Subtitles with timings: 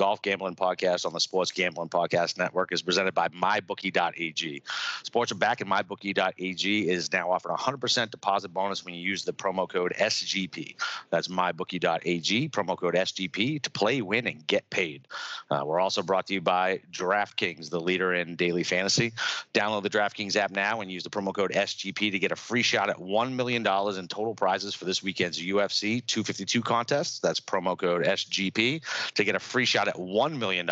[0.00, 4.62] Golf Gambling Podcast on the Sports Gambling Podcast Network is presented by MyBookie.ag.
[5.02, 9.34] Sports are back, and MyBookie.ag is now offering 100% deposit bonus when you use the
[9.34, 10.76] promo code SGP.
[11.10, 15.06] That's MyBookie.ag, promo code SGP to play, win, and get paid.
[15.50, 19.12] Uh, we're also brought to you by DraftKings, the leader in daily fantasy.
[19.52, 22.62] Download the DraftKings app now and use the promo code SGP to get a free
[22.62, 27.20] shot at $1 million in total prizes for this weekend's UFC 252 contest.
[27.20, 28.80] That's promo code SGP
[29.12, 30.68] to get a free shot at $1 million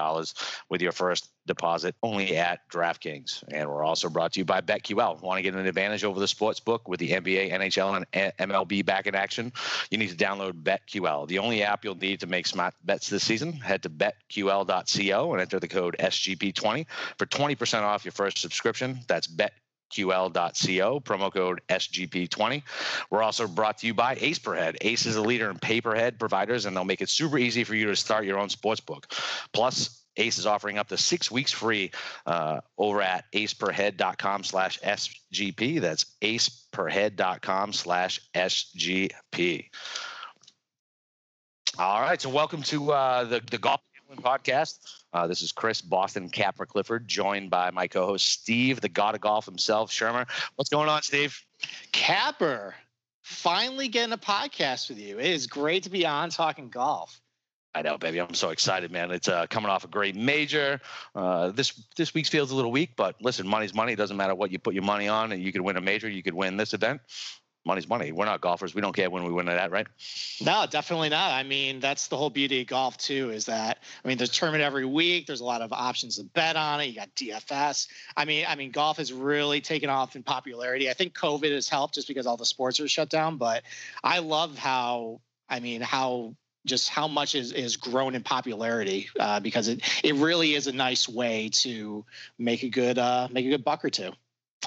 [0.68, 3.42] with your first deposit only at DraftKings.
[3.48, 5.20] And we're also brought to you by BetQL.
[5.20, 8.84] Want to get an advantage over the sports book with the NBA, NHL, and MLB
[8.84, 9.52] back in action?
[9.90, 13.24] You need to download BetQL, the only app you'll need to make smart bets this
[13.24, 13.52] season.
[13.52, 16.86] Head to betql.co and enter the code SGP20
[17.18, 19.00] for 20% off your first subscription.
[19.08, 19.52] That's bet
[19.90, 22.62] ql.co, promo code SGP20.
[23.10, 24.76] We're also brought to you by Ace Per Head.
[24.80, 27.64] Ace is a leader in pay per head providers, and they'll make it super easy
[27.64, 29.12] for you to start your own sports book.
[29.52, 31.92] Plus, Ace is offering up to six weeks free
[32.26, 35.80] uh, over at aceperhead.com slash SGP.
[35.80, 39.66] That's aceperhead.com slash SGP.
[41.78, 43.80] All right, so welcome to uh, the, the Golf
[44.16, 44.78] Podcast.
[45.12, 49.20] Uh, this is Chris Boston Capper Clifford, joined by my co-host Steve, the God of
[49.20, 50.26] Golf himself, Shermer.
[50.56, 51.38] What's going on, Steve?
[51.92, 52.74] Capper,
[53.22, 55.18] finally getting a podcast with you.
[55.18, 57.20] It is great to be on talking golf.
[57.74, 58.20] I know, baby.
[58.20, 59.10] I'm so excited, man.
[59.10, 60.80] It's uh, coming off a great major.
[61.14, 63.92] Uh, this this week's feels a little weak, but listen, money's money.
[63.92, 66.08] It doesn't matter what you put your money on, and you could win a major.
[66.08, 67.02] You could win this event
[67.68, 68.10] money's money.
[68.10, 68.74] We're not golfers.
[68.74, 69.86] We don't care when we win at that, right?
[70.40, 71.30] No, definitely not.
[71.30, 73.30] I mean, that's the whole beauty of golf too.
[73.30, 75.26] Is that I mean, there's tournament every week.
[75.26, 76.86] There's a lot of options to bet on it.
[76.86, 77.86] You got DFS.
[78.16, 80.90] I mean, I mean, golf has really taken off in popularity.
[80.90, 83.36] I think COVID has helped just because all the sports are shut down.
[83.36, 83.62] But
[84.02, 86.34] I love how I mean how
[86.66, 90.72] just how much is, is grown in popularity uh, because it, it really is a
[90.72, 92.04] nice way to
[92.38, 94.12] make a good uh, make a good buck or two.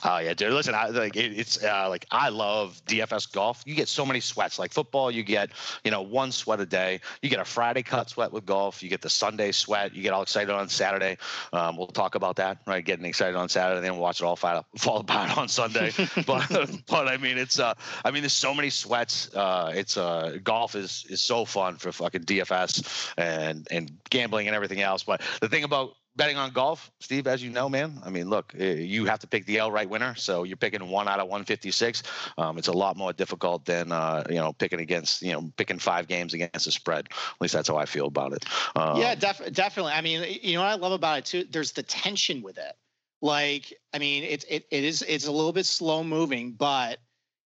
[0.03, 0.53] Oh yeah, dude.
[0.53, 3.61] Listen, I like it, it's uh, like I love DFS golf.
[3.65, 4.58] You get so many sweats.
[4.58, 5.52] Like football, you get
[5.83, 7.02] you know one sweat a day.
[7.21, 8.82] You get a Friday cut sweat with golf.
[8.82, 9.93] You get the Sunday sweat.
[9.93, 11.17] You get all excited on Saturday.
[11.54, 12.83] Um, we'll talk about that, right?
[12.83, 15.92] Getting excited on Saturday, then we'll watch it all fall, fall apart on Sunday.
[16.26, 16.48] but
[16.88, 17.73] but I mean, it's uh,
[18.04, 19.33] I mean, there's so many sweats.
[19.36, 24.55] Uh, it's uh, golf is is so fun for fucking DFS and and gambling and
[24.55, 25.04] everything else.
[25.04, 27.99] But the thing about betting on golf, Steve, as you know, man.
[28.04, 31.08] I mean, look, eh, you have to pick the outright winner, so you're picking one
[31.08, 32.04] out of 156.
[32.38, 35.80] Um, it's a lot more difficult than uh, you know picking against you know picking
[35.80, 37.08] five games against the spread.
[37.11, 38.45] At least that's how I feel about it.
[38.76, 39.94] Um, yeah, def- definitely.
[39.94, 41.45] I mean, you know what I love about it too?
[41.50, 42.73] There's the tension with it.
[43.21, 47.00] Like, I mean, it's it, it is it's a little bit slow moving, but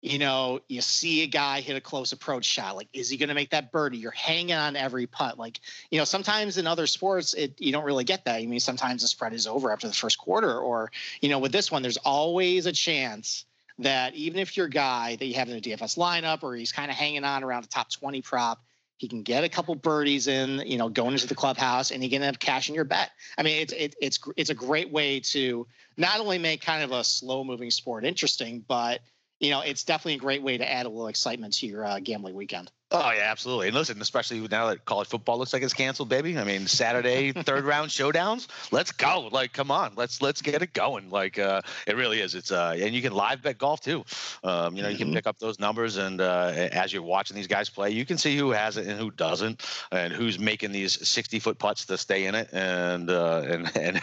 [0.02, 2.74] you know, you see a guy hit a close approach shot.
[2.74, 3.98] Like, is he going to make that birdie?
[3.98, 5.38] You're hanging on every putt.
[5.38, 5.60] Like,
[5.92, 8.34] you know, sometimes in other sports, it you don't really get that.
[8.34, 10.90] I mean, sometimes the spread is over after the first quarter, or
[11.20, 13.44] you know, with this one, there's always a chance
[13.78, 16.90] that even if your guy that you have in a DFS lineup, or he's kind
[16.90, 18.60] of hanging on around the top 20 prop,
[18.96, 22.08] he can get a couple birdies in, you know, going into the clubhouse, and he
[22.08, 23.12] can have cash in your bet.
[23.38, 25.64] I mean, it's it, it's it's a great way to
[25.96, 29.00] not only make kind of a slow moving sport interesting, but
[29.42, 31.98] you know, it's definitely a great way to add a little excitement to your uh,
[31.98, 32.70] gambling weekend.
[32.94, 33.68] Oh yeah, absolutely.
[33.68, 36.36] And listen, especially now that college football looks like it's canceled, baby.
[36.36, 38.48] I mean, Saturday third round showdowns.
[38.70, 39.30] Let's go.
[39.32, 41.08] Like, come on, let's let's get it going.
[41.08, 42.34] Like, uh, it really is.
[42.34, 44.04] It's uh, and you can live bet golf too.
[44.44, 45.14] Um, you know, you can mm-hmm.
[45.14, 48.36] pick up those numbers, and uh, as you're watching these guys play, you can see
[48.36, 52.26] who has it and who doesn't, and who's making these 60 foot putts to stay
[52.26, 54.02] in it, and uh, and and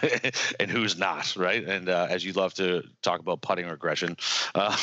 [0.59, 1.63] and who's not, right?
[1.63, 4.17] And uh, as you love to talk about putting regression,
[4.55, 4.75] uh,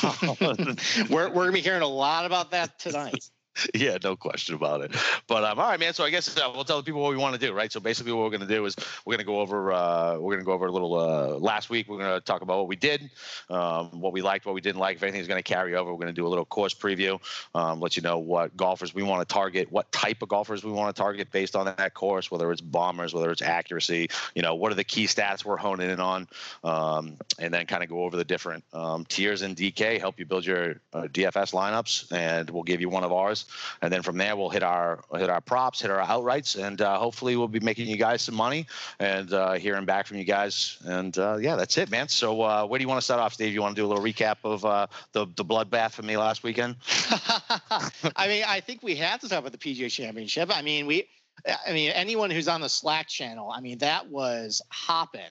[1.11, 3.31] we're we're gonna be hearing a lot about that tonight.
[3.75, 4.95] yeah, no question about it.
[5.27, 5.95] But um, all right, man.
[5.95, 7.71] So I guess uh, we'll tell the people what we want to do, right?
[7.71, 10.35] So basically, what we're going to do is we're going to go over uh, we're
[10.35, 11.89] going to go over a little uh, last week.
[11.89, 13.11] We're going to talk about what we did,
[13.51, 14.97] um, what we liked, what we didn't like.
[14.97, 17.21] If anything's going to carry over, we're going to do a little course preview,
[17.55, 20.73] um, let you know what golfers we want to target, what type of golfers we
[20.73, 24.09] want to target based on that course, whether it's bombers, whether it's accuracy.
[24.35, 26.29] You know, what are the key stats we're honing in on,
[26.65, 30.27] um, and then kind of go over the different um, tiers in DK, help you
[30.27, 33.46] build your uh, DFS lineups, and we'll give you one of ours
[33.83, 36.99] and then from there we'll hit our hit our props, hit our outrights, and uh,
[36.99, 38.67] hopefully we'll be making you guys some money
[38.99, 40.79] and uh, hearing back from you guys.
[40.85, 42.09] And uh, yeah, that's it, man.
[42.09, 43.53] So uh, where do you want to start off, Steve?
[43.53, 46.43] You want to do a little recap of uh, the the bloodbath for me last
[46.43, 46.77] weekend?
[48.17, 50.51] I mean, I think we have to talk about the PGA Championship.
[50.55, 51.09] I mean, we.
[51.69, 55.29] I mean, anyone who's on the Slack channel, I mean, that was hopping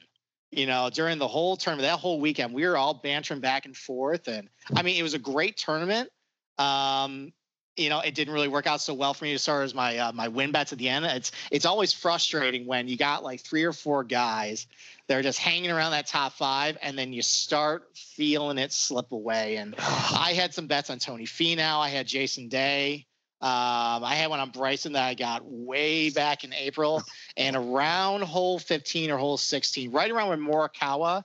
[0.55, 3.75] you know, during the whole tournament, that whole weekend, we were all bantering back and
[3.75, 4.27] forth.
[4.27, 6.09] And I mean, it was a great tournament.
[6.57, 7.33] Um,
[7.77, 9.97] you know, it didn't really work out so well for me as far as my
[9.97, 11.05] uh, my win bets at the end.
[11.05, 14.67] It's it's always frustrating when you got like three or four guys
[15.07, 19.11] that are just hanging around that top five, and then you start feeling it slip
[19.11, 19.57] away.
[19.57, 21.79] And I had some bets on Tony Finau.
[21.79, 23.07] I had Jason Day.
[23.41, 27.03] Um, I had one on Bryson that I got way back in April,
[27.37, 31.23] and around hole 15 or hole 16, right around when Morikawa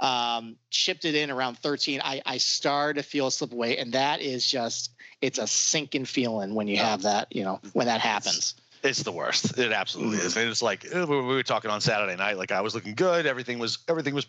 [0.00, 3.92] um, chipped it in around 13, I, I started to feel a slip away, and
[3.92, 8.00] that is just it's a sinking feeling when you have that, you know, when that
[8.00, 8.54] happens.
[8.84, 9.58] It's the worst.
[9.58, 10.36] It absolutely is.
[10.36, 12.38] And it's like we were talking on Saturday night.
[12.38, 13.26] Like I was looking good.
[13.26, 14.26] Everything was everything was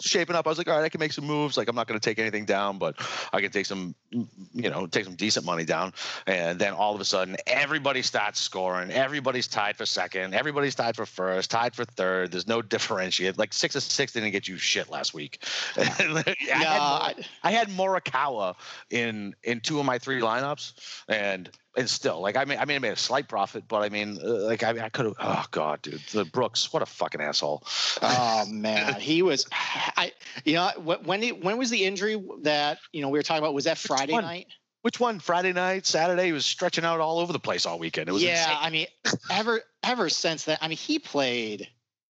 [0.00, 0.46] shaping up.
[0.46, 1.56] I was like, all right, I can make some moves.
[1.56, 2.96] Like I'm not going to take anything down, but
[3.32, 5.92] I can take some, you know, take some decent money down.
[6.26, 8.90] And then all of a sudden, everybody starts scoring.
[8.90, 10.34] Everybody's tied for second.
[10.34, 11.50] Everybody's tied for first.
[11.50, 12.32] Tied for third.
[12.32, 13.38] There's no differentiate.
[13.38, 15.44] Like six of six didn't get you shit last week.
[15.76, 18.54] I, yeah, had, I had Morikawa
[18.90, 22.76] in in two of my three lineups, and and still, like I mean, I mean,
[22.76, 25.14] I made a slight profit, but I mean, uh, like I, I could have.
[25.18, 27.62] Oh God, dude, the Brooks, what a fucking asshole.
[28.02, 29.46] Oh man, he was.
[29.52, 30.12] I,
[30.44, 30.70] you know,
[31.04, 33.54] when he, when was the injury that you know we were talking about?
[33.54, 34.48] Was that Friday night?
[34.82, 35.20] Which one?
[35.20, 36.26] Friday night, Saturday?
[36.26, 38.08] He was stretching out all over the place all weekend.
[38.08, 38.42] It was yeah.
[38.42, 38.56] Insane.
[38.60, 38.86] I mean,
[39.30, 41.68] ever ever since that, I mean, he played.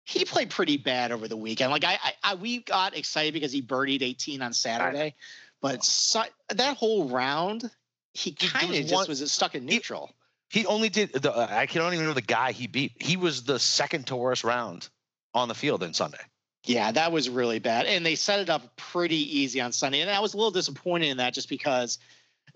[0.04, 1.70] He played pretty bad over the weekend.
[1.70, 5.14] Like I, I, I we got excited because he birdied 18 on Saturday,
[5.60, 7.70] but so, that whole round,
[8.14, 10.14] he kind of just was stuck in neutral.
[10.50, 11.32] He, he only did the.
[11.34, 12.92] Uh, I don't even know the guy he beat.
[13.00, 14.88] He was the second to worst round
[15.34, 16.20] on the field in Sunday.
[16.64, 20.10] Yeah, that was really bad, and they set it up pretty easy on Sunday, and
[20.10, 21.98] I was a little disappointed in that just because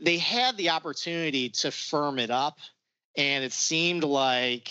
[0.01, 2.59] they had the opportunity to firm it up,
[3.17, 4.71] and it seemed like.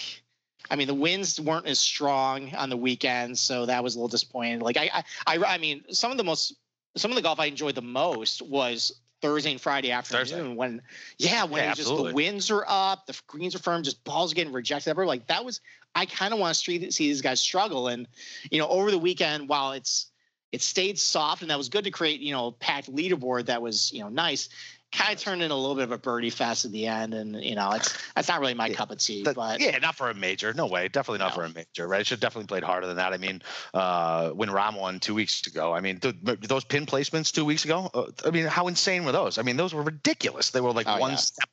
[0.67, 4.07] I mean, the winds weren't as strong on the weekend, so that was a little
[4.07, 4.61] disappointing.
[4.61, 6.55] Like I, I, I, I mean, some of the most,
[6.97, 10.53] some of the golf I enjoyed the most was Thursday and Friday afternoon Thursday.
[10.53, 10.81] when
[11.17, 14.53] yeah when yeah, just the winds are up, the greens are firm, just balls getting
[14.53, 14.89] rejected.
[14.89, 15.07] Everywhere.
[15.07, 15.61] Like that was
[15.95, 17.87] I kind of want to see these guys struggle.
[17.87, 18.07] And
[18.51, 20.11] you know over the weekend while it's
[20.51, 23.91] it stayed soft and that was good to create you know packed leaderboard that was
[23.91, 24.49] you know nice
[24.95, 27.43] kind of turned in a little bit of a birdie fest at the end, and
[27.43, 29.23] you know, it's that's not really my yeah, cup of tea.
[29.23, 30.53] That, but yeah, not for a major.
[30.53, 30.87] No way.
[30.87, 31.35] Definitely not no.
[31.35, 31.87] for a major.
[31.87, 32.01] Right?
[32.01, 33.13] It should definitely played harder than that.
[33.13, 33.41] I mean,
[33.73, 37.65] uh, when Rahm won two weeks ago, I mean, th- those pin placements two weeks
[37.65, 37.89] ago.
[37.93, 39.37] Uh, I mean, how insane were those?
[39.37, 40.51] I mean, those were ridiculous.
[40.51, 41.17] They were like oh, one yeah.
[41.17, 41.49] step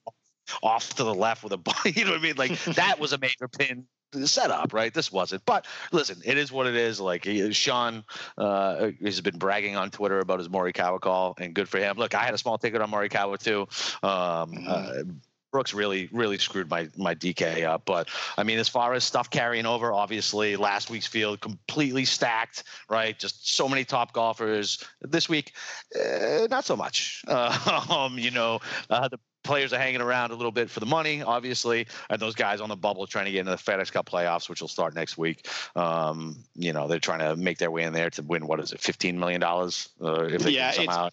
[0.63, 1.75] off to the left with a ball.
[1.85, 2.37] You know what I mean?
[2.37, 3.87] Like that was a major pin
[4.25, 4.93] setup, right?
[4.93, 5.45] This wasn't.
[5.45, 7.01] But listen, it is what it is.
[7.01, 8.05] Like Sean
[8.39, 11.97] uh, has been bragging on Twitter about his Morikawa call, and good for him.
[11.97, 13.63] Look, I had a small ticket on Morikawa too.
[14.03, 14.69] Um, mm-hmm.
[14.69, 15.13] uh,
[15.53, 17.83] Brooks really, really screwed my my DK up.
[17.85, 22.65] But I mean, as far as stuff carrying over, obviously last week's field completely stacked,
[22.89, 23.17] right?
[23.19, 24.83] Just so many top golfers.
[25.03, 25.53] This week,
[25.95, 27.23] uh, not so much.
[27.29, 30.87] Uh, um, you know, uh, the players are hanging around a little bit for the
[30.87, 34.09] money, obviously, and those guys on the bubble trying to get into the FedEx Cup
[34.09, 35.49] playoffs, which will start next week.
[35.77, 38.47] Um, you know, they're trying to make their way in there to win.
[38.47, 39.89] What is it, fifteen million dollars?
[40.01, 41.11] Uh, if they yeah, somehow.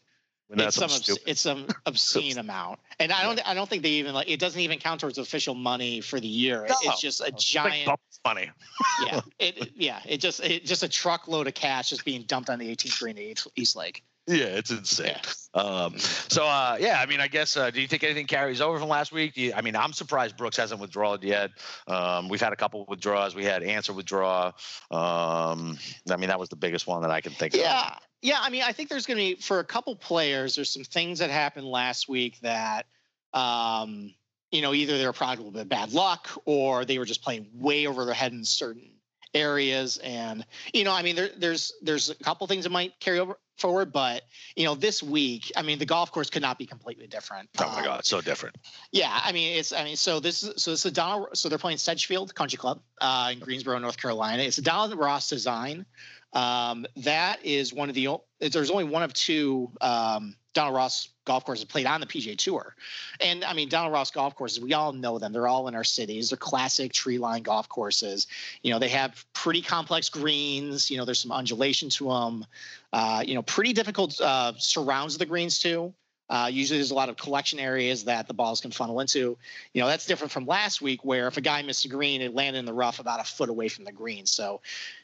[0.51, 3.43] It's some, it's some obscene amount, and I don't yeah.
[3.45, 6.27] I don't think they even like it doesn't even count towards official money for the
[6.27, 6.65] year.
[6.67, 6.75] No.
[6.83, 7.87] It's just a giant
[8.25, 8.49] money.
[9.05, 12.57] yeah, it, yeah it just it just a truckload of cash just being dumped on
[12.57, 14.03] the 18th green at East Lake.
[14.29, 15.15] Yeah, it's insane.
[15.55, 18.77] Um, so uh, yeah, I mean, I guess uh, do you think anything carries over
[18.77, 19.35] from last week?
[19.35, 21.49] You, I mean, I'm surprised Brooks hasn't withdrawn yet.
[21.87, 23.33] Um, we've had a couple withdrawals.
[23.33, 24.51] We had Ancer withdraw.
[24.91, 25.79] Um,
[26.12, 27.62] I mean, that was the biggest one that I can think yeah.
[27.62, 27.63] of.
[27.63, 28.38] Yeah, yeah.
[28.39, 30.55] I mean, I think there's going to be for a couple players.
[30.55, 32.86] There's some things that happened last week that.
[33.33, 34.13] Um,
[34.51, 37.05] you know, either they were probably a little bit of bad luck or they were
[37.05, 38.89] just playing way over their head in certain
[39.36, 39.98] areas.
[39.98, 40.43] And,
[40.74, 43.92] you know, I mean, there, there's there's a couple things that might carry over forward.
[43.92, 44.24] But
[44.56, 47.50] you know, this week, I mean, the golf course could not be completely different.
[47.60, 48.56] Oh my um, god, so different.
[48.92, 51.30] Yeah, I mean, it's I mean, so this is so this is Donald.
[51.34, 54.44] So they're playing Sedgefield Country Club uh, in Greensboro, North Carolina.
[54.44, 55.86] It's a Donald Ross design.
[56.33, 61.45] Um, that is one of the there's only one of two um, Donald Ross golf
[61.45, 62.75] courses played on the PGA Tour.
[63.19, 65.31] And I mean, Donald Ross golf courses, we all know them.
[65.31, 66.29] They're all in our cities.
[66.29, 68.27] They're classic tree line golf courses.
[68.63, 70.89] You know, they have pretty complex greens.
[70.89, 72.45] You know, there's some undulation to them.
[72.93, 75.93] Uh, you know, pretty difficult uh, surrounds the greens too.
[76.29, 79.36] Uh, usually there's a lot of collection areas that the balls can funnel into.
[79.74, 82.36] You know, that's different from last week where if a guy missed a green, it
[82.36, 84.27] landed in the rough about a foot away from the green.
[84.27, 84.62] So,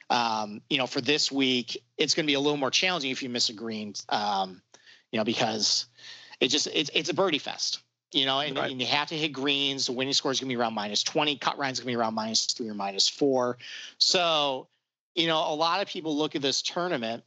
[0.10, 3.24] um, you know, for this week, it's going to be a little more challenging if
[3.24, 3.94] you miss a green.
[4.10, 4.62] Um,
[5.12, 5.86] you know, because
[6.40, 7.80] it just it's it's a birdie fest.
[8.12, 8.72] You know, and, right.
[8.72, 9.88] and you have to hit greens.
[9.88, 11.38] The winning score is going to be around minus 20.
[11.38, 13.58] Cut Ryan's going to be around minus three or minus four.
[13.98, 14.68] So,
[15.16, 17.24] you know, a lot of people look at this tournament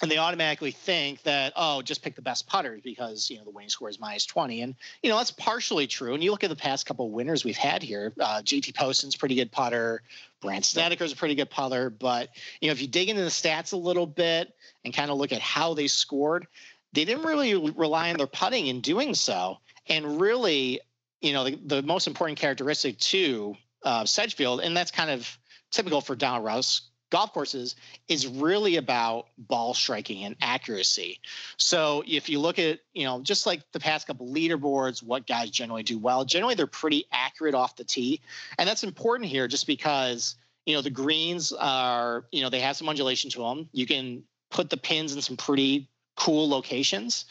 [0.00, 3.50] and they automatically think that oh just pick the best putters because you know the
[3.50, 6.14] winning score is minus 20 and you know that's partially true.
[6.14, 9.16] And you look at the past couple of winners we've had here uh, jt poston's
[9.16, 10.02] pretty good putter.
[10.40, 11.90] Brandt Snedeker's a pretty good putter.
[11.90, 15.18] But you know if you dig into the stats a little bit and kind of
[15.18, 16.46] look at how they scored
[16.92, 19.58] they didn't really rely on their putting in doing so.
[19.88, 20.80] And really
[21.20, 25.38] you know the, the most important characteristic to uh, sedgefield and that's kind of
[25.70, 27.76] typical for Donald Ross golf courses
[28.08, 31.20] is really about ball striking and accuracy.
[31.56, 35.50] So if you look at, you know, just like the past couple leaderboards, what guys
[35.50, 38.20] generally do well, generally they're pretty accurate off the tee.
[38.58, 40.36] And that's important here just because,
[40.66, 43.68] you know, the greens are, you know, they have some undulation to them.
[43.72, 47.24] You can put the pins in some pretty cool locations.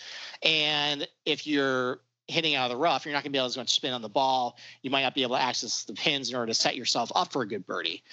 [0.44, 3.68] And if you're hitting out of the rough, you're not going to be able to
[3.68, 4.58] spin on the ball.
[4.82, 7.32] You might not be able to access the pins in order to set yourself up
[7.32, 8.04] for a good birdie.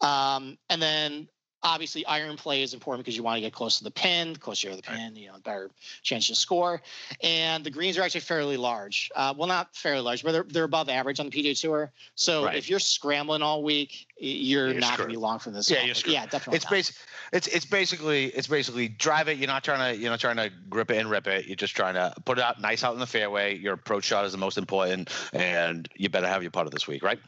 [0.00, 1.28] Um, and then
[1.64, 4.36] obviously iron play is important because you want to get close to the pin.
[4.36, 5.16] Closer to the pin, right.
[5.16, 5.70] you know, better
[6.02, 6.82] chance to score.
[7.22, 9.10] And the greens are actually fairly large.
[9.16, 11.90] Uh, well, not fairly large, but they're they're above average on the PGA Tour.
[12.14, 12.56] So right.
[12.56, 15.70] if you're scrambling all week, you're, you're not going to be long from this.
[15.70, 16.14] Yeah, you're screwed.
[16.14, 16.56] Yeah, definitely.
[16.56, 16.96] It's basic.
[17.32, 19.38] It's it's basically it's basically drive it.
[19.38, 21.46] You're not trying to you're not trying to grip it and rip it.
[21.46, 23.56] You're just trying to put it out nice out in the fairway.
[23.56, 27.02] Your approach shot is the most important, and you better have your putter this week,
[27.02, 27.18] right?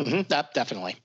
[0.00, 0.96] Mm-hmm, that definitely.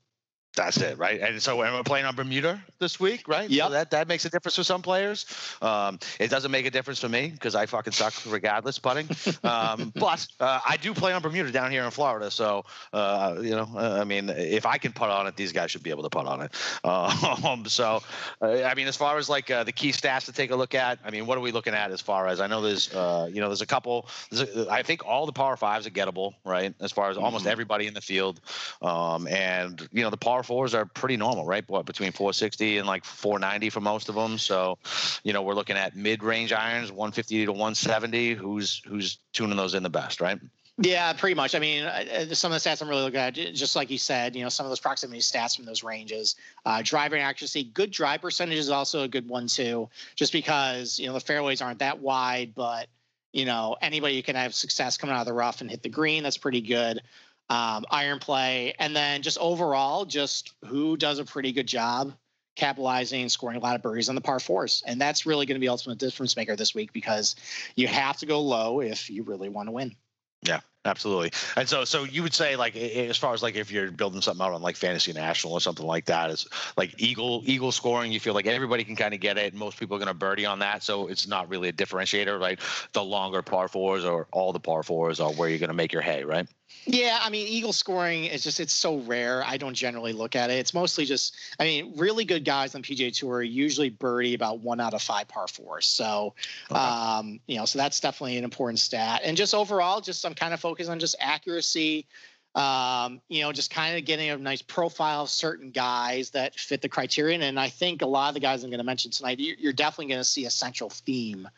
[0.56, 1.20] That's it, right?
[1.20, 3.48] And so we're playing on Bermuda this week, right?
[3.48, 3.66] Yeah.
[3.66, 5.26] So that that makes a difference for some players.
[5.62, 9.08] Um, it doesn't make a difference for me because I fucking suck regardless putting.
[9.44, 13.50] Um, but uh, I do play on Bermuda down here in Florida, so uh, you
[13.50, 16.02] know, uh, I mean, if I can putt on it, these guys should be able
[16.02, 16.54] to putt on it.
[16.90, 18.02] Um, so,
[18.42, 20.74] uh, I mean, as far as like uh, the key stats to take a look
[20.74, 22.60] at, I mean, what are we looking at as far as I know?
[22.60, 24.08] There's, uh, you know, there's a couple.
[24.30, 26.74] There's a, I think all the par fives are gettable, right?
[26.80, 27.52] As far as almost mm-hmm.
[27.52, 28.40] everybody in the field,
[28.82, 31.64] um, and you know, the par fours are pretty normal, right?
[31.68, 34.38] What between 460 and like 490 for most of them.
[34.38, 34.78] So,
[35.22, 38.34] you know, we're looking at mid-range irons, 150 to 170.
[38.34, 40.38] Who's who's tuning those in the best, right?
[40.82, 41.54] Yeah, pretty much.
[41.54, 41.84] I mean,
[42.32, 44.64] some of the stats I'm really looking at, just like you said, you know, some
[44.64, 46.36] of those proximity stats from those ranges.
[46.64, 51.06] Uh, driving accuracy, good drive percentage is also a good one too, just because you
[51.06, 52.88] know the fairways aren't that wide, but
[53.32, 56.22] you know anybody can have success coming out of the rough and hit the green.
[56.22, 57.02] That's pretty good
[57.50, 62.14] um, iron play, and then just overall, just who does a pretty good job
[62.56, 65.60] capitalizing, scoring a lot of birdies on the par fours, and that's really going to
[65.60, 67.36] be ultimate difference maker this week because
[67.74, 69.94] you have to go low if you really want to win.
[70.42, 71.32] Yeah, absolutely.
[71.56, 74.44] And so, so you would say like as far as like if you're building something
[74.44, 78.12] out on like Fantasy National or something like that, is like eagle eagle scoring.
[78.12, 79.54] You feel like everybody can kind of get it.
[79.54, 82.58] Most people are going to birdie on that, so it's not really a differentiator, right?
[82.92, 85.92] The longer par fours or all the par fours are where you're going to make
[85.92, 86.46] your hay, right?
[86.86, 89.44] Yeah, I mean, eagle scoring is just it's so rare.
[89.46, 90.54] I don't generally look at it.
[90.54, 94.80] It's mostly just, I mean, really good guys on PGA Tour usually birdie about one
[94.80, 95.86] out of five par fours.
[95.86, 96.34] So,
[96.70, 96.80] okay.
[96.80, 99.20] um, you know, so that's definitely an important stat.
[99.24, 102.06] And just overall, just I'm kind of focused on just accuracy.
[102.54, 106.82] Um, you know, just kind of getting a nice profile of certain guys that fit
[106.82, 107.42] the criterion.
[107.42, 110.06] And I think a lot of the guys I'm going to mention tonight, you're definitely
[110.06, 111.48] going to see a central theme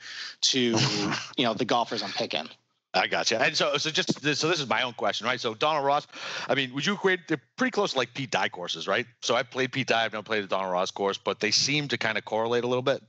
[0.43, 0.61] to,
[1.37, 2.47] you know, the golfers I'm picking.
[2.95, 3.39] I got you.
[3.39, 5.41] And so, so just so this is my own question, right?
[5.41, 6.07] So Donald Ross,
[6.47, 7.21] I mean, would you equate?
[7.27, 9.07] They're pretty close to like Pete Dye courses, right?
[9.23, 10.05] So I played Pete Dye.
[10.05, 12.67] I've never played the Donald Ross course, but they seem to kind of correlate a
[12.67, 13.03] little bit.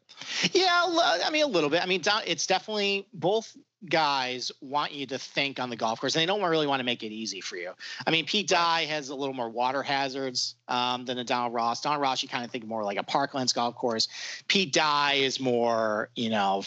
[0.53, 1.83] Yeah, I mean a little bit.
[1.83, 3.57] I mean, it's definitely both
[3.89, 6.85] guys want you to think on the golf course, and they don't really want to
[6.85, 7.71] make it easy for you.
[8.05, 11.81] I mean, Pete Dye has a little more water hazards um, than a Donald Ross.
[11.81, 14.07] Donald Ross, you kind of think more like a Parklands golf course.
[14.47, 16.63] Pete Dye is more, you know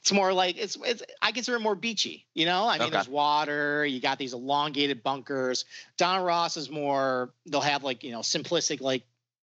[0.00, 2.26] it's more like it's it's I consider it more beachy.
[2.34, 2.90] You know, I mean, okay.
[2.92, 3.84] there's water.
[3.84, 5.64] You got these elongated bunkers.
[5.98, 7.34] Don Ross is more.
[7.46, 9.02] They'll have like you know simplistic like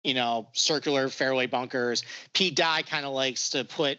[0.05, 2.03] you know circular fairway bunkers.
[2.33, 3.99] Pete Dye kind of likes to put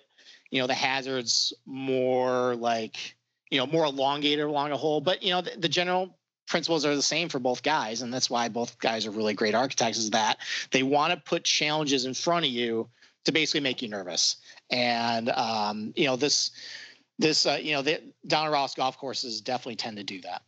[0.52, 3.16] you know the hazards more like
[3.50, 5.02] you know more elongated along a hole.
[5.02, 8.30] But you know the, the general principles are the same for both guys and that's
[8.30, 10.40] why both guys are really great architects is that
[10.72, 12.90] they want to put challenges in front of you
[13.26, 14.38] to basically make you nervous.
[14.72, 16.52] And um, you know this
[17.18, 20.42] this uh, you know the Donald Ross golf courses definitely tend to do that.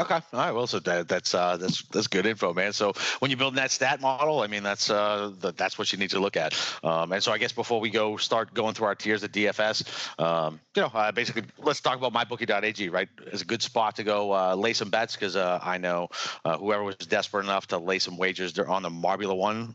[0.00, 0.14] Okay.
[0.14, 0.52] All right.
[0.52, 2.72] Well, so that, that's uh, that's that's good info, man.
[2.72, 5.98] So when you're building that stat model, I mean, that's uh, the, that's what you
[5.98, 6.54] need to look at.
[6.82, 10.18] Um, and so I guess before we go start going through our tiers at DFS,
[10.18, 12.88] um, you know, uh, basically let's talk about mybookie.ag.
[12.88, 16.08] Right, it's a good spot to go uh, lay some bets because uh, I know
[16.46, 19.74] uh, whoever was desperate enough to lay some wagers they're on the Marbula One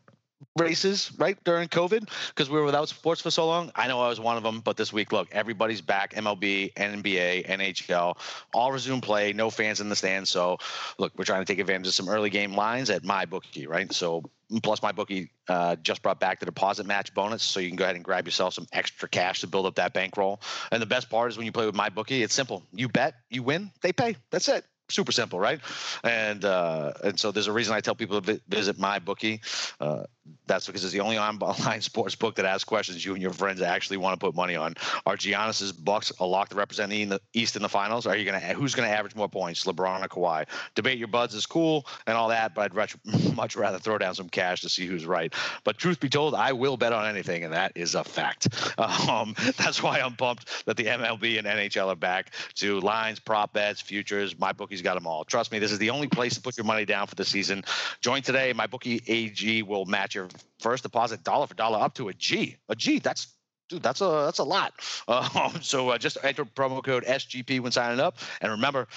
[0.58, 3.72] races right during COVID because we were without sports for so long.
[3.76, 7.48] I know I was one of them, but this week, look, everybody's back: MLB, NBA,
[7.48, 8.18] NHL,
[8.54, 9.34] all resume play.
[9.34, 10.30] No fans in the stands.
[10.30, 10.58] So,
[10.98, 13.92] look, we're trying to take advantage of some early game lines at my bookie, right?
[13.92, 14.24] So.
[14.62, 17.84] Plus, my bookie uh, just brought back the deposit match bonus, so you can go
[17.84, 20.40] ahead and grab yourself some extra cash to build up that bankroll.
[20.72, 22.62] And the best part is when you play with my bookie, it's simple.
[22.72, 24.18] You bet, you win, they pay.
[24.30, 25.60] That's it super simple, right?
[26.04, 29.42] And uh, and so there's a reason I tell people to visit my bookie.
[29.80, 30.04] Uh,
[30.48, 33.62] that's because it's the only online sports book that asks questions you and your friends
[33.62, 34.76] actually want to put money on.
[35.06, 38.06] Are Giannis's Bucks a lock to represent the East in the finals?
[38.06, 40.46] Are you gonna who's gonna average more points, LeBron or Kawhi?
[40.76, 42.96] Debate your buds is cool and all that, but I'd
[43.36, 45.34] much rather throw down some cash to see who's right.
[45.64, 48.48] But truth be told, I will bet on anything, and that is a fact.
[49.06, 53.54] Um, that's why I'm pumped that the MLB and NHL are back to lines, prop
[53.54, 54.38] bets, futures.
[54.40, 55.24] My bookie's got them all.
[55.24, 57.64] Trust me, this is the only place to put your money down for the season.
[58.02, 58.54] Join today.
[58.54, 60.30] My bookie AG will match your
[60.60, 62.58] first deposit dollar for dollar up to a G.
[62.70, 63.28] A G, that's
[63.70, 64.74] dude, that's a that's a lot.
[65.08, 68.88] Um, so uh, just enter promo code SGP when signing up, and remember,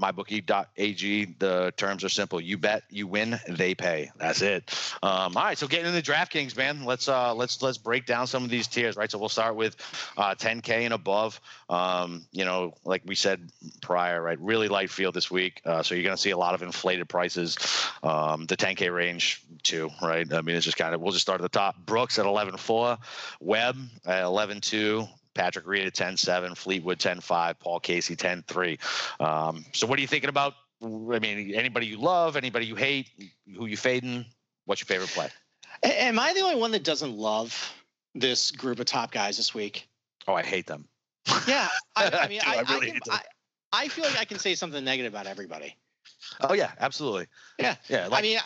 [0.00, 1.34] mybookie.ag.
[1.38, 4.10] The terms are simple: you bet, you win, they pay.
[4.16, 4.72] That's it.
[5.02, 6.84] Um, all right, so getting into DraftKings, man.
[6.84, 9.10] Let's uh, let's let's break down some of these tiers, right?
[9.10, 9.76] So we'll start with
[10.16, 11.40] uh, 10K and above.
[11.68, 13.40] Um, you know, like we said
[13.80, 14.38] prior, right?
[14.40, 17.08] Really light field this week, uh, so you're going to see a lot of inflated
[17.08, 17.56] prices.
[18.02, 20.32] Um, the 10K range too, right?
[20.32, 21.76] I mean, it's just kind of we'll just start at the top.
[21.84, 22.98] Brooks at 11.4,
[23.40, 25.08] Webb at 11.2.
[25.34, 29.20] Patrick Reed at 10-7, Fleetwood 10-5, Paul Casey 10-3.
[29.20, 30.54] Um, so what are you thinking about?
[30.82, 33.10] I mean, anybody you love, anybody you hate,
[33.54, 34.24] who you fading?
[34.64, 35.28] What's your favorite play?
[35.82, 37.72] Am I the only one that doesn't love
[38.14, 39.88] this group of top guys this week?
[40.26, 40.86] Oh, I hate them.
[41.46, 43.18] Yeah, I, I mean, I, I, really I, can,
[43.72, 45.76] I, feel like I can say something negative about everybody.
[46.40, 47.26] Oh yeah, absolutely.
[47.58, 48.06] Yeah, yeah.
[48.08, 48.38] Like, I mean,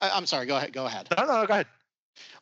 [0.00, 0.46] I, am sorry.
[0.46, 0.72] Go ahead.
[0.72, 1.08] Go ahead.
[1.16, 1.66] No, no, go ahead.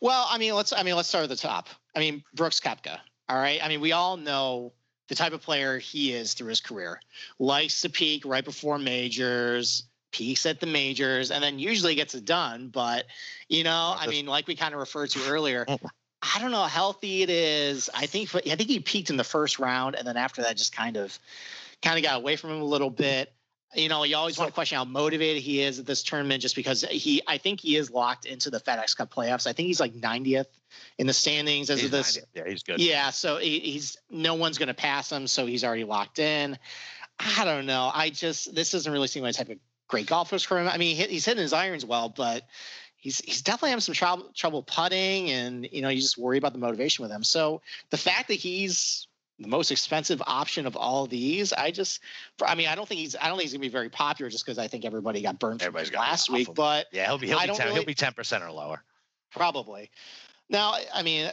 [0.01, 0.73] Well, I mean, let's.
[0.73, 1.69] I mean, let's start at the top.
[1.95, 2.99] I mean, Brooks Koepka.
[3.29, 3.63] All right.
[3.63, 4.73] I mean, we all know
[5.09, 7.01] the type of player he is through his career.
[7.39, 12.25] Likes to peak right before majors, peaks at the majors, and then usually gets it
[12.25, 12.69] done.
[12.69, 13.07] But
[13.49, 15.67] you know, I mean, like we kind of referred to earlier.
[15.69, 17.91] I don't know how healthy it is.
[17.95, 20.75] I think I think he peaked in the first round, and then after that, just
[20.75, 21.19] kind of
[21.83, 23.33] kind of got away from him a little bit
[23.75, 26.55] you know, you always want to question how motivated he is at this tournament just
[26.55, 29.47] because he, I think he is locked into the FedEx Cup playoffs.
[29.47, 30.47] I think he's like 90th
[30.99, 32.19] in the standings as he's of this.
[32.19, 32.25] 90th.
[32.35, 32.81] Yeah, he's good.
[32.81, 33.11] Yeah.
[33.11, 35.27] So he, he's, no one's going to pass him.
[35.27, 36.59] So he's already locked in.
[37.19, 37.91] I don't know.
[37.95, 40.69] I just, this doesn't really seem like a type of great golfers for him.
[40.69, 42.47] I mean, he's hitting his irons well, but
[42.97, 46.53] he's, he's definitely having some trouble, trouble putting and, you know, you just worry about
[46.53, 47.25] the motivation with him.
[47.25, 49.07] So the fact that he's,
[49.43, 51.53] the most expensive option of all of these.
[51.53, 52.01] I just,
[52.45, 54.45] I mean, I don't think he's, I don't think he's gonna be very popular just
[54.45, 56.49] because I think everybody got burned Everybody's got last week.
[56.55, 58.83] But yeah, he'll be he'll be, 10, really, he'll be ten percent or lower.
[59.31, 59.91] Probably.
[60.49, 61.31] Now, I mean,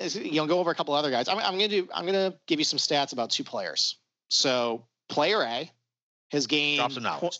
[0.00, 1.28] you know, go over a couple other guys.
[1.28, 3.96] I'm, I'm gonna do, I'm gonna give you some stats about two players.
[4.28, 5.70] So player A
[6.30, 6.78] has gained.
[6.78, 7.38] Drop some knowledge.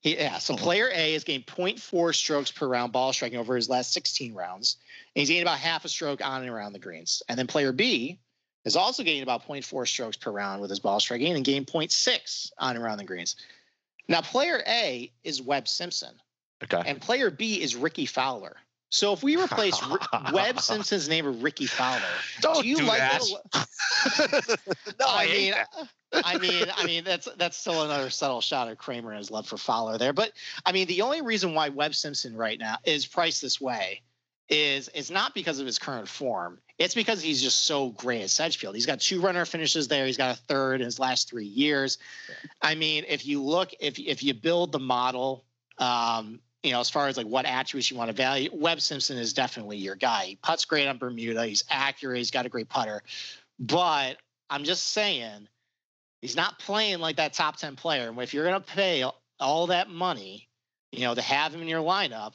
[0.00, 3.68] He, yeah, so player A has gained 0.4 strokes per round ball striking over his
[3.68, 4.78] last 16 rounds.
[5.14, 7.22] And he's gained about half a stroke on and around the greens.
[7.28, 8.18] And then player B
[8.64, 12.52] is also getting about 0.4 strokes per round with his ball striking and gained 0.6
[12.58, 13.36] on and around the greens.
[14.08, 16.14] Now, player A is Webb Simpson.
[16.62, 16.82] Okay.
[16.84, 18.56] And player B is Rickie Fowler.
[18.90, 19.98] So if we replace R-
[20.32, 22.02] Webb Simpson's name with Rickie Fowler,
[22.40, 23.22] Don't do you do like that.
[24.98, 25.54] no, I, I mean,
[26.12, 29.46] I mean, I mean that's that's still another subtle shot at Kramer and his love
[29.46, 30.12] for Fowler there.
[30.12, 30.32] But
[30.66, 34.02] I mean, the only reason why Webb Simpson right now is priced this way
[34.48, 36.58] is is not because of his current form.
[36.80, 38.74] It's because he's just so great at Sedgefield.
[38.74, 40.06] He's got two runner finishes there.
[40.06, 41.98] He's got a third in his last three years.
[42.62, 45.44] I mean, if you look, if if you build the model,
[45.76, 49.18] um, you know, as far as like what attributes you want to value, Webb Simpson
[49.18, 50.24] is definitely your guy.
[50.24, 51.44] He puts great on Bermuda.
[51.44, 52.16] He's accurate.
[52.16, 53.02] He's got a great putter.
[53.58, 54.16] But
[54.48, 55.48] I'm just saying,
[56.22, 58.08] he's not playing like that top ten player.
[58.08, 59.04] And if you're going to pay
[59.38, 60.48] all that money,
[60.92, 62.32] you know, to have him in your lineup,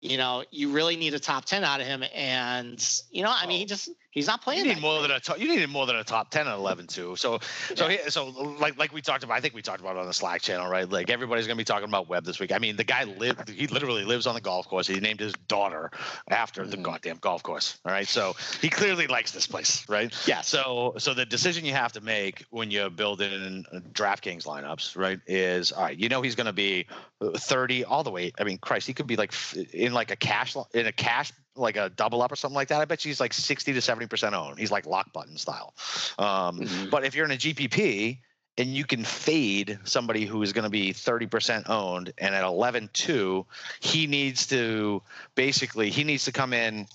[0.00, 2.02] you know, you really need a top 10 out of him.
[2.14, 4.64] And, you know, I mean, he just, he's not playing.
[4.64, 6.86] You need more than a top, you needed more than a top 10 at 11
[6.86, 7.16] too.
[7.16, 7.40] So,
[7.74, 8.08] so, yeah.
[8.08, 10.42] so like, like we talked about, I think we talked about it on the Slack
[10.42, 10.88] channel, right?
[10.88, 12.52] Like everybody's going to be talking about Webb this week.
[12.52, 14.86] I mean, the guy lived, he literally lives on the golf course.
[14.86, 15.90] He named his daughter
[16.28, 16.70] after mm-hmm.
[16.70, 17.78] the goddamn golf course.
[17.84, 18.08] All right.
[18.08, 20.14] So he clearly likes this place, right?
[20.26, 20.40] Yeah.
[20.40, 25.72] So, so the decision you have to make when you're building DraftKings lineups, right, is
[25.72, 26.86] all right, you know, he's going to be
[27.22, 28.32] 30 all the way.
[28.38, 29.32] I mean, Christ, he could be like
[29.72, 32.80] in like a cash in a cash like a double up or something like that.
[32.80, 34.58] I bet he's like 60 to 70 percent owned.
[34.58, 35.74] He's like lock button style.
[36.18, 36.90] Um, mm-hmm.
[36.90, 38.18] But if you're in a GPP
[38.58, 43.46] and you can fade somebody who is going to be 30% owned and at 11-2
[43.78, 45.00] he needs to
[45.34, 46.86] basically he needs to come in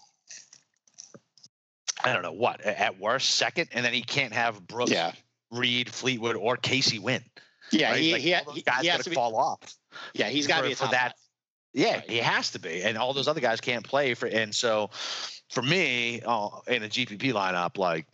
[2.04, 5.14] I don't know what at worst second, and then he can't have Brooks, Yeah.
[5.50, 7.24] Reed, Fleetwood, or Casey win.
[7.72, 7.92] Yeah.
[7.92, 8.00] right?
[8.00, 9.16] He, Like, he, he, guys he has got to be.
[9.16, 9.60] fall off.
[10.14, 10.30] Yeah.
[10.30, 11.16] He's got to be a for that.
[11.76, 14.28] Yeah, he has to be, and all those other guys can't play for.
[14.28, 14.90] And so,
[15.52, 18.06] for me, uh, in a GPP lineup, like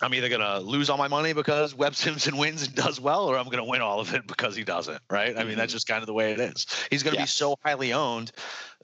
[0.00, 3.38] I'm either gonna lose all my money because Webb Simpson wins and does well, or
[3.38, 5.00] I'm gonna win all of it because he doesn't.
[5.10, 5.36] Right?
[5.36, 6.66] I mean, that's just kind of the way it is.
[6.90, 7.24] He's gonna Yeah.
[7.24, 8.32] be so highly owned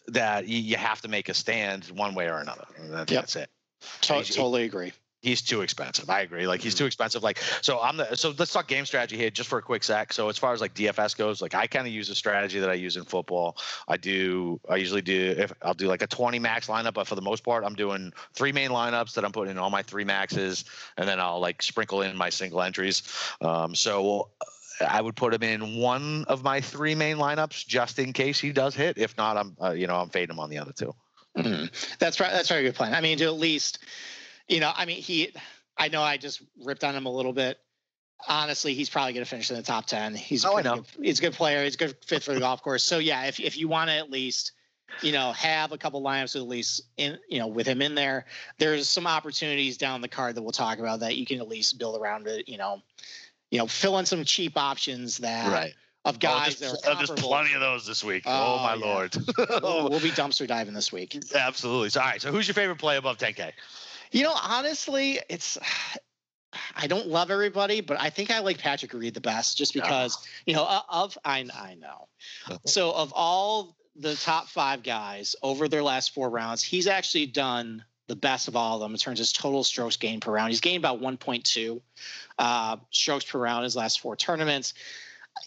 [0.08, 2.66] that you, you have to make a stand one way or another.
[2.76, 3.22] And that- Yep.
[3.22, 3.50] That's it.
[4.02, 4.92] To- totally agree.
[5.24, 6.10] He's too expensive.
[6.10, 6.46] I agree.
[6.46, 7.22] Like he's too expensive.
[7.22, 10.12] Like so, I'm the so let's talk game strategy here just for a quick sec.
[10.12, 12.68] So as far as like DFS goes, like I kind of use a strategy that
[12.68, 13.56] I use in football.
[13.88, 14.60] I do.
[14.68, 15.34] I usually do.
[15.38, 18.12] If I'll do like a 20 max lineup, but for the most part, I'm doing
[18.34, 20.66] three main lineups that I'm putting in all my three maxes,
[20.98, 23.02] and then I'll like sprinkle in my single entries.
[23.40, 24.28] Um, so.
[24.84, 28.50] I would put him in one of my three main lineups just in case he
[28.50, 28.98] does hit.
[28.98, 30.92] If not, I'm uh, you know I'm fading him on the other two.
[31.36, 31.70] Mhm.
[31.98, 32.30] That's right.
[32.30, 32.94] That's a very good plan.
[32.94, 33.78] I mean, to at least,
[34.48, 35.34] you know, I mean, he.
[35.76, 37.58] I know I just ripped on him a little bit.
[38.28, 40.14] Honestly, he's probably going to finish in the top ten.
[40.14, 40.76] He's a Oh, I know.
[40.76, 41.64] Good, he's a good player.
[41.64, 42.84] He's a good fit for the golf course.
[42.84, 44.52] So yeah, if if you want to at least,
[45.02, 48.26] you know, have a couple lineups at least in, you know, with him in there,
[48.58, 51.78] there's some opportunities down the card that we'll talk about that you can at least
[51.78, 52.48] build around it.
[52.48, 52.82] You know,
[53.50, 55.72] you know, fill in some cheap options that
[56.04, 58.24] of oh, guys oh, there's, that are oh, there's plenty of those this week.
[58.26, 58.84] Oh, Oh, my yeah.
[58.84, 59.16] lord.
[59.62, 61.16] We'll, we'll be dumpster diving this week.
[61.34, 61.90] Absolutely.
[61.90, 62.20] So, all right.
[62.20, 63.52] So, who's your favorite play above 10K?
[64.14, 65.58] You know, honestly, it's
[66.76, 70.24] I don't love everybody, but I think I like Patrick Reed the best just because,
[70.46, 72.06] you know, of I I know.
[72.64, 77.84] So of all the top 5 guys over their last 4 rounds, he's actually done
[78.06, 80.50] the best of all of them in terms of his total strokes gained per round.
[80.50, 81.80] He's gained about 1.2
[82.38, 84.74] uh, strokes per round his last 4 tournaments.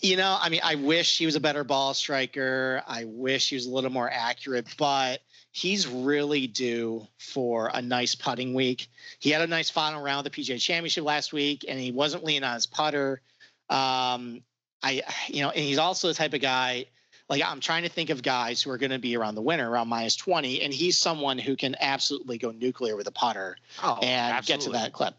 [0.02, 2.84] You know, I mean, I wish he was a better ball striker.
[2.86, 5.22] I wish he was a little more accurate, but
[5.58, 8.90] he's really due for a nice putting week.
[9.18, 12.24] He had a nice final round of the PGA Championship last week, and he wasn't
[12.24, 13.22] leaning on his putter.
[13.68, 14.44] Um,
[14.84, 16.86] I, you know, and he's also the type of guy.
[17.30, 19.70] Like I'm trying to think of guys who are going to be around the winner,
[19.70, 24.00] around minus 20, and he's someone who can absolutely go nuclear with a putter Oh,
[24.02, 25.14] and get to that clip.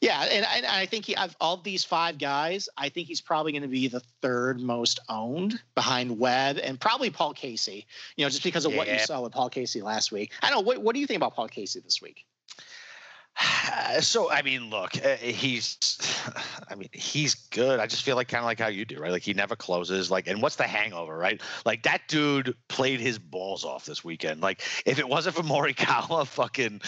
[0.00, 3.52] Yeah, and, and I think he, of all these five guys, I think he's probably
[3.52, 7.86] going to be the third most owned behind Webb and probably Paul Casey.
[8.16, 10.32] You know, just because of what you saw with Paul Casey last week.
[10.42, 10.66] I don't know.
[10.66, 12.26] What, what do you think about Paul Casey this week?
[14.00, 15.76] So, I mean, look, uh, he's,
[16.68, 17.78] I mean, he's good.
[17.78, 19.12] I just feel like kind of like how you do, right?
[19.12, 20.10] Like he never closes.
[20.10, 21.40] Like, and what's the hangover, right?
[21.66, 24.40] Like that dude played his balls off this weekend.
[24.40, 26.80] Like, if it wasn't for Morikawa fucking,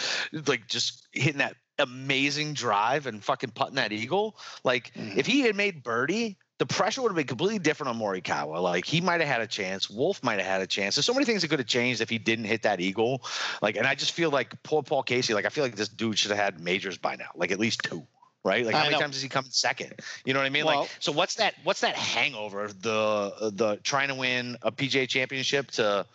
[0.47, 5.17] like, just hitting that amazing drive and fucking putting that eagle, like, Mhm.
[5.17, 8.61] if he had made birdie, the pressure would have been completely different on Morikawa.
[8.61, 9.89] Like he might have had a chance.
[9.89, 10.95] Wolff might have had a chance.
[10.95, 13.23] There's so many things that could have changed if he didn't hit that eagle.
[13.61, 15.33] Like, and I just feel like poor Paul Casey.
[15.33, 17.29] Like I feel like this dude should have had majors by now.
[17.35, 18.07] Like at least two.
[18.45, 18.63] Right?
[18.65, 18.99] Like how I many know.
[19.01, 19.93] times does he come second?
[20.23, 20.65] You know what I mean?
[20.65, 22.67] Well- like so what's that what's that hangover?
[22.67, 26.05] The the trying to win a PGA championship to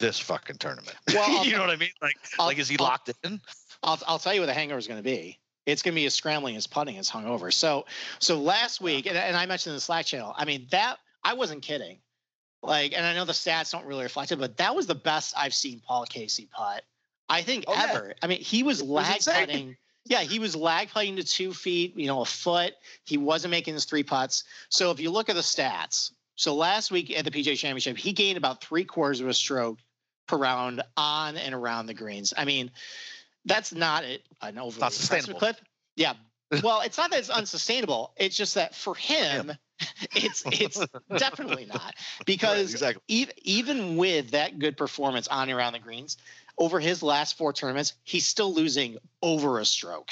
[0.00, 0.96] this fucking tournament.
[1.14, 1.90] Well, you know what I mean?
[2.02, 3.40] Like I'll- like is he I'll- locked in?
[3.82, 5.38] I'll I'll tell you what the hangover is going to be.
[5.66, 7.52] It's going to be as scrambling as putting is hungover.
[7.52, 7.86] So
[8.20, 10.32] so last week, and, and I mentioned in the Slack channel.
[10.36, 11.98] I mean that I wasn't kidding.
[12.62, 15.34] Like, and I know the stats don't really reflect it, but that was the best
[15.36, 16.82] I've seen Paul Casey putt.
[17.28, 17.86] I think Oh, yeah.
[17.90, 18.14] ever.
[18.22, 19.46] I mean, he was was lag insane.
[19.46, 19.76] putting.
[20.04, 22.74] Yeah, he was lag putting to two feet, you know, a foot.
[23.04, 24.44] He wasn't making his three putts.
[24.68, 28.12] So if you look at the stats, so last week at the PGA Championship, he
[28.12, 29.78] gained about three quarters of a stroke
[30.28, 32.32] per round on and around the greens.
[32.36, 32.70] I mean,
[33.46, 34.22] that's not it.
[34.42, 35.38] An overly not sustainable.
[35.38, 35.56] clip.
[35.96, 36.14] Yeah.
[36.62, 38.12] Well, it's not that it's unsustainable.
[38.16, 39.50] It's just that for him,
[40.14, 40.80] it's it's
[41.18, 43.02] definitely not because exactly.
[43.08, 46.18] even even with that good performance on and around the greens,
[46.56, 50.10] over his last four tournaments, he's still losing over a stroke,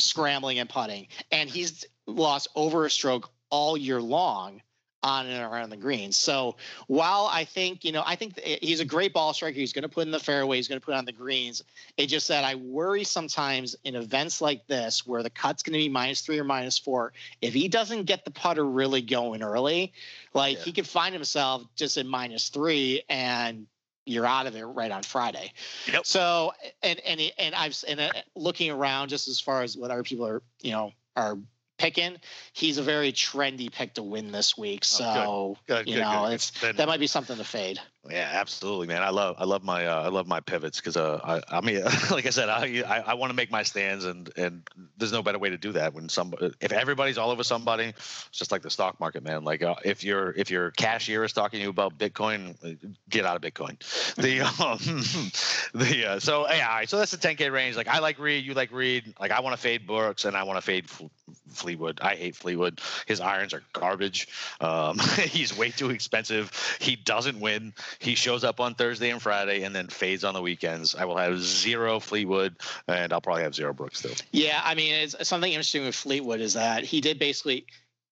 [0.00, 4.60] scrambling and putting, and he's lost over a stroke all year long
[5.04, 6.16] on and around the greens.
[6.16, 6.56] So
[6.88, 9.54] while I think you know, I think he's a great ball striker.
[9.56, 10.56] He's going to put in the fairway.
[10.56, 11.62] He's going to put on the greens.
[11.96, 15.78] It just that I worry sometimes in events like this where the cut's going to
[15.78, 17.12] be minus three or minus four.
[17.42, 19.92] If he doesn't get the putter really going early,
[20.32, 20.64] like Yeah.
[20.64, 23.66] he could find himself just at minus three and
[24.06, 25.52] you're out of it right on Friday.
[25.92, 26.06] Yep.
[26.06, 30.02] So and and and I've and uh, looking around just as far as what other
[30.02, 31.38] people are you know are
[31.78, 32.16] picking,
[32.52, 34.84] he's a very trendy pick to win this week.
[34.84, 35.84] So Oh, good.
[35.84, 37.80] Good, you good, know, it's Then- that might be something to fade.
[38.10, 39.02] Yeah, absolutely, man.
[39.02, 41.82] I love I love my uh, I love my pivots because uh, I I mean
[42.10, 44.62] like I said I I, I want to make my stands and and
[44.98, 48.28] there's no better way to do that when some if everybody's all over somebody it's
[48.30, 51.60] just like the stock market man like uh, if your if your cashier is talking
[51.60, 52.76] to you about Bitcoin
[53.08, 53.78] get out of Bitcoin
[54.16, 58.00] the um, the uh, so yeah all right, so that's the 10k range like I
[58.00, 60.62] like Reed you like Reed like I want to fade Brooks and I want to
[60.62, 61.06] fade Fle-
[61.48, 64.28] Fleetwood I hate Fleetwood his irons are garbage
[64.60, 69.62] um, he's way too expensive he doesn't win he shows up on Thursday and Friday
[69.62, 70.94] and then fades on the weekends.
[70.94, 72.56] I will have zero Fleetwood
[72.88, 74.12] and I'll probably have zero Brooks too.
[74.32, 77.66] Yeah, I mean, it's something interesting with Fleetwood is that he did basically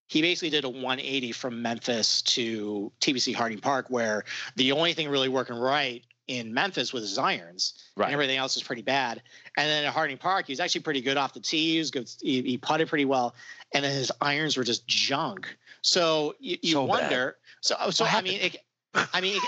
[0.09, 4.25] he basically did a 180 from Memphis to TPC Harding Park, where
[4.57, 8.07] the only thing really working right in Memphis was his irons, Right.
[8.07, 9.23] and everything else was pretty bad.
[9.57, 11.73] And then at Harding Park, he was actually pretty good off the tee.
[11.73, 12.11] He was good.
[12.21, 13.35] He, he putted pretty well,
[13.73, 15.57] and then his irons were just junk.
[15.81, 16.89] So you, you So bad.
[17.01, 17.37] wonder.
[17.63, 18.39] So so What I mean.
[18.41, 18.57] It,
[18.95, 19.41] I mean,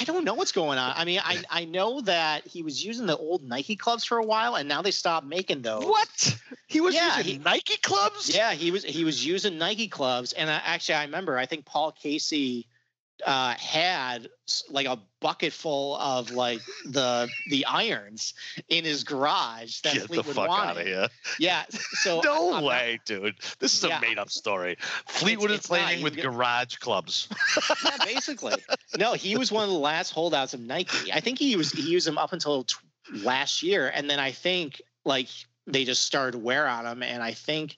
[0.00, 0.92] I don't know what's going on.
[0.96, 4.24] I mean, I, I know that he was using the old Nike clubs for a
[4.24, 5.84] while, and now they stopped making those.
[5.84, 6.36] What?
[6.66, 8.34] He was Yeah, using he- Nike clubs?
[8.34, 11.64] Yeah, he was he was using Nike clubs, and I, actually I remember I think
[11.64, 12.66] Paul Casey
[13.26, 14.28] uh, had
[14.70, 18.34] like a bucket full of like the the irons
[18.68, 20.70] in his garage that Get the fuck wanted.
[20.70, 21.08] out of here.
[21.38, 23.34] Yeah, so No I'm not- way, dude.
[23.60, 23.98] This is Yeah.
[23.98, 24.76] a made up story.
[25.08, 25.78] Fleetwood is it's not.
[25.80, 27.28] playing You with get- garage clubs.
[27.84, 28.54] yeah, basically.
[28.98, 31.12] No, he was one of the last holdouts of Nike.
[31.12, 32.74] I think he was he used them up until t-
[33.22, 35.28] last year, and then I think like
[35.66, 37.76] they just started wear on him, and I think.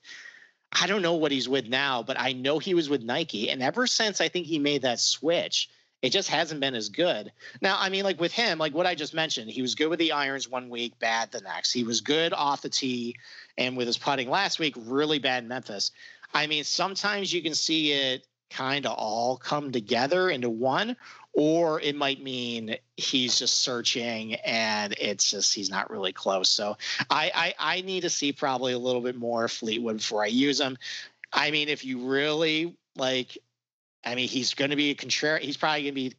[0.79, 3.49] I don't know what he's with now, but I know he was with Nike.
[3.49, 5.69] And ever since I think he made that switch,
[6.01, 7.31] it just hasn't been as good.
[7.61, 9.99] Now, I mean, like with him, like what I just mentioned, he was good with
[9.99, 11.71] the irons one week, bad the next.
[11.71, 13.15] He was good off the tee
[13.57, 15.91] and with his putting last week, really bad in Memphis.
[16.33, 20.95] I mean, sometimes you can see it kind of all come together into one,
[21.35, 26.49] or it might mean he's just searching and it's just he's not really close.
[26.49, 26.77] So
[27.09, 30.59] I I, I need to see probably a little bit more Fleetwood before I use
[30.59, 30.77] him.
[31.33, 33.37] I mean, if you really like,
[34.05, 35.45] I mean, he's going to be a contrary.
[35.45, 36.15] He's probably going to be,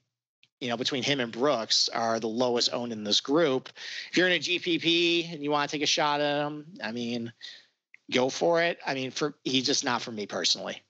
[0.60, 3.70] you know, between him and Brooks are the lowest owned in this group.
[4.10, 6.92] If you're in a GPP and you want to take a shot at him, I
[6.92, 7.32] mean,
[8.12, 8.78] go for it.
[8.86, 10.82] I mean, for he's just not for me personally.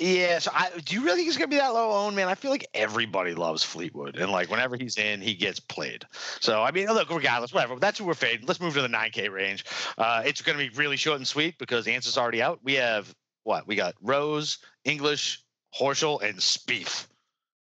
[0.00, 2.26] Yeah, so I, do you really think he's gonna be that low owned, man?
[2.26, 6.06] I feel like everybody loves Fleetwood, and like whenever he's in, he gets played.
[6.40, 7.76] So I mean, look, regardless, whatever.
[7.76, 8.46] That's who we're fading.
[8.46, 9.66] Let's move to the 9K range.
[9.98, 12.60] Uh, it's gonna be really short and sweet because the answer's already out.
[12.64, 13.66] We have what?
[13.66, 15.42] We got Rose, English,
[15.78, 17.06] Horschel, and Spieth.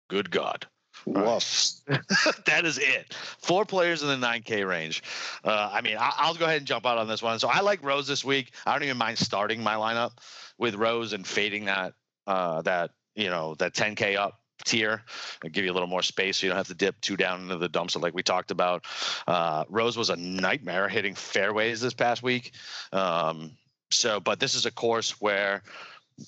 [0.09, 0.67] Good God.
[1.05, 1.71] Woof.
[1.87, 3.13] that is it.
[3.39, 5.03] Four players in the 9K range.
[5.45, 7.39] Uh, I mean, I, I'll go ahead and jump out on this one.
[7.39, 8.51] So I like Rose this week.
[8.65, 10.17] I don't even mind starting my lineup
[10.57, 11.93] with Rose and fading that
[12.27, 15.01] uh, that you know that 10K up tier
[15.43, 17.41] and give you a little more space so you don't have to dip too down
[17.41, 18.85] into the dumpster like we talked about.
[19.27, 22.53] Uh, Rose was a nightmare hitting fairways this past week.
[22.93, 23.51] Um,
[23.91, 25.61] so, but this is a course where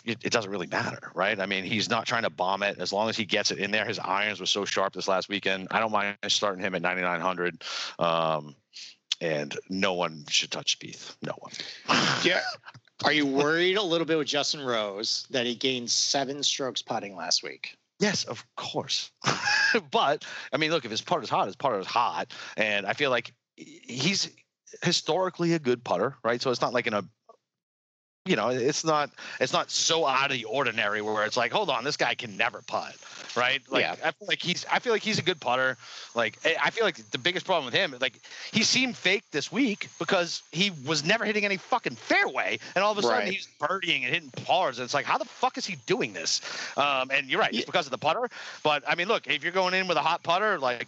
[0.05, 1.39] it, it doesn't really matter, right?
[1.39, 2.77] I mean, he's not trying to bomb it.
[2.79, 5.29] As long as he gets it in there, his irons were so sharp this last
[5.29, 5.69] weekend.
[5.71, 7.63] I don't mind starting him at 9,900.
[7.99, 8.55] Um,
[9.21, 11.15] and no one should touch Spieth.
[11.21, 11.53] No one.
[12.23, 12.41] Yeah.
[13.03, 17.15] Are you worried a little bit with Justin Rose that he gained seven strokes putting
[17.15, 17.77] last week?
[17.99, 19.11] Yes, of course.
[19.91, 22.93] but I mean, look, if his putter is hot, his putter is hot, and I
[22.93, 24.29] feel like he's
[24.83, 26.41] historically a good putter, right?
[26.41, 27.03] So it's not like in a
[28.27, 29.09] you know, it's not
[29.39, 32.35] it's not so out of the ordinary where it's like, hold on, this guy can
[32.37, 32.95] never putt,
[33.35, 33.61] right?
[33.69, 33.95] Like Yeah.
[34.03, 35.77] I feel like he's I feel like he's a good putter.
[36.15, 38.19] Like I feel like the biggest problem with him, like
[38.51, 42.91] he seemed fake this week because he was never hitting any fucking fairway, and all
[42.91, 43.33] of a sudden Right.
[43.33, 46.41] he's birdieing and hitting pars, and it's like, how the fuck is he doing this?
[46.77, 47.59] Um, and you're right, Yeah.
[47.59, 48.29] it's because of the putter.
[48.63, 50.87] But I mean, look, if you're going in with a hot putter, like.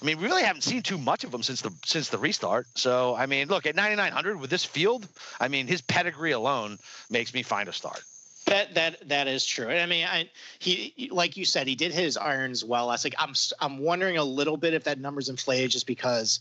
[0.00, 2.66] I mean, we really haven't seen too much of him since the since the restart.
[2.74, 5.08] So, I mean, look at 9900 with this field.
[5.40, 6.78] I mean, his pedigree alone
[7.10, 8.02] makes me find a start.
[8.46, 9.68] That that that is true.
[9.68, 10.30] And I mean, I
[10.60, 12.88] he like you said, he did hit his irons well.
[12.88, 16.38] I was like, I'm I'm wondering a little bit if that number's inflated just because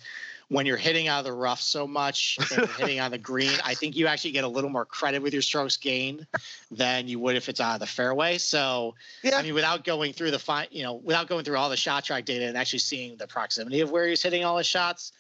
[0.50, 3.58] when you're hitting out of the rough so much and you're hitting on the green,
[3.63, 6.28] I think you actually get a little more credit with your strokes gained
[6.70, 8.38] than you would if it's out of the fairway.
[8.38, 9.38] So Yeah.
[9.38, 12.06] I mean, without going through the fine, you know, without going through all the shot
[12.06, 15.12] track data and actually seeing the proximity of where he's hitting all his shots,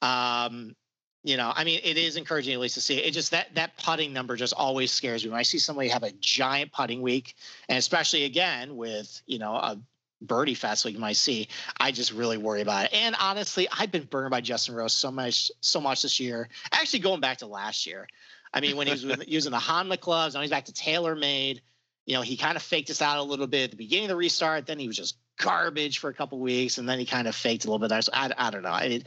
[0.00, 0.74] um,
[1.24, 3.06] you know, I mean, it is encouraging at least to see it.
[3.06, 6.02] It just that that putting number just always scares me when I see somebody have
[6.02, 7.36] a giant putting week,
[7.68, 9.78] and especially again with you know a
[10.20, 11.48] birdie fest like you might see.
[11.78, 12.94] I just really worry about it.
[12.94, 16.48] And honestly, I've been burned by Justin Rose so much so much this year.
[16.72, 18.08] Actually, going back to last year.
[18.54, 21.60] I mean, when he was with, using the Honma clubs, now he's back to TaylorMade.
[22.04, 24.10] You know, he kind of faked us out a little bit at the beginning of
[24.10, 24.66] the restart.
[24.66, 27.64] Then he was just garbage for a couple weeks, and then he kind of faked
[27.64, 28.02] a little bit there.
[28.02, 28.72] So I, I don't know.
[28.72, 29.04] I mean,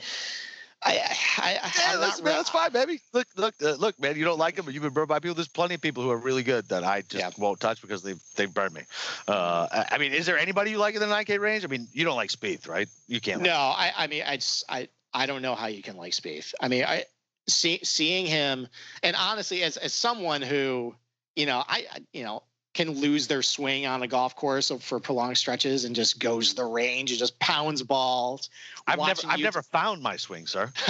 [0.87, 0.91] I,
[1.39, 2.99] I, yeah, that's, man, that's fine, baby.
[3.11, 4.15] Look, look, uh, look, man.
[4.15, 5.33] You don't like him, but you've been burned by people.
[5.33, 7.31] There's plenty of people who are really good that I just Yeah.
[7.43, 8.81] won't touch because they've they've burned me.
[9.27, 11.63] Uh, I, I mean, is there anybody you like in the 9K range?
[11.65, 12.87] I mean, you don't like Spieth, right?
[13.07, 13.41] You can't.
[13.41, 16.53] No, I, I mean, I just, I, I don't know how you can like Spieth.
[16.61, 17.05] I mean, I
[17.47, 18.67] see, seeing him,
[19.01, 20.93] and honestly, as as someone who,
[21.35, 22.43] you know, I, I- you know,
[22.75, 26.65] can lose their swing on a golf course for prolonged stretches and just goes the
[26.65, 28.49] range and just pounds balls.
[28.85, 30.71] I've never, I've never found my swing, sir.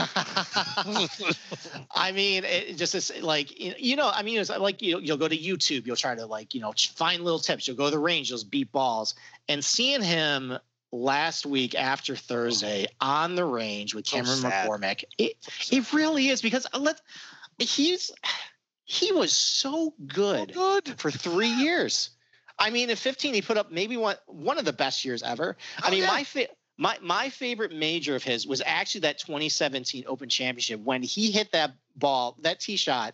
[1.96, 5.28] I mean, it just is like you know- I mean, it's like you you'll go
[5.28, 7.68] to YouTube, you'll try to like you know find little tips.
[7.68, 9.14] You'll go to the range, you'll beat balls,
[9.48, 10.58] and seeing him
[10.92, 14.68] last week after Thursday on the range with Cameron sad.
[14.68, 15.36] McCormick, it
[15.72, 17.00] it really is because uh, let
[17.60, 18.12] he's
[18.86, 21.00] he was so good Good.
[21.00, 22.12] for three years.
[22.58, 25.58] I mean, in 15, he put up maybe one one of the best years ever.
[25.84, 26.08] I Oh, mean, yeah.
[26.08, 31.04] my fa- my my favorite major of his was actually that 2017 Open Championship when
[31.04, 33.14] he hit that ball, that tee shot,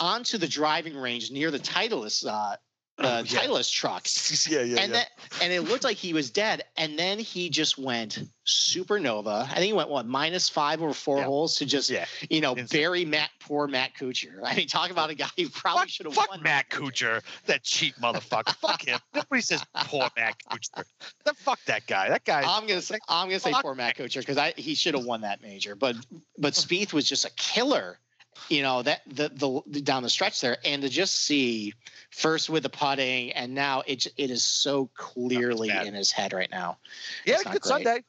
[0.00, 2.56] onto the driving range near the Titleist uh,
[2.98, 3.40] uh, yeah.
[3.40, 4.06] Titleist truck,
[4.50, 4.98] yeah, yeah, and yeah.
[4.98, 5.08] that
[5.42, 6.64] and it looked like he was dead.
[6.76, 9.42] And then he just went supernova.
[9.44, 11.24] I think he went what minus five over four Yeah.
[11.24, 12.06] holes to just yeah.
[12.30, 12.80] you know Insane.
[12.80, 14.40] bury Matt poor Matt Kuchar.
[14.44, 16.26] I mean, talk about a guy who probably should have won.
[16.28, 16.42] fuck.
[16.42, 18.54] Matt Kuchar, that cheap motherfucker.
[18.56, 18.98] fuck him.
[19.14, 20.84] Nobody says poor Matt Kuchar.
[21.24, 22.08] The fuck that guy.
[22.08, 22.42] That guy.
[22.46, 25.20] I'm gonna say I'm gonna say poor Matt Kuchar because I he should have won
[25.22, 25.96] that major, but
[26.36, 27.98] but Spieth was just a killer,
[28.48, 31.74] you know that the the down the stretch there, and to just see
[32.10, 36.50] first with the putting, and now it it is so clearly in his head right
[36.50, 36.78] now.
[37.24, 37.68] he had it's a good great.
[37.84, 38.04] Sunday.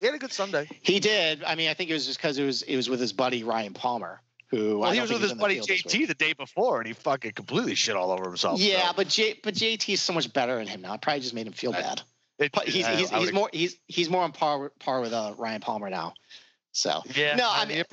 [0.00, 0.66] He had a good Sunday.
[0.80, 1.44] He did.
[1.44, 3.44] I mean, I think it was just because it was it was with his buddy
[3.44, 6.86] Ryan Palmer, who Well, I he was with his buddy JT the day before, and
[6.86, 8.58] he fucking completely shit all over himself.
[8.60, 10.94] Yeah, so but J but JT is so much better than him now.
[10.94, 12.02] It probably just made him feel I- bad.
[12.38, 15.12] it- But he's I- he's, I he's more he's he's more on par par with
[15.12, 16.14] uh, Ryan Palmer now.
[16.72, 17.34] So Yeah.
[17.36, 17.84] no, I mean, you're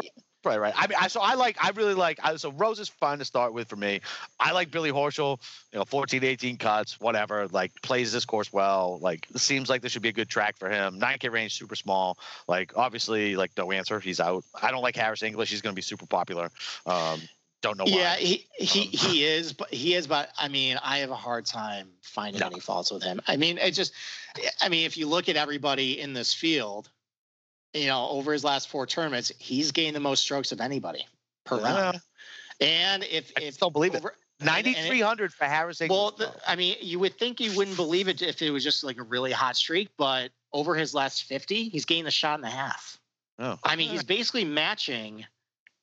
[0.48, 0.74] probably right.
[0.76, 3.26] I mean, I, so I like, I really like, I, so Rose is fun to
[3.26, 4.02] start with for me.
[4.40, 5.40] I like Billy Horschel,
[5.72, 9.00] you know, 14, 18 cuts, whatever, like plays this course well.
[9.02, 11.00] Like, seems like this should be a good track for him.
[11.00, 12.18] 9K range, super small.
[12.48, 14.00] Like, obviously, like, no Ancer.
[14.00, 14.44] He's out.
[14.62, 15.50] I don't like Harris English.
[15.50, 16.50] He's going to be super popular.
[16.86, 17.22] Um,
[17.62, 17.90] don't know why.
[17.90, 20.08] Yeah, he he Um, he is, but he is.
[20.08, 22.48] But I mean, I have a hard time finding No.
[22.48, 23.20] any faults with him.
[23.28, 23.94] I mean, it just,
[24.62, 26.90] I mean, if you look at everybody in this field,
[27.78, 31.06] you know, over his last four tournaments, he's gained the most strokes of anybody
[31.46, 32.02] per Yeah, round.
[32.60, 33.98] And if I if don't believe it.
[33.98, 38.08] over- it- 9,300 for Harris Well, the, I mean, you would think you wouldn't believe
[38.08, 41.70] it if it was just like a really hot streak, but over his last 50,
[41.70, 43.00] he's gained a shot and a half.
[43.40, 43.58] Oh.
[43.64, 45.26] I mean, he's basically matching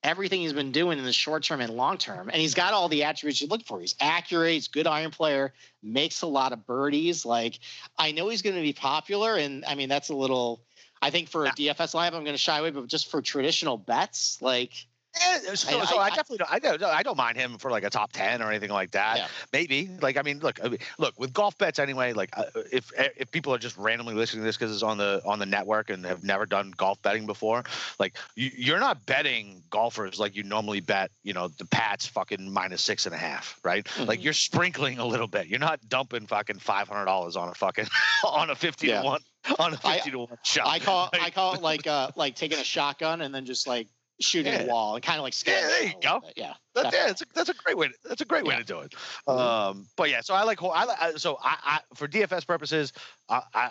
[0.05, 2.29] everything he's been doing in the short term and long term.
[2.29, 3.81] And he's got all the attributes you look for.
[3.81, 5.53] He's accurate, he's a good iron player,
[5.83, 7.25] makes a lot of birdies.
[7.25, 7.59] Like,
[7.99, 9.35] I know he's going to be popular.
[9.35, 10.63] And I mean, that's a little,
[11.03, 13.77] I think for a DFS live, I'm going to shy away, but just for traditional
[13.77, 14.73] bets, like,
[15.21, 17.71] Yeah, so, I- so I, I- definitely don't, I don't I don't mind him for
[17.71, 19.19] like a top ten or anything like that.
[19.19, 19.27] Yeah.
[19.53, 22.13] Maybe like I mean, look, I mean, look with golf bets anyway.
[22.13, 25.23] Like uh, if if people are just randomly listening to this because it's on the
[25.25, 27.63] on the network and have never done golf betting before,
[27.99, 31.11] like you, you're not betting golfers like you normally bet.
[31.23, 33.87] You know the Pats fucking minus six and a half, right?
[34.01, 34.25] Like Mhm.
[34.25, 35.47] you're sprinkling a little bit.
[35.47, 37.87] You're not dumping fucking five hundred dollars on a fucking
[38.27, 39.01] on a fifty Yeah.
[39.03, 39.21] to one
[39.59, 40.67] on a fifty to one shot.
[40.67, 43.67] I call Like, I call it like uh like taking a shotgun and then just
[43.67, 43.87] like
[44.21, 44.63] shooting Yeah.
[44.63, 46.27] a wall and kind of like Yeah, there you shot a little go.
[46.27, 46.35] bit.
[46.37, 46.55] Yeah.
[46.75, 47.89] That's, yeah, that's a, that's a great way.
[47.89, 48.59] To, that's a great way Yeah.
[48.61, 48.95] to do it.
[49.29, 49.39] Mhm.
[49.39, 50.63] Um, but yeah, so I like.
[50.63, 52.93] I, like- I so I, I for DFS purposes,
[53.29, 53.71] I I,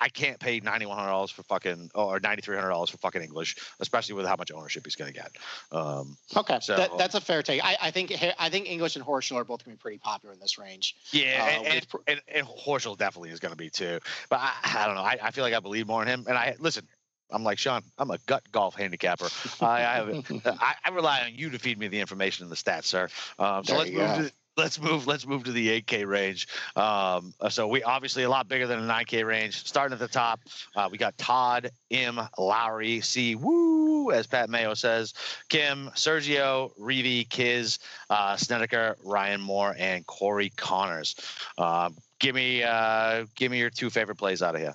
[0.00, 2.98] I can't pay ninety one hundred dollars for fucking or ninety three hundred dollars for
[2.98, 5.30] fucking English, especially with how much ownership he's going to get.
[5.72, 7.64] Um, Okay, So- that, that's a fair take.
[7.64, 10.34] I, I think I think English and Horschel are both going to be pretty popular
[10.34, 10.96] in this range.
[11.12, 14.00] yeah, Uh, and, and, with and, and Horschel definitely is going to be too.
[14.28, 15.02] But I, I don't know.
[15.02, 16.24] I, I feel like I believe more in him.
[16.28, 16.86] And I listen.
[17.34, 17.82] I'm like Sean.
[17.98, 19.28] I'm a gut golf handicapper.
[19.60, 20.08] I, I have
[20.60, 23.08] I, I rely on you to feed me the information and the stats, sir.
[23.38, 26.48] Um, so There let's move to let's move let's move to the 8K range.
[26.76, 29.66] Um, uh, so we obviously a lot bigger than a 9K range.
[29.66, 30.40] Starting at the top,
[30.76, 35.14] uh, we got Todd Im Lowry, Si Woo, as Pat Mayo says,
[35.48, 37.78] Kim, Sergio, Reavie, Kiz,
[38.10, 41.16] uh, Snedeker, Ryan Moore, and Corey Conners.
[41.58, 44.74] Um, give me uh, give me your two favorite plays out of here.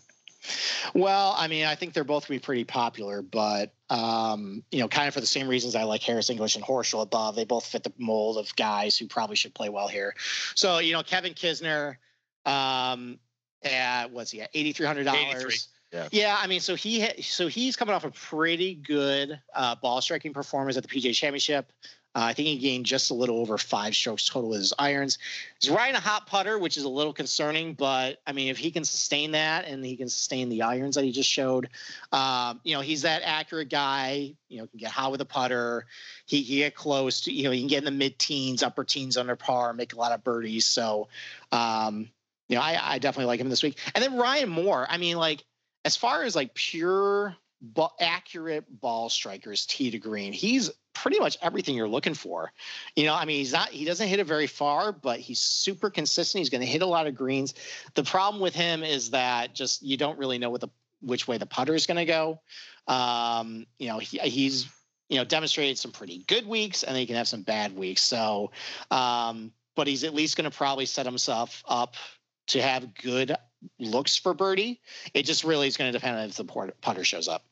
[0.94, 4.80] Well, I mean, I think they're both going to be pretty popular, but um, you
[4.80, 7.36] know, kind of for the same reasons I like Harris English and Horschel above.
[7.36, 10.16] They both fit the mold of guys who probably should play well here.
[10.56, 11.98] So you know, Kevin Kisner,
[12.46, 13.20] um,
[13.64, 15.70] at what's he at eighty three hundred dollars.
[15.92, 16.08] yeah.
[16.12, 20.34] Yeah, I mean, so he so he's coming off a pretty good uh, ball striking
[20.34, 21.72] performance at the PGA Championship.
[22.16, 25.20] Uh, I think he gained just a little over five strokes total with his irons.
[25.62, 28.72] He's riding a hot putter, which is a little concerning, but I mean, if he
[28.72, 31.70] can sustain that and he can sustain the irons that he just showed,
[32.12, 34.34] um, you know, he's that accurate guy.
[34.48, 35.86] You know, can get hot with a putter.
[36.26, 38.84] He can get close to, you know, he can get in the mid teens, upper
[38.84, 40.66] teens under par, make a lot of birdies.
[40.66, 41.10] So,
[41.52, 42.10] um,
[42.48, 43.78] you know, I, I definitely like him this week.
[43.94, 44.88] And then Ryan Moore.
[44.90, 45.44] I mean, like
[45.86, 50.34] as far as like pure but accurate ball strikers tee to green.
[50.34, 50.72] He's
[51.02, 52.52] pretty much everything you're looking for.
[52.96, 55.90] You know, I mean, he's not he doesn't hit it very far, but he's super
[55.90, 56.40] consistent.
[56.40, 57.54] He's going to hit a lot of greens.
[57.96, 60.70] The problem with him is that just you don't really know what the
[61.02, 62.42] which way the putter is going to go.
[62.88, 64.68] Um, you know, he, he's
[65.08, 68.04] you know demonstrated some pretty good weeks, and then he can have some bad weeks.
[68.04, 68.52] So,
[68.92, 71.96] um, but he's at least going to probably set himself up
[72.48, 73.36] to have good
[73.80, 74.82] looks for birdie.
[75.14, 77.44] It just really is going to depend on if the putter shows up.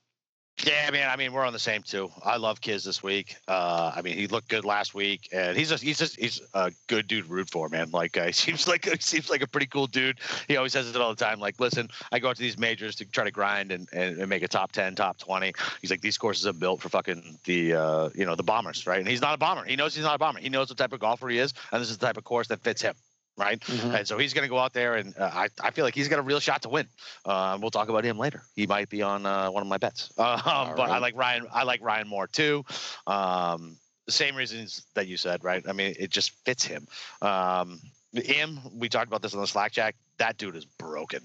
[0.66, 1.08] Yeah, man.
[1.08, 2.10] I mean, we're on the same too.
[2.24, 3.36] I love Kiz this week.
[3.48, 6.72] Uh, I mean, he looked good last week, and he's just he's just he's a
[6.88, 7.92] good dude to root for, man.
[7.92, 10.20] Like, uh, he seems like he seems like a pretty cool dude.
[10.48, 11.40] He always says it all the time.
[11.40, 14.28] Like, listen, I go out to these majors to try to grind and, and, and
[14.28, 15.54] make a top ten, top twenty.
[15.80, 19.00] He's like, these courses are built for fucking the uh, you know the bombers, right?
[19.00, 19.64] And he's not a bomber.
[19.64, 20.40] He knows he's not a bomber.
[20.40, 22.48] He knows the type of golfer he is, and this is the type of course
[22.48, 22.96] that fits him
[23.38, 23.60] right?
[23.60, 23.96] Mm-hmm.
[23.96, 26.08] And so he's going to go out there, and uh, I, I feel like he's
[26.08, 26.88] got a real shot to win.
[27.26, 28.42] Uh, we'll talk about him later.
[28.56, 30.12] He might be on uh, one of my bets.
[30.48, 30.92] Um, but right.
[30.92, 31.48] I like Ryan.
[31.52, 32.64] I like Ryan Moore too.
[33.06, 35.64] Um, the same reasons that you said, right?
[35.68, 36.88] I mean, it just fits him.
[37.22, 37.80] Um,
[38.14, 39.96] him, we talked about this on the Slack Jack.
[40.18, 41.22] That dude is broken.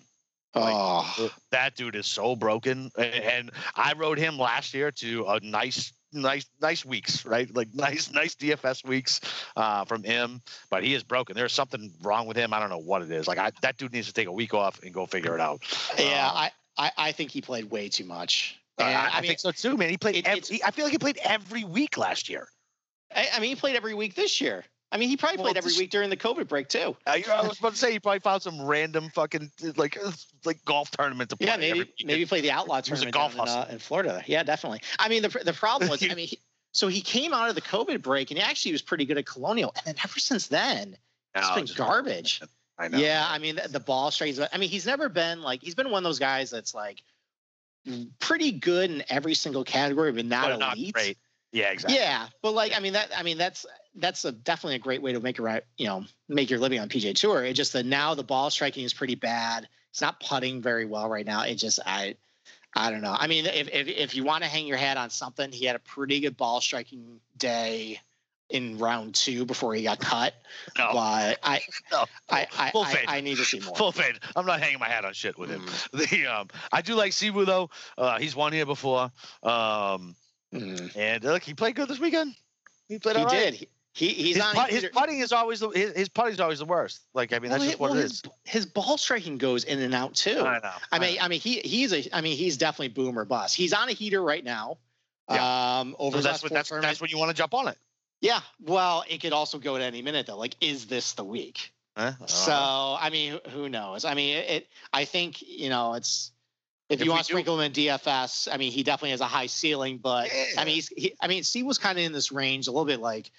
[0.54, 1.30] Like, oh.
[1.50, 2.90] that dude is so broken.
[2.98, 7.52] And I rode him last year to a nice nice nice weeks, right?
[7.54, 9.20] Like nice nice DFS weeks
[9.56, 11.36] uh, from him, but he is broken.
[11.36, 12.52] There's something wrong with him.
[12.52, 13.26] I don't know what it is.
[13.26, 15.62] Like I, that dude needs to take a week off and go figure it out.
[15.98, 18.58] Yeah, um, I, I, I think he played way too much.
[18.78, 19.90] Uh, I, I, mean, think so too, man.
[19.90, 20.16] He played.
[20.16, 22.48] It, every, I feel like he played every week last year.
[23.14, 24.64] I, I mean, he played every week this year.
[24.93, 26.95] I mean, he probably well, played every week during the COVID break too.
[27.07, 29.99] Uh, I was about to say he probably found some random fucking like
[30.45, 31.47] like golf tournament to play.
[31.47, 34.22] Yeah, maybe maybe play the outlaw tournament golf in, uh, in, Florida.
[34.26, 34.82] Yeah, definitely.
[34.99, 36.38] I mean, the the problem was, I mean, he,
[36.72, 39.24] so he came out of the COVID break and he actually was pretty good at
[39.24, 40.99] Colonial, and then ever since then,
[41.34, 42.43] it's no, been garbage.
[42.78, 42.99] I know.
[42.99, 44.38] Yeah, I mean the, the ball strikes.
[44.53, 47.03] I mean, he's never been like he's been one of those guys that's like
[48.18, 50.86] pretty good in every single category, but not but elite.
[50.88, 51.18] Not great.
[51.53, 51.99] Yeah, exactly.
[51.99, 53.64] Yeah, but like I mean that I mean that's
[53.95, 56.80] that's a definitely a great way to make a right you know make your living
[56.80, 57.45] on PGA Tour.
[57.45, 59.68] It just that now the ball striking is pretty bad.
[59.90, 61.43] It's not putting very well right now.
[61.43, 62.16] It just I
[62.74, 63.14] I don't know.
[63.16, 65.76] I mean if if if you want to hang your hat on something, he had
[65.76, 68.01] a pretty good ball striking day
[68.53, 70.34] in round two before he got cut.
[70.78, 70.90] No.
[70.93, 72.05] But I, no.
[72.30, 73.74] I, I, Full I, I, need to see more.
[73.74, 74.18] Full fade.
[74.36, 75.62] I'm not hanging my hat on shit with him.
[75.62, 75.88] Mm.
[76.11, 77.70] The um, I do like Si Woo though.
[77.97, 79.11] Uh, he's won here before.
[79.43, 80.14] Um,
[80.53, 80.97] mm.
[80.97, 82.34] and look, he played good this weekend.
[82.88, 83.16] He played.
[83.16, 83.55] He did.
[83.55, 84.55] He, he, he's his, on.
[84.55, 87.03] Put, his putting is always the his, his putting is always the worst.
[87.12, 88.22] Like I mean, that's well, just what well, it his, is.
[88.45, 90.40] His ball striking goes in and out too.
[90.40, 90.64] I know.
[90.64, 91.22] I, I mean, know.
[91.22, 92.16] I mean, he he's a.
[92.16, 93.57] I mean, he's definitely boomer bust.
[93.57, 94.78] He's on a heater right now.
[95.30, 95.80] Yeah.
[95.80, 97.78] Um, over so that's what that's that's when you want to jump on it.
[98.20, 98.40] Yeah.
[98.61, 100.38] Well, it could also go at any minute though.
[100.38, 101.72] Like, is this the week?
[101.97, 102.12] Eh?
[102.26, 104.07] So I mean, who knows?
[104.07, 104.68] I mean, it, it.
[104.93, 106.32] I think you know it's
[106.88, 109.26] if, if you want to sprinkle him in DFS, I mean, he definitely has a
[109.26, 110.61] high ceiling, but yeah.
[110.61, 112.84] I mean, he's, he, I mean, C was kind of in this range a little
[112.84, 113.30] bit like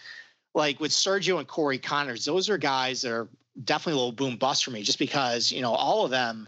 [0.54, 3.28] like with Sergio and Corey Conners, those are guys that are
[3.64, 6.48] definitely a little boom bust for me, just because you know all of them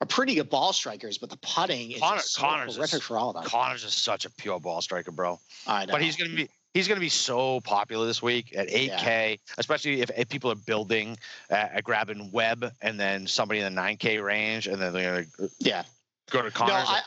[0.00, 3.30] are pretty good ball strikers, but the putting is Connor, so Conners terrific for all
[3.30, 3.44] of them.
[3.44, 5.38] Conners is such a pure ball striker, bro.
[5.66, 5.92] I know.
[5.92, 8.90] But he's gonna be he's going to be so popular this week at 8K,
[9.30, 9.36] yeah.
[9.56, 11.16] especially if, if, people are building
[11.50, 15.26] uh, at grabbing Webb and then somebody in the 9K range, and then they're going
[15.38, 15.84] to yeah
[16.30, 16.74] go to Conners.
[16.74, 17.00] No, I,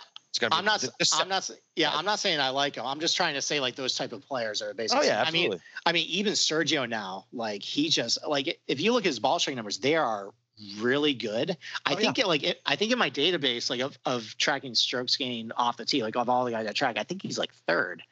[0.52, 0.88] I'm not.
[1.14, 1.50] I'm not.
[1.76, 2.86] Yeah, I'm not saying I like him.
[2.86, 5.08] I'm just trying to say like those type of players are basically.
[5.08, 5.48] Oh yeah, absolutely.
[5.48, 9.08] I mean, I mean, even Sergio now, like he just like if you look at
[9.08, 10.32] his ball striking numbers, they are
[10.80, 11.58] really good.
[11.86, 12.26] I oh, think yeah.
[12.26, 15.78] it like it, I think in my database like of of tracking strokes gained off
[15.78, 18.04] the tee, like of all the guys I track, I think he's like third.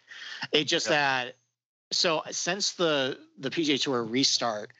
[0.52, 1.24] It just yeah.
[1.24, 1.36] that.
[1.92, 4.72] So since the the PGA Tour restart,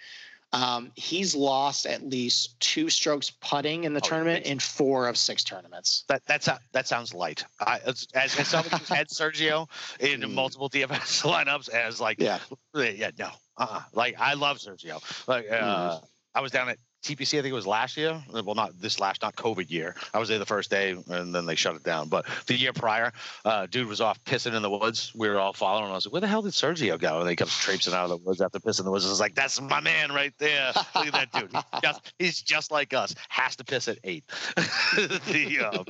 [0.54, 5.18] um, he's lost at least two strokes putting in the oh, tournament in four of
[5.18, 6.06] six tournaments.
[6.08, 7.46] That that's that sounds light.
[7.60, 9.68] I, as, as someone who's had Sergio
[10.00, 10.34] in mm.
[10.34, 10.88] multiple DFS
[11.24, 12.40] lineups, as like yeah,
[12.74, 13.82] yeah, no, uh-uh.
[13.94, 15.02] like I love Sergio.
[15.28, 16.04] Like uh, mm.
[16.34, 18.22] I was down at TPC, I think it was last year.
[18.32, 19.96] Well, not this last, not COVID year.
[20.14, 22.10] I was there the first day, and then they shut it down.
[22.10, 23.14] But the year prior,
[23.46, 25.12] uh, dude was off pissing in the woods.
[25.16, 25.86] We were all following.
[25.86, 25.92] him.
[25.92, 28.10] I was like, "Where the hell did Sergio go?" And they kept traipsing out of
[28.10, 29.06] the woods after pissing in the woods.
[29.06, 30.74] I was like, "That's my man right there.
[30.96, 31.52] Look at that dude.
[31.52, 33.16] He's just, he's just like us.
[33.30, 34.26] Has to piss at eight.
[34.58, 35.86] the, um,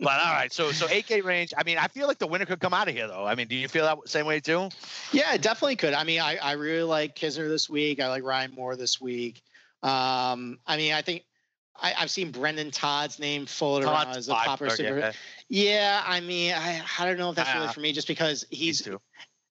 [0.00, 1.52] but all right, so so 8K range.
[1.56, 3.24] I mean, I feel like the winner could come out of here, though.
[3.24, 4.68] I mean, do you feel that same way too?
[5.12, 5.94] Yeah, definitely could.
[5.94, 8.00] I mean, I, I really like Kisner this week.
[8.00, 9.42] I like Ryan Moore this week.
[9.84, 11.24] Um, I mean, I think
[11.80, 14.98] I, have seen Brendon Todd's name floated around as a popular super.
[14.98, 15.12] Yeah.
[15.48, 18.46] yeah, I mean, I, I don't know if that's uh, really for me, just because
[18.50, 18.88] he's.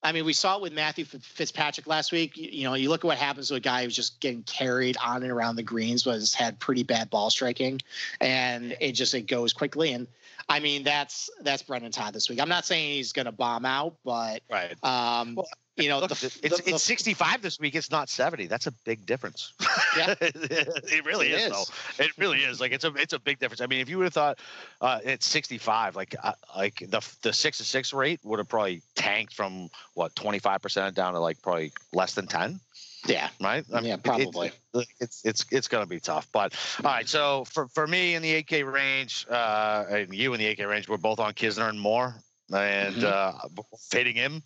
[0.05, 2.36] I mean, we saw it with Matthew Fitzpatrick last week.
[2.36, 4.97] You, you, know, you look at what happens to a guy who's just getting carried
[4.97, 7.79] on and around the greens, but has had pretty bad ball striking,
[8.19, 9.93] and it just it goes quickly.
[9.93, 10.07] And
[10.49, 12.41] I mean, that's that's Brendon Todd this week.
[12.41, 14.75] I'm not saying he's going to bomb out, but right.
[14.84, 17.74] Um, well, you know, Look, the, it's the, it's 65 this week.
[17.74, 18.45] It's not 70.
[18.47, 19.53] That's a big difference.
[19.97, 21.51] Yeah, it really it is, is.
[21.51, 22.03] Though.
[22.03, 22.61] It really is.
[22.61, 23.61] Like it's a it's a big difference.
[23.61, 24.39] I mean, if you would have thought
[24.82, 28.82] uh, it's 65, like uh, like the the six to six rate would have probably
[28.95, 32.59] tanked from what 25 percent down to like probably less than 10.
[33.05, 33.30] Yeah.
[33.41, 33.65] Right.
[33.74, 34.51] I mean, yeah, probably.
[34.74, 36.28] It's it's it's, it's going to be tough.
[36.32, 37.07] But all right.
[37.07, 40.88] So for for me in the 8K range, uh, and you in the 8K range,
[40.88, 42.15] we're both on Kisner and Moore,
[42.53, 43.05] and mm-hmm.
[43.05, 44.43] uh, fading him.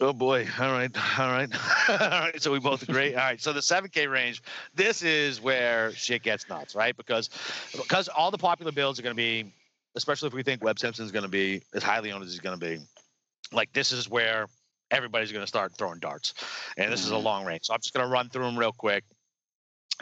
[0.00, 0.46] Oh boy.
[0.58, 0.90] All right.
[1.18, 1.48] All right.
[1.88, 2.42] all right.
[2.42, 3.14] So we both agree.
[3.14, 3.40] All right.
[3.40, 4.42] So the 7K range,
[4.74, 6.96] this is where shit gets nuts, right?
[6.96, 7.30] Because
[7.72, 9.52] because all the popular builds are going to be,
[9.94, 12.40] especially if we think Webb Simpson is going to be as highly owned as he's
[12.40, 12.80] going to be,
[13.52, 14.48] like this is where
[14.90, 16.34] everybody's going to start throwing darts.
[16.76, 17.24] And this is a mm-hmm.
[17.24, 17.64] long range.
[17.64, 19.04] So I'm just going to run through them real quick.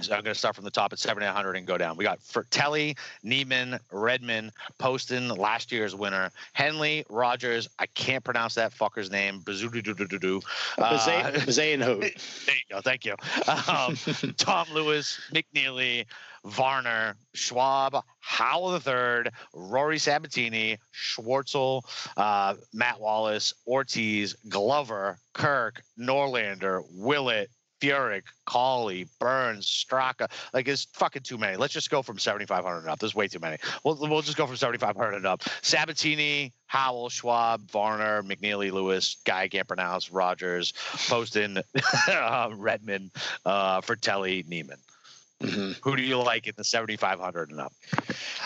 [0.01, 1.97] So I'm going to start from the top at 7,800 and go down.
[1.97, 7.69] We got Frittelli, Niemann, Redman, Poston, last year's winner, Henley, Rogers.
[7.79, 9.41] I can't pronounce that fucker's name.
[9.45, 10.41] Bazoo-doo-doo-doo-doo.
[10.79, 11.81] Bazaine
[12.47, 12.81] There you go.
[12.81, 13.15] Thank you.
[13.47, 13.97] Um,
[14.39, 16.07] Tom Lewis, McNealy,
[16.45, 21.83] Varner, Schwab, Howell III, Rory Sabatini, Schwartzel,
[22.17, 27.51] uh, Matt Wallace, Ortiz, Glover, Kirk, Norlander, Willett,
[27.83, 30.31] Furyk, Cauley, Burns, Straka.
[30.55, 31.57] Like it's fucking too many.
[31.57, 33.01] Let's just go from 7,500 and up.
[33.01, 33.59] There's way too many.
[33.83, 35.43] We'll, we'll just go from 7,500 and up.
[35.63, 40.73] Sabatini, Howell, Schwab, Varner, McNealy, Lewis, guy I can't pronounce, Rogers,
[41.09, 41.59] Poston,
[42.09, 43.11] uh, Redman,
[43.45, 44.79] uh, Frittelli, Niemann.
[45.43, 45.73] Mm-hmm.
[45.83, 47.73] Who do you like in the 7,500 and up?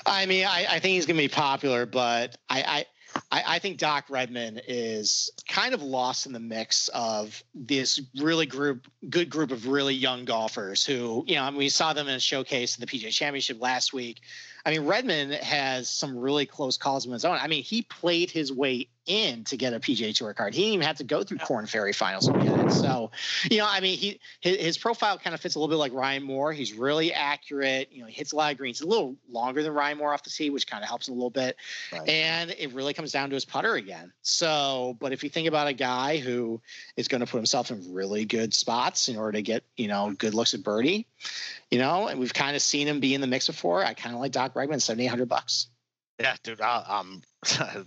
[0.07, 2.87] I mean, I, I think he's going to be popular, but I,
[3.31, 8.47] I I, think Doc Redman is kind of lost in the mix of this really
[8.47, 12.09] group, good group of really young golfers who, you know, I mean, we saw them
[12.09, 14.21] in a showcase in the PGA Championship last week.
[14.67, 17.39] I mean, Redman has some really close calls of his own.
[17.41, 20.55] I mean, he played his way in to get a PGA Tour card.
[20.55, 22.73] He didn't even have to go through Korn Ferry finals to get it.
[22.73, 23.13] So,
[23.49, 25.93] you know, I mean, he his, his, profile kind of fits a little bit like
[25.93, 26.53] Ryan Moore.
[26.53, 27.89] He's really accurate.
[27.93, 28.79] You know, he hits a lot of greens.
[28.79, 31.13] He's a little longer than Ryan Moore off the tee, which kind of helps a
[31.13, 31.57] little bit.
[31.93, 32.09] Right.
[32.09, 34.13] And it really comes down to his putter again.
[34.23, 36.61] So, but if you think about a guy who
[36.97, 40.13] is going to put himself in really good spots in order to get you know
[40.19, 41.07] good looks at birdie,
[41.71, 43.85] you know, and we've kind of seen him be in the mix before.
[43.85, 45.69] I kind of like Doc Eight hundred bucks.
[46.19, 46.61] Yeah, dude.
[46.63, 47.23] I, um,
[47.61, 47.85] all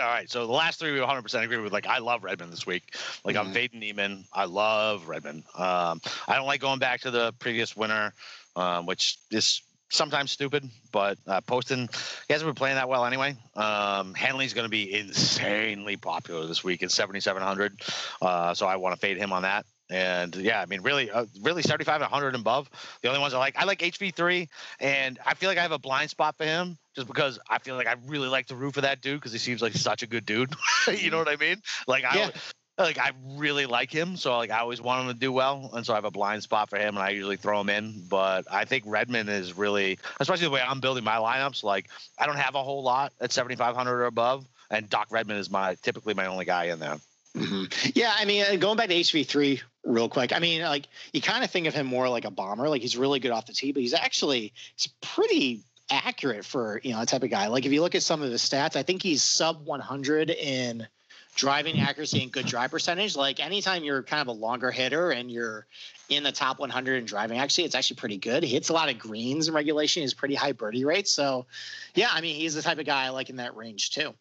[0.00, 0.30] right.
[0.30, 1.72] So the last three we 100 percent agree with.
[1.72, 2.96] Like, I love Redman this week.
[3.24, 3.48] Like, mm-hmm.
[3.48, 4.24] I'm fading Niemann.
[4.32, 5.42] I love Redman.
[5.56, 8.14] Um, I don't like going back to the previous winner,
[8.54, 10.68] um, which is sometimes stupid.
[10.92, 11.88] But uh, Poston,
[12.28, 13.36] he hasn't been playing that well anyway.
[13.56, 17.82] Um, Henley's going to be insanely popular this week at 7,700.
[18.20, 19.66] Uh, so I want to fade him on that.
[19.92, 22.70] And yeah, I mean, really, uh, really 75 100 and above.
[23.02, 24.48] The only ones I like, I like HV3,
[24.80, 27.76] and I feel like I have a blind spot for him just because I feel
[27.76, 30.06] like I really like to root for that dude because he seems like such a
[30.06, 30.54] good dude.
[30.96, 31.62] you know what I mean?
[31.86, 32.16] Like I.
[32.16, 32.30] Yeah.
[32.78, 35.84] Like I really like him, so like I always want him to do well, and
[35.84, 38.02] so I have a blind spot for him, and I usually throw him in.
[38.08, 41.62] But I think Redman is really, especially the way I'm building my lineups.
[41.62, 45.50] Like I don't have a whole lot at 7,500 or above, and Doc Redman is
[45.50, 46.98] my typically my only guy in there.
[47.36, 47.90] Mm-hmm.
[47.94, 50.34] Yeah, I mean, uh, going back to HV3 real quick.
[50.34, 52.68] I mean, like you kind of think of him more like a bomber.
[52.68, 55.60] Like he's really good off the tee, but he's actually he's pretty
[55.90, 57.46] accurate for you know a type of guy.
[57.48, 60.86] Like if you look at some of his stats, I think he's sub 100 in
[61.34, 63.16] driving accuracy and good drive percentage.
[63.16, 65.66] Like anytime you're kind of a longer hitter and you're
[66.08, 68.90] in the top 100 in driving actually it's actually pretty good he hits a lot
[68.90, 71.46] of greens in regulation he's pretty high birdie rate so
[71.94, 74.12] yeah i mean he's the type of guy i like in that range too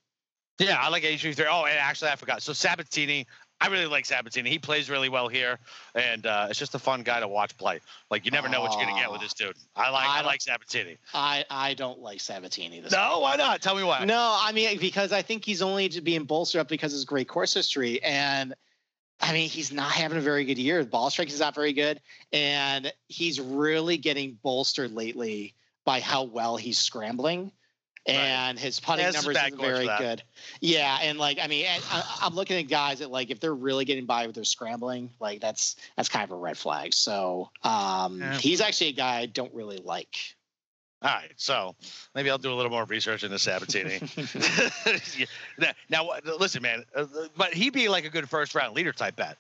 [0.62, 1.46] yeah, I like HV3.
[1.50, 2.42] Oh, and actually, I forgot.
[2.42, 3.26] So Sabatini,
[3.60, 4.50] I really like Sabatini.
[4.50, 5.60] He plays really well here,
[5.96, 7.80] and uh, it's just a fun guy to watch play.
[8.10, 9.56] Like you never know what you're gonna get with this dude.
[9.76, 10.98] I like I, I like Sabatini.
[11.14, 12.82] I I don't like Sabatini.
[12.82, 13.62] This no, why not?
[13.62, 14.04] Tell me why.
[14.06, 17.28] No, I mean because I think he's only being bolstered up because of his great
[17.28, 18.56] course history and
[19.22, 20.84] I mean, he's not having a very good year.
[20.84, 22.02] The ball striking is not very good,
[22.34, 25.54] and he's really getting bolstered lately
[25.86, 27.52] by how well he's scrambling.
[28.08, 28.64] And right.
[28.64, 30.24] his putting yeah, numbers is very good.
[30.60, 33.86] Yeah, and like I mean, I, am looking at guys that like if they're really
[33.86, 36.96] getting by with their scrambling, like that's that's kind of a red flag.
[36.96, 38.38] So um, yeah.
[38.38, 40.18] he's actually a guy I don't really like.
[41.04, 41.76] All right, so
[42.14, 44.00] maybe I'll do a little more research into Sabatini.
[45.90, 49.38] now, listen, man, uh, but he'd be like a good first round leader type bet.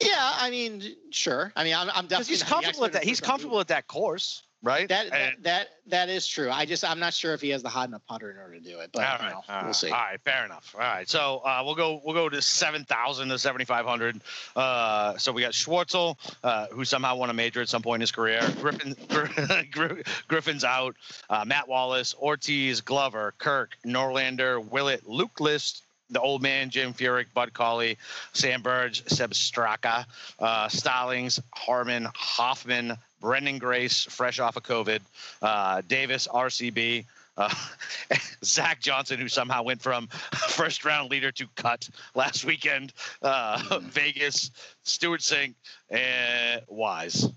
[0.00, 1.52] Yeah, I mean, sure.
[1.54, 3.04] I mean, I'm, I'm definitely he's comfortable at that.
[3.04, 4.88] He's comfortable at that course right?
[4.88, 6.50] That, that, that that is true.
[6.50, 8.60] I just I'm not sure if he has the hot enough putter in order to
[8.60, 8.90] do it.
[8.92, 9.88] But all right, know, all we'll see.
[9.88, 10.74] All right, fair enough.
[10.74, 14.20] All right, so uh, we'll go we'll go to seven thousand to seventy five hundred.
[14.54, 18.00] Uh, so we got Schwartzel, uh, who somehow won a major at some point in
[18.02, 18.40] his career.
[18.60, 18.94] Griffin
[20.28, 20.96] Griffin's out.
[21.28, 27.26] Uh, Matt Wallace, Ortiz, Glover, Kirk, Norlander, Willett, Luke List, the old man, Jim Furyk,
[27.34, 27.98] Bud Cauley,
[28.32, 30.04] Sam Burge, Sepp Straka,
[30.38, 35.00] uh, Stallings, Harman, Hoffman, Branden Grace, fresh off of COVID,
[35.40, 37.04] uh, Davis, RCB,
[37.36, 37.54] uh,
[38.44, 40.06] Zach Johnson, who somehow went from
[40.48, 42.92] first round leader to cut last weekend,
[43.22, 43.86] uh, mm-hmm.
[43.88, 44.50] Vegas,
[44.84, 45.54] Stewart Cink,
[45.90, 47.28] and Wise.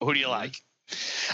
[0.00, 0.32] Who do you mm-hmm.
[0.32, 0.54] like?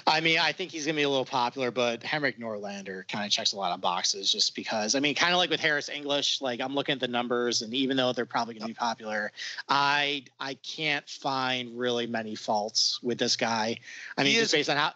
[0.07, 3.25] I mean, I think he's going to be a little popular, but Henrik Norlander kind
[3.25, 5.89] of checks a lot of boxes just because, I mean, kind of like with Harris
[5.89, 8.75] English, like I'm looking at the numbers and even though they're probably going to be
[8.75, 9.33] popular,
[9.69, 13.77] I I can't find really many faults with this guy.
[14.17, 14.93] I mean, he just is, based on how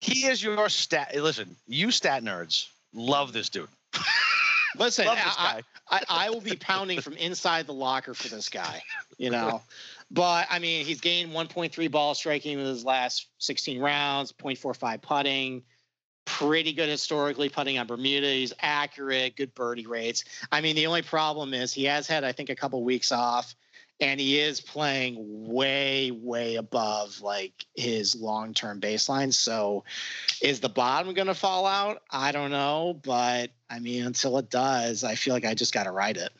[0.00, 1.14] he is your stat.
[1.14, 3.68] Listen, you stat nerds love this dude.
[4.78, 8.82] Listen, I, I, I, will be pounding from inside the locker for this guy.
[9.18, 9.62] You know,
[10.10, 15.62] but I mean, he's gained 1.3 ball striking in his last 16 rounds, 0.45 putting.
[16.24, 18.28] Pretty good historically putting on Bermuda.
[18.28, 20.24] He's accurate, good birdie rates.
[20.50, 23.54] I mean, the only problem is he has had, I think, a couple weeks off,
[24.00, 29.32] and he is playing way, way above like his long term baseline.
[29.32, 29.84] So,
[30.40, 32.02] is the bottom going to fall out?
[32.10, 35.84] I don't know, but I mean, until it does, I feel like I just got
[35.84, 36.30] to ride it.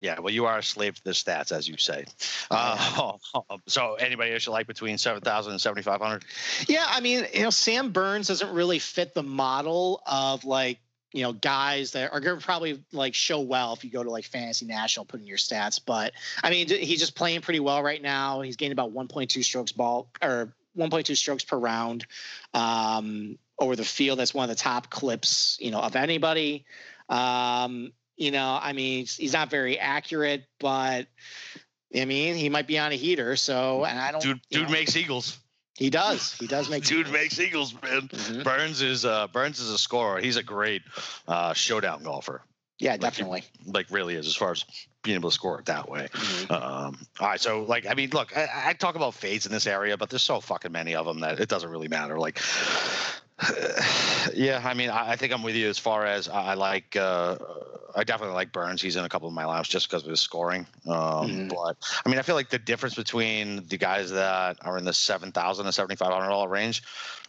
[0.00, 2.04] Yeah, well, you are a slave to the stats, as you say.
[2.52, 3.16] Uh,
[3.68, 6.24] so, anybody else you like between 7,000 and 7,500?
[6.66, 10.80] Yeah, I mean, you know, Sam Burns doesn't really fit the model of like,
[11.12, 14.10] you know, guys that are going to probably like show well if you go to
[14.10, 15.78] like Fantasy National, put in your stats.
[15.84, 18.40] But I mean, he's just playing pretty well right now.
[18.40, 22.06] He's gained about 1.2 strokes ball or 1.2 strokes per round
[22.52, 24.18] um, over the field.
[24.18, 26.64] That's one of the top clips, you know, of anybody.
[27.08, 31.06] Um, you know, I mean, he's not very accurate, but
[31.96, 33.34] I mean, he might be on a heater.
[33.34, 34.22] So, and I don't.
[34.22, 35.38] Dude, dude know, makes eagles.
[35.74, 36.34] He does.
[36.34, 36.84] He does make.
[36.84, 37.12] dude eagles.
[37.12, 38.02] makes eagles, man.
[38.02, 38.42] Mm-hmm.
[38.42, 40.20] Burns is uh, Burns is a scorer.
[40.20, 40.82] He's a great
[41.26, 42.42] uh, showdown golfer.
[42.78, 43.44] Yeah, definitely.
[43.66, 44.64] Like, like, really is as far as
[45.02, 46.08] being able to score it that way.
[46.12, 46.52] Mm-hmm.
[46.52, 49.66] Um, all right, so like I mean, look, I, I, talk about fades in this
[49.66, 52.18] area, but there's so fucking many of them that it doesn't really matter.
[52.18, 52.38] Like,
[54.34, 56.96] yeah, I mean, I, I, think I'm with you as far as I, I like.
[56.96, 57.36] Uh,
[57.94, 58.82] I definitely like Burns.
[58.82, 60.66] He's in a couple of my laps just because of his scoring.
[60.86, 61.48] Um, mm-hmm.
[61.48, 64.92] But I mean, I feel like the difference between the guys that are in the
[64.92, 66.82] seven thousand and seventy five hundred dollar range.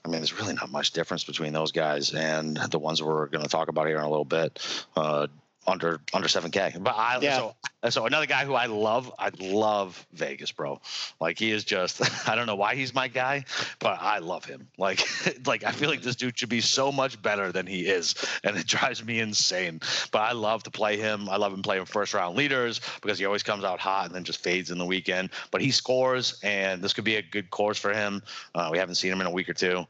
[0.03, 3.43] I mean, there's really not much difference between those guys and the ones we're going
[3.43, 4.59] to talk about here in a little bit.
[4.95, 5.27] Uh,
[5.67, 7.37] under under 7k but i yeah.
[7.37, 7.55] so
[7.89, 10.79] so another guy who i love i love vegas bro.
[11.19, 13.45] Like he is just i don't know why he's my guy
[13.79, 14.67] but i love him.
[14.77, 15.05] Like
[15.45, 18.57] like i feel like this dude should be so much better than he is and
[18.57, 19.81] it drives me insane.
[20.11, 21.29] But i love to play him.
[21.29, 24.23] I love him playing first round leaders because he always comes out hot and then
[24.23, 25.29] just fades in the weekend.
[25.51, 28.23] But he scores and this could be a good course for him.
[28.55, 29.85] Uh, we haven't seen him in a week or two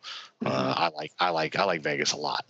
[0.45, 2.45] uh, I like I like I like Vegas a lot.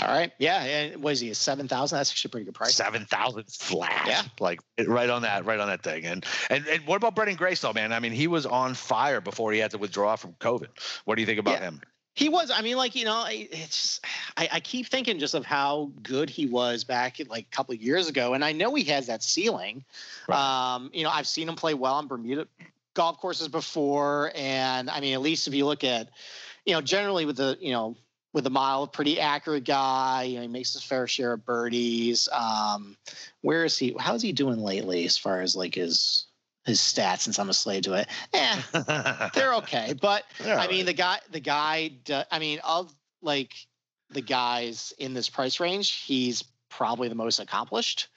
[0.00, 1.98] All right, yeah, and was he a seven thousand?
[1.98, 2.74] That's actually a pretty good price.
[2.74, 4.04] Seven thousand flat.
[4.06, 6.04] Yeah, like right on that, right on that thing.
[6.04, 7.92] And and and what about Branden Grace though, man?
[7.92, 10.68] I mean, he was on fire before he had to withdraw from COVID.
[11.04, 11.70] What do you think about yeah.
[11.70, 11.80] him?
[12.14, 12.50] He was.
[12.50, 13.68] I mean, like you know, it's.
[13.68, 14.04] Just,
[14.36, 17.80] I, I keep thinking just of how good he was back like a couple of
[17.80, 19.84] years ago, and I know he has that ceiling.
[20.28, 20.74] Right.
[20.74, 22.46] Um, you know, I've seen him play well on Bermuda
[22.94, 26.08] golf courses before, and I mean, at least if you look at
[26.66, 27.96] you know, generally with the, you know,
[28.32, 30.24] with a mild, pretty accurate guy.
[30.24, 32.28] You know, he makes his fair share of birdies.
[32.32, 32.96] Um,
[33.40, 33.94] where is he?
[33.98, 36.26] How's he doing lately as far as like his
[36.64, 37.20] his stats?
[37.20, 39.94] Since I'm a slave to it, yeah, they're okay.
[40.00, 41.90] But I mean, the guy, the guy,
[42.30, 43.52] I mean, of like
[44.10, 48.08] the guys in this price range, he's probably the most accomplished.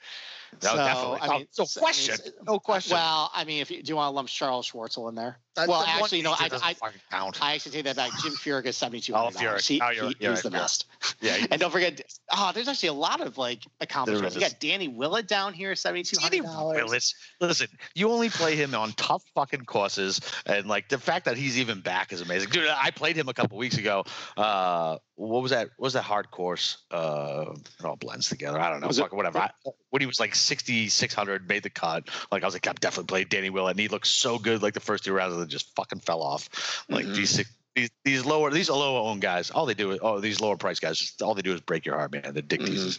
[0.62, 1.18] No, so, definitely.
[1.20, 2.14] I mean, no question.
[2.14, 2.94] I mean, no question.
[2.94, 5.38] Well, I mean, if you do you want to lump Charles Schwartzel in there?
[5.56, 6.74] That- Well, actually, no, I- I-
[7.10, 7.38] count.
[7.42, 8.10] I actually take that back.
[8.22, 9.30] Jim Furyk is seventy two Oh.
[9.30, 9.64] Furyk.
[9.66, 10.86] He, Oh, you're- he- you're he's right, the best.
[11.20, 12.00] yeah, And don't forget,
[12.32, 14.34] oh, there's actually a lot of like accomplishments.
[14.34, 17.14] You got Danny Willett down here, seventy two Danny hundred dollars.
[17.40, 21.58] Listen, you only play him on tough fucking courses, and like the fact that he's
[21.58, 22.68] even back is amazing, dude.
[22.68, 24.04] I played him a couple weeks ago.
[24.36, 25.68] Uh, what was that?
[25.76, 26.78] What was that hard course?
[26.90, 27.44] Uh,
[27.78, 28.58] it all blends together.
[28.60, 28.88] I don't know.
[28.88, 29.38] Was it- Fucking whatever.
[29.38, 29.50] I,
[29.90, 32.08] when he was like sixty-six hundred, made the cut.
[32.32, 34.60] Like I was like, I'm definitely playing Danny Willett, and he looked so good.
[34.62, 36.48] Like the first two rounds, and then just fucking fell off.
[36.88, 37.14] Like Mhm.
[37.14, 37.50] these six.
[37.74, 39.50] These, these lower these lower owned guys.
[39.50, 40.96] All they do is oh these lower price guys.
[40.96, 42.32] Just, all they do is break your heart, man.
[42.32, 42.66] The dick Mhm.
[42.66, 42.98] pieces.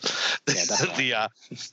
[0.49, 1.27] Yeah, the uh,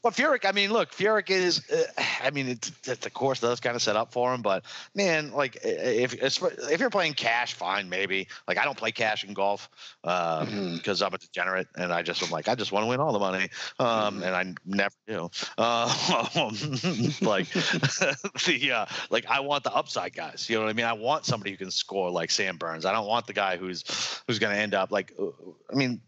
[0.05, 1.68] but Furyk, I mean, look, Furyk is.
[1.68, 1.82] Uh,
[2.22, 4.62] I mean, it's, the course does kind of set up for him, but
[4.94, 8.28] man, like if if you're playing cash, fine, maybe.
[8.46, 9.68] Like I don't play cash in golf
[10.03, 11.07] because Mhm.
[11.07, 13.18] I'm a degenerate, and I just am like I just want to win all the
[13.18, 13.48] money,
[13.80, 14.26] um, Mhm.
[14.26, 15.28] and I never do.
[15.59, 15.88] Uh,
[17.20, 17.48] like
[18.46, 20.48] the uh, like I want the upside guys.
[20.48, 20.86] You know what I mean?
[20.86, 22.84] I want somebody who can score like Sam Burns.
[22.84, 23.84] I don't want the guy who's
[24.26, 25.12] who's going to end up like.
[25.18, 25.26] uh,
[25.70, 26.01] I mean,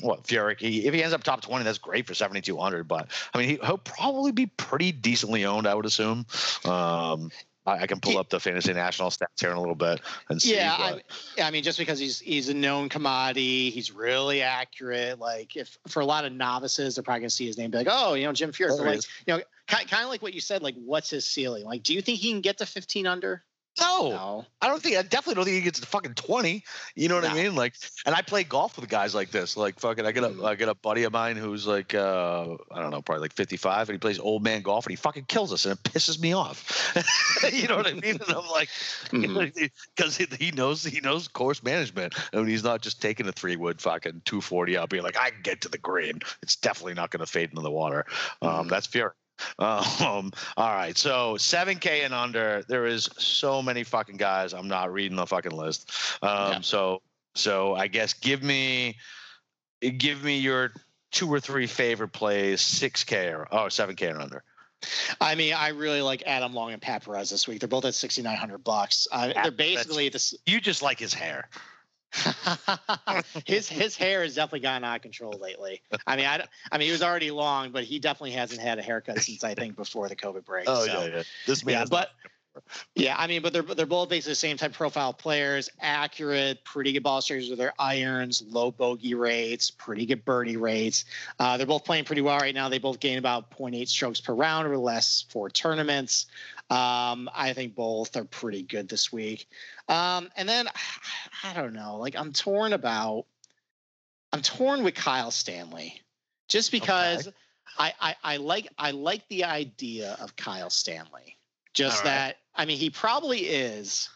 [0.00, 0.60] what Furyk?
[0.60, 2.88] He, if he ends up top twenty, that's great for seventy two hundred.
[2.88, 6.26] But I mean, he, he'll probably be pretty decently owned, I would assume.
[6.64, 7.30] Um,
[7.66, 10.00] I, I can pull up the fantasy national stats here in a little bit
[10.30, 10.54] and see.
[10.56, 11.02] Yeah, I.
[11.42, 15.18] I mean, just because he's he's a known commodity, he's really accurate.
[15.18, 17.88] Like, if for a lot of novices, they're probably gonna see his name, be like,
[17.90, 18.76] oh, you know, Jim Furyk.
[18.76, 19.08] There But he like, is.
[19.26, 20.62] you know, kind, kind of like what you said.
[20.62, 21.64] Like, what's his ceiling?
[21.64, 23.44] Like, do you think he can get to fifteen under?
[23.80, 24.46] No, No.
[24.60, 24.96] I don't think.
[24.96, 26.64] I definitely don't think he gets to fucking twenty.
[26.94, 27.54] You know what I mean?
[27.54, 27.74] Like,
[28.06, 29.56] and I play golf with guys like this.
[29.56, 30.58] Like, fucking, I get a, Mhm.
[30.58, 33.94] Get a buddy of mine who's like, uh, I don't know, probably like fifty-five, and
[33.94, 36.92] he plays old man golf, and he fucking kills us, and it pisses me off.
[37.52, 38.18] you know what I mean?
[38.20, 38.68] And I'm like,
[39.12, 43.32] because he knows he knows course management, I and mean, he's not just taking a
[43.32, 46.20] three wood fucking two forty out, being like, I can get to the green.
[46.42, 48.06] It's definitely not going to fade into the water.
[48.42, 48.70] Um, Mhm.
[48.70, 49.10] That's Fury.
[49.58, 52.62] Um, all right, so 7K and under.
[52.68, 54.52] There is so many fucking guys.
[54.52, 55.90] I'm not reading the fucking list.
[56.22, 56.60] Um, Yeah.
[56.60, 57.02] So,
[57.34, 58.96] so I guess give me,
[59.80, 60.72] give me your
[61.10, 64.44] two or three favorite plays, 6K or oh, 7K and under.
[65.20, 67.60] I mean, I really like Adam Long and Pat Perez this week.
[67.60, 69.08] They're both at sixty nine hundred bucks.
[69.10, 70.34] Uh, they're basically this.
[70.46, 71.48] You just like his hair.
[73.46, 75.82] his his hair has definitely gotten out of control lately.
[76.06, 78.78] I mean, I, don't- I mean, he was already long, but he definitely hasn't had
[78.78, 80.64] a haircut since I think before the COVID break.
[80.66, 80.92] Oh so.
[80.92, 81.22] yeah, yeah.
[81.46, 82.10] This man, Yeah, but
[82.94, 86.64] yeah, I mean, but they're they're both basically the same type of profile players, accurate,
[86.64, 91.04] pretty good ball strikers with their irons, low bogey rates, pretty good birdie rates.
[91.38, 92.68] Uh, they're both playing pretty well right now.
[92.68, 96.26] They both gain about 0.8 strokes per round over the last four tournaments.
[96.70, 99.48] Um, I think both are pretty good this week.
[99.88, 100.68] Um, and then
[101.44, 103.24] I don't know, like I'm torn about,
[104.32, 106.00] I'm torn with Kyle Stanley,
[106.48, 107.28] just because
[107.78, 111.38] I, I I like I like the idea of Kyle Stanley.
[111.72, 112.10] Just right.
[112.10, 114.08] that I mean he probably is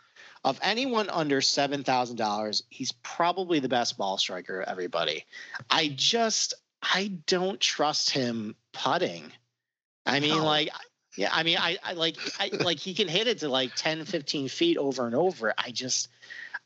[0.44, 5.24] of anyone under seven thousand dollars, he's probably the best ball striker of everybody.
[5.70, 9.30] I just I don't trust him putting.
[10.04, 10.44] I mean, No.
[10.44, 10.70] like
[11.16, 14.04] yeah, I mean I, I like I like he can hit it to like 10,
[14.04, 15.52] 15 feet over and over.
[15.58, 16.08] I just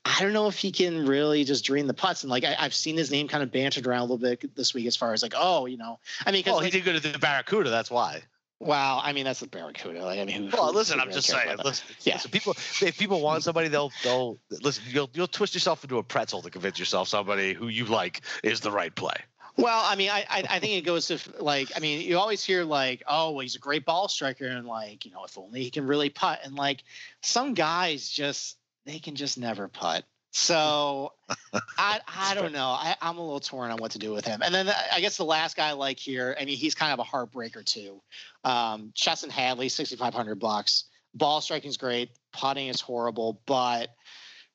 [0.05, 2.23] I don't know if he can really just drain the putts.
[2.23, 4.73] And like I, I've seen his name kind of bantered around a little bit this
[4.73, 6.97] week as far as like, oh, you know, I mean, because Well, he did good
[6.97, 7.71] at the Barracuda.
[7.71, 8.23] That's why.
[8.59, 10.03] Wow, I mean that's the Barracuda.
[10.05, 11.57] Like I mean, who, Well, who- listen, who I'm really just saying.
[11.63, 12.15] Listen, Yeah.
[12.15, 14.85] listen, people, if people want somebody, they'll they'll listen.
[14.89, 18.61] You'll you'll twist yourself into a pretzel to convince yourself somebody who you like is
[18.61, 19.17] the right play.
[19.57, 22.45] Well, I mean, I, I I think it goes to like I mean, you always
[22.45, 25.63] hear like, oh, well, he's a great ball striker, and like you know, if only
[25.63, 26.83] he can really putt, and like
[27.23, 30.05] some guys just they can just never putt.
[30.31, 31.13] So
[31.79, 32.69] I I don't know.
[32.69, 34.43] I, I'm a little torn on what to do with him.
[34.43, 36.99] And then I guess the last guy I like here, I mean, he's kind of
[36.99, 38.03] a heartbreaker too.
[38.45, 40.85] Um, Chesson Hadley, 6,500 bucks.
[41.15, 42.11] Ball striking's great.
[42.33, 43.89] Putting is horrible, but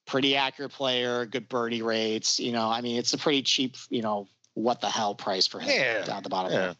[0.06, 2.40] pretty accurate player, good birdie rates.
[2.40, 5.60] You know, I mean, it's a pretty cheap, you know, what the hell price for
[5.60, 6.52] him Yeah, down at the bottom.
[6.52, 6.74] Yeah,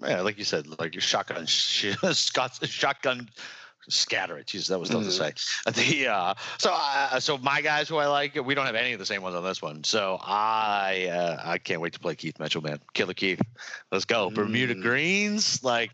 [0.00, 3.28] yeah, like you said, like your shotgun, Scott's shotgun
[3.88, 4.46] scatter it.
[4.46, 5.32] Jesus, that was tough to say.
[5.72, 8.98] The uh, so uh, so my guys who I like, we don't have any of
[8.98, 9.84] the same ones on this one.
[9.84, 12.78] So I uh, I can't wait to play Keith Mitchell, man.
[12.94, 13.40] Killer Keith,
[13.90, 14.30] let's go.
[14.30, 14.82] Bermuda Mm.
[14.82, 15.90] Greens, like.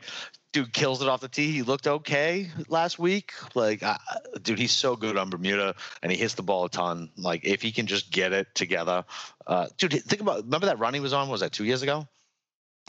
[0.52, 1.52] Dude kills it off the tee.
[1.52, 3.32] He looked okay last week.
[3.54, 3.98] Like, uh,
[4.42, 7.10] dude, he's so good on Bermuda, and he hits the ball a ton.
[7.18, 9.04] Like, if he can just get it together,
[9.46, 10.44] uh, dude, think about.
[10.44, 11.28] Remember that run he was on?
[11.28, 12.08] Was that two years ago?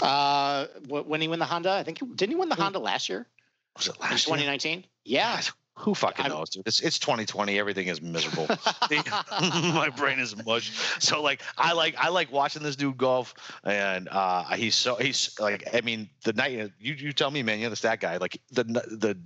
[0.01, 3.10] Uh, when he won the Honda, I think he, didn't he win the Honda last
[3.10, 3.28] year?
[3.76, 4.38] Was it last year?
[4.38, 4.86] 2019?
[5.03, 5.41] Yeah.
[5.80, 6.67] Who fucking I'm- knows, dude?
[6.67, 7.57] It's it's 2020.
[7.57, 8.47] Everything is miserable.
[8.91, 10.71] My brain is mush.
[10.99, 15.38] So like, I like I like watching this dude golf, and uh, he's so he's
[15.39, 18.17] like, I mean, the night you you tell me, man, you're the stat guy.
[18.17, 19.17] Like the the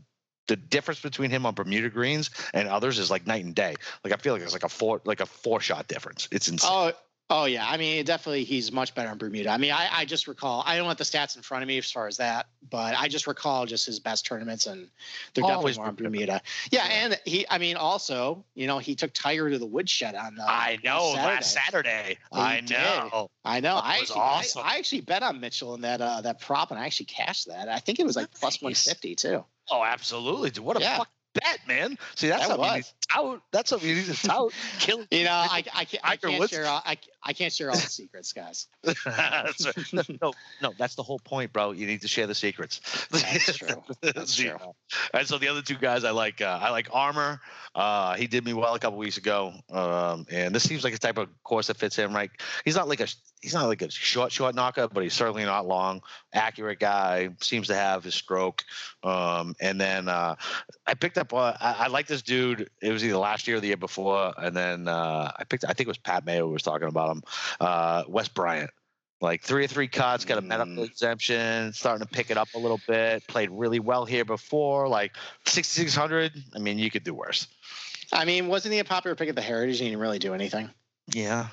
[0.48, 3.76] the difference between him on Bermuda greens and others is like night and day.
[4.04, 6.28] Like I feel like it's like a four like a four shot difference.
[6.32, 6.70] It's insane.
[6.72, 6.92] Oh,
[7.36, 9.50] Oh yeah, I mean definitely he's much better in Bermuda.
[9.50, 11.80] I mean I, I just recall I don't want the stats in front of me
[11.80, 14.88] as far as that, but I just recall just his best tournaments and
[15.34, 16.42] they're Always definitely more on Bermuda.
[16.70, 20.40] Yeah, and he I mean also you know he took Tiger to the woodshed on.
[20.40, 21.26] Uh, I know Saturday.
[21.26, 22.18] last Saturday.
[22.32, 22.70] He I did.
[22.72, 23.32] know.
[23.44, 23.76] I know.
[23.78, 24.62] That I actually awesome.
[24.64, 27.48] I, I, actually bet on Mitchell in that uh, that prop and I actually cashed
[27.48, 27.68] that.
[27.68, 28.40] I think it was like nice.
[28.40, 29.44] plus one fifty too.
[29.72, 30.62] Oh, absolutely!
[30.62, 30.98] What a yeah.
[31.00, 31.98] fuck bet, man.
[32.16, 32.94] See, that's that something was.
[33.12, 33.42] You need to tout.
[33.52, 34.54] That's what you need to tout.
[34.80, 35.06] Kill.
[35.12, 37.82] You know, I, I can't, I can't share all, I, I can't share all the
[37.82, 38.68] secrets, guys.
[40.22, 41.72] no, no, that's the whole point, bro.
[41.72, 43.08] You need to share the secrets.
[43.12, 43.84] That's true.
[44.02, 44.58] That's true.
[45.14, 47.40] And so the other two guys I like, uh, I like Armour.
[47.76, 50.98] Uh, he did me well a couple weeks ago, um, and this seems like a
[50.98, 52.14] type of course that fits him.
[52.14, 52.30] Right?
[52.66, 53.08] He's not like a
[53.42, 56.02] he's not like a short short knocker, but he's certainly not long.
[56.34, 58.64] Accurate guy, seems to have his stroke.
[59.04, 60.36] Um, and then uh,
[60.88, 61.34] I picked up.
[61.34, 62.70] Uh, I, I like this dude.
[62.82, 65.66] It was either last year or the year before, and then uh, I picked.
[65.66, 67.24] I think it was Pat Mayo who was talking about him.
[67.60, 68.70] Uh, Wes Bryan.
[69.22, 70.86] Like three or three cuts, got a medical mm.
[70.86, 73.26] exemption, starting to pick it up a little bit.
[73.28, 75.16] Played really well here before, like
[75.46, 76.34] 6600.
[76.54, 77.48] I mean, you could do worse.
[78.12, 79.80] I mean, wasn't he a popular pick at the Heritage?
[79.80, 80.70] He didn't really do anything.
[81.14, 81.48] Yeah,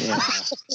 [0.00, 0.18] yeah.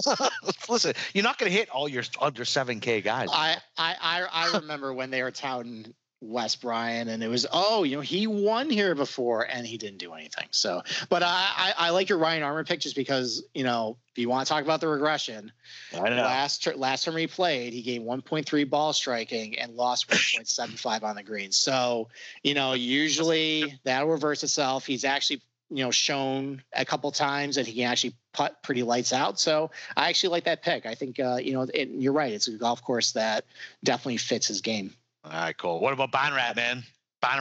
[0.69, 3.27] Listen, you're not going to hit all your under seven K guys.
[3.31, 7.95] I, I I remember when they were touting Wes Bryan, and it was oh, you
[7.95, 10.47] know, he won here before, and he didn't do anything.
[10.51, 14.17] So, but I I, I like your Ryan Armour pick just because you know if
[14.17, 15.51] you want to talk about the regression,
[15.93, 16.15] I know.
[16.15, 21.23] last last time he played, he gained 1.3 ball striking and lost 1.75 on the
[21.23, 21.51] green.
[21.51, 22.09] So
[22.43, 24.87] you know, usually that'll reverse itself.
[24.87, 29.13] He's actually you know shown a couple times that he can actually putt pretty lights
[29.13, 29.39] out.
[29.39, 30.87] So I actually like that pick.
[30.87, 32.33] I think uh, you know it, you're right.
[32.33, 33.45] It's a golf course that
[33.83, 34.95] definitely fits his game.
[35.27, 35.81] All right, cool.
[35.81, 36.83] What about Rat, man?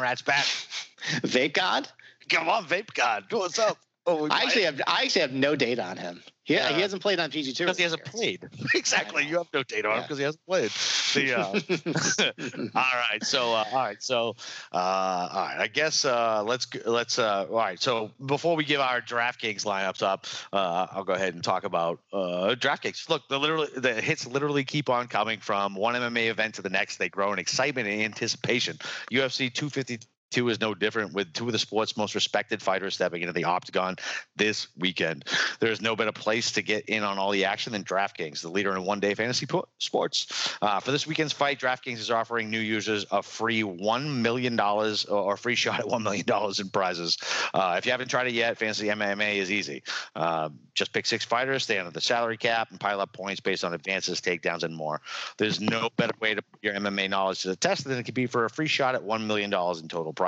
[0.00, 0.44] Rat's back.
[1.22, 1.88] Vape God.
[2.28, 3.24] Come on, Vape God.
[3.30, 3.78] What's up?
[4.08, 6.22] Oh, I actually have I actually have no data on him.
[6.46, 8.48] Yeah, he hasn't played on PG two because he hasn't played.
[8.74, 10.70] exactly, you have no data on him because he hasn't played.
[11.14, 14.36] The, uh, all right, so uh, all right, so
[14.72, 15.56] uh, all right.
[15.58, 17.82] I guess uh, let's let's uh, all right.
[17.82, 21.98] So before we give our DraftKings lineups up, uh, I'll go ahead and talk about
[22.12, 23.08] DraftKings.
[23.08, 26.70] Look, the literally the hits literally keep on coming from one MMA event to the
[26.70, 26.98] next.
[26.98, 28.76] They grow in excitement and anticipation.
[29.10, 29.98] UFC 250
[30.36, 33.44] Two is no different with two of the sport's most respected fighters stepping into the
[33.44, 33.96] octagon
[34.36, 35.24] this weekend.
[35.60, 38.50] There is no better place to get in on all the action than DraftKings, the
[38.50, 40.54] leader in one day fantasy po- sports.
[40.60, 45.38] Uh, for this weekend's fight, DraftKings is offering new users a free $1 million or
[45.38, 46.26] free shot at $1 million
[46.58, 47.16] in prizes.
[47.54, 49.82] Uh, if you haven't tried it yet, Fantasy MMA is easy.
[50.14, 53.64] Uh, just pick six fighters, stay under the salary cap, and pile up points based
[53.64, 55.00] on advances, takedowns, and more.
[55.38, 58.12] There's no better way to put your MMA knowledge to the test than it could
[58.12, 60.25] be for a free shot at $1 million in total prizes.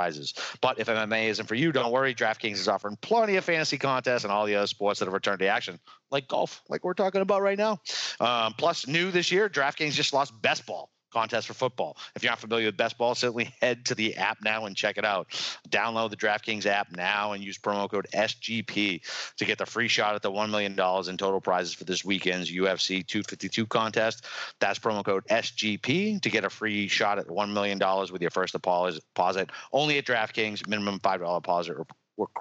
[0.61, 2.13] But if MMA isn't for you, don't worry.
[2.15, 5.39] DraftKings is offering plenty of fantasy contests and all the other sports that have returned
[5.39, 5.79] to action,
[6.11, 7.79] like golf, like we're talking about right now.
[8.19, 11.97] Um, plus, new this year, DraftKings just lost best ball contest for football.
[12.15, 14.97] If you're not familiar with best ball, certainly head to the app now and check
[14.97, 15.29] it out.
[15.69, 19.01] Download the DraftKings app now and use promo code SGP
[19.37, 22.51] to get the free shot at the $1 million in total prizes for this weekend's
[22.51, 24.25] UFC 252 contest.
[24.59, 27.79] That's promo code SGP to get a free shot at $1 million
[28.11, 29.49] with your first deposit.
[29.71, 31.77] Only at DraftKings, minimum $5 deposit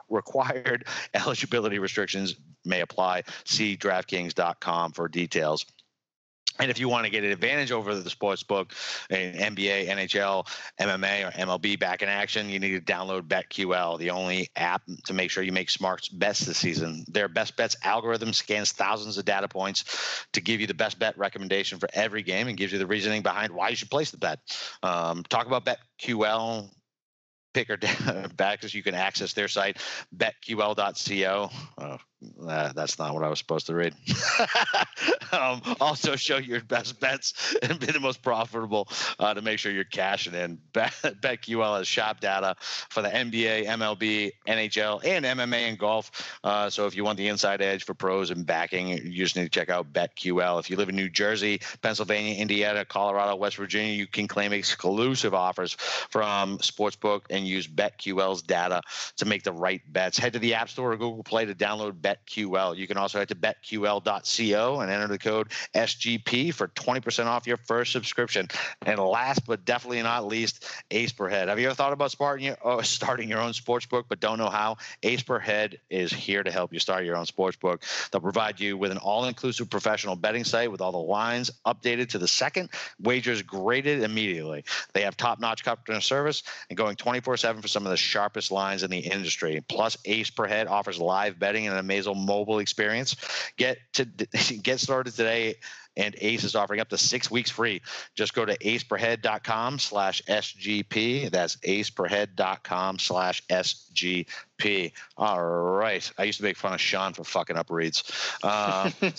[0.09, 0.87] required.
[1.15, 3.25] Eligibility restrictions may apply.
[3.45, 5.65] See DraftKings.com for details.
[6.59, 8.75] And if you want to get an advantage over the sports book,
[9.11, 10.47] NBA, NHL,
[10.81, 15.13] MMA, or MLB back in action, you need to download BetQL, the only app to
[15.13, 17.05] make sure you make smart bets this season.
[17.09, 21.17] Their best bets algorithm scans thousands of data points to give you the best bet
[21.17, 24.19] recommendation for every game and gives you the reasoning behind why you should place the
[24.19, 24.41] bet.
[24.83, 26.71] Um, talk about BetQL
[27.55, 27.79] picker
[28.37, 29.79] back as you can access their site
[30.17, 31.51] betql.co
[32.21, 33.95] that's not what I was supposed to read.
[35.33, 38.89] um, also, show your best bets and be the most profitable
[39.19, 40.59] uh, to make sure you're cashing in.
[40.73, 46.11] Bet, BetQL has shop data for the NBA, MLB, NHL, and MMA and golf.
[46.43, 49.45] Uh, so, if you want the inside edge for pros and backing, you just need
[49.45, 50.59] to check out BetQL.
[50.59, 55.35] If you live in New Jersey, Pennsylvania, Indiana, Colorado, West Virginia, you can claim exclusive
[55.35, 58.83] offers from Sportsbook and use BetQL's data
[59.19, 60.19] to make the right bets.
[60.19, 62.77] Head to the App Store or Google Play to download BetQL.
[62.77, 67.57] You can also head to betql.co and enter the code SGP for 20% off your
[67.57, 68.49] first subscription.
[68.87, 71.49] And last but definitely not least, Ace per Head.
[71.49, 74.39] Have you ever thought about starting your, oh, starting your own sports book but don't
[74.39, 74.77] know how?
[75.03, 77.83] Ace per Head is here to help you start your own sports book.
[78.11, 82.19] They'll provide you with an all-inclusive professional betting site with all the lines updated to
[82.19, 84.65] the second, wagers graded immediately.
[84.93, 88.91] They have top-notch customer service and going 24/7 for some of the sharpest lines in
[88.91, 89.63] the industry.
[89.69, 93.17] Plus, Ace per Head offers live betting and an amazing mobile experience.
[93.57, 94.05] Get to
[94.63, 95.57] get started today
[95.99, 97.83] and Ace is offering up to six weeks free.
[98.15, 101.31] Just go to aceperhead.com slash SGP.
[101.31, 104.27] That's aceperhead.com slash SGP.
[105.17, 106.11] All right.
[106.19, 108.03] I used to make fun of Sean for fucking up reads.
[108.43, 109.11] Uh, hey,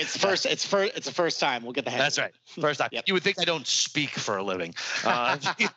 [0.00, 0.46] it's first.
[0.46, 0.96] It's first.
[0.96, 1.64] It's the first time.
[1.64, 1.98] We'll get the hang.
[1.98, 2.32] That's right.
[2.60, 2.90] First time.
[2.92, 3.04] Yep.
[3.08, 4.72] You would think I don't speak for a living.
[5.04, 5.36] Uh,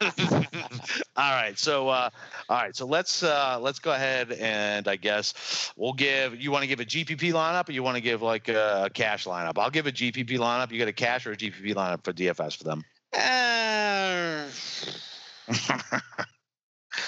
[1.16, 1.58] all right.
[1.58, 2.10] So, uh,
[2.48, 2.76] all right.
[2.76, 6.40] So let's uh, let's go ahead and I guess we'll give.
[6.40, 9.26] You want to give a GPP lineup, or you want to give like a cash
[9.26, 9.58] lineup?
[9.58, 10.72] I'll give a GPP lineup.
[10.72, 12.84] You get a cash or a GPP lineup for DFS for them.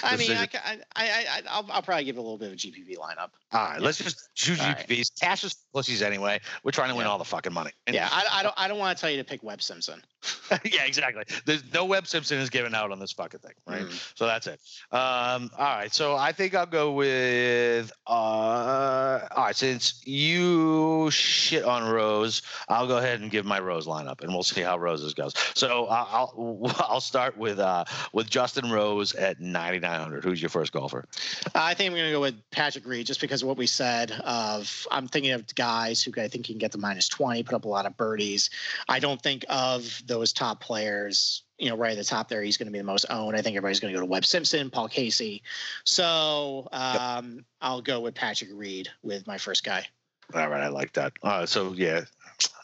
[0.02, 2.54] I mean, I, I, I, I, I'll, I'll probably give it a little bit of
[2.54, 3.30] a GPP lineup.
[3.52, 3.80] All right.
[3.80, 4.86] Let's just choose All right.
[4.88, 5.20] GPPs.
[5.20, 6.40] Cash is pussies anyway.
[6.64, 7.10] We're trying to win Yeah.
[7.12, 7.70] all the fucking money.
[7.86, 10.02] And- Yeah, I, I don't, I don't want to tell you to pick Webb Simpson.
[10.64, 11.24] yeah, exactly.
[11.44, 13.82] There's no Webb Simpson is given out on this fucking thing, right?
[13.82, 14.18] Mm.
[14.18, 14.60] So that's it.
[14.92, 15.92] Um, all right.
[15.92, 17.90] So I think I'll go with.
[18.06, 19.56] Uh, all right.
[19.56, 24.42] Since you shit on Rose, I'll go ahead and give my Rose lineup, and we'll
[24.42, 25.34] see how Roses goes.
[25.54, 30.24] So uh, I'll I'll start with uh, with Justin Rose at 9,900.
[30.24, 31.06] Who's your first golfer?
[31.54, 34.12] I think I'm going to go with Patrick Reed just because of what we said.
[34.24, 37.64] Of I'm thinking of guys who I think can get the minus 20, put up
[37.64, 38.50] a lot of birdies.
[38.88, 41.44] I don't think of those top players.
[41.58, 43.36] You know, right at the top there, he's going to be the most owned.
[43.36, 45.42] I think everybody's going to go to Webb Simpson, Paul Casey.
[45.84, 49.86] So um, I'll go with Patrick Reed with my first guy.
[50.34, 51.12] All right, I like that.
[51.22, 52.02] Uh, so yeah,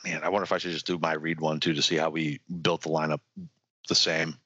[0.04, 2.10] man, I wonder if I should just do my read one too to see how
[2.10, 3.20] we built the lineup
[3.88, 4.36] the same.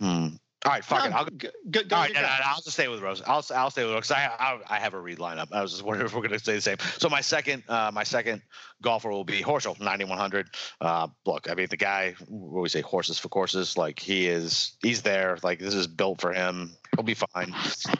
[0.00, 0.28] Hmm.
[0.66, 1.12] All right, fuck it.
[1.12, 1.30] I'll go.
[1.30, 3.22] go, go, go All with right, no, no, I'll just stay with Rose.
[3.26, 4.08] I'll I'll stay with Rose.
[4.08, 5.48] 'cause I, I I have a read lineup.
[5.52, 6.76] I was just wondering if we're going to stay the same.
[6.98, 8.42] So my second uh, my second
[8.82, 10.48] golfer will be Horschel, 9100.
[10.80, 12.14] Uh, look, I mean the guy.
[12.28, 12.82] What do we say?
[12.82, 13.78] Horses for courses.
[13.78, 14.72] Like he is.
[14.82, 15.38] He's there.
[15.42, 16.72] Like this is built for him.
[16.94, 17.54] He'll be fine.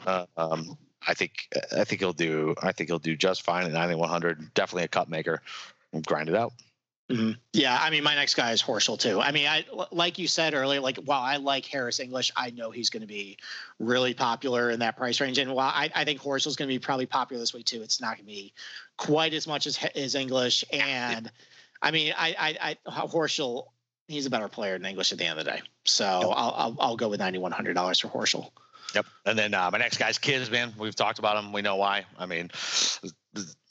[0.05, 2.53] Uh, um, I think I think he'll do.
[2.61, 4.53] I think he'll do just fine at 9100.
[4.53, 5.41] Definitely a cup maker.
[6.05, 6.53] Grind it out.
[7.11, 7.37] Mhm.
[7.53, 9.19] Yeah, I mean, my next guy is Horschel too.
[9.19, 10.79] I mean, I like you said earlier.
[10.79, 13.37] Like, while I like Harris English, I know he's going to be
[13.79, 15.37] really popular in that price range.
[15.37, 17.99] And while I, I think Horschel's going to be probably popular this week too, it's
[17.99, 18.53] not going to be
[18.97, 20.63] quite as much as as English.
[20.71, 21.29] And
[21.81, 23.65] I mean, I, I, I Horschel,
[24.07, 25.61] he's a better player than English at the end of the day.
[25.85, 28.51] So I'll, I'll, I'll go with ninety one hundred dollars for Horschel.
[28.93, 29.05] Yep.
[29.25, 30.73] And then uh, my next guy's Kiz, man.
[30.77, 31.53] We've talked about him.
[31.53, 32.05] We know why.
[32.17, 32.51] I mean,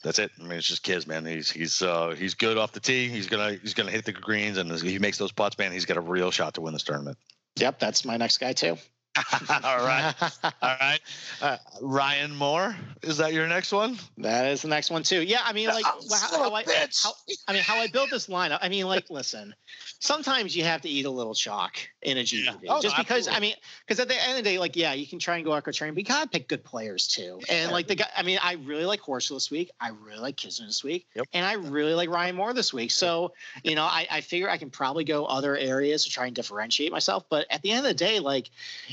[0.03, 0.31] that's it.
[0.39, 1.25] I mean, it's just Kiz, man.
[1.25, 3.07] He's he's uh, he's good off the tee.
[3.07, 5.71] He's gonna he's gonna hit the greens, and he makes those putts, man.
[5.71, 7.17] He's got a real shot to win this tournament.
[7.57, 8.77] Yep, that's my next guy too.
[9.63, 10.13] All right,
[10.61, 10.99] all right.
[11.41, 13.97] Uh, Ryan Moore, is that your next one?
[14.17, 15.21] That is the next one too.
[15.21, 16.63] Yeah, I mean, like Oh, how, how I,
[17.03, 17.11] how,
[17.47, 18.59] I mean, how I built this lineup.
[18.61, 19.53] I mean, like, listen,
[19.99, 23.27] sometimes you have to eat a little chalk in a GPP, Oh, no, just because.
[23.27, 23.33] absolutely.
[23.35, 23.55] I mean,
[23.85, 25.71] because at the end of the day, like, yeah, you can try and go echo
[25.73, 27.41] train, but you gotta pick good players too.
[27.49, 27.73] And Yeah.
[27.73, 29.71] like the guy, I mean, I really like Horschel this week.
[29.81, 31.27] I really like Kisner this week, Yep.
[31.33, 32.91] and I really like Ryan Moore this week.
[32.91, 33.33] So
[33.63, 36.93] you know, I, I figure I can probably go other areas to try and differentiate
[36.93, 37.25] myself.
[37.29, 38.49] But at the end of the day, like,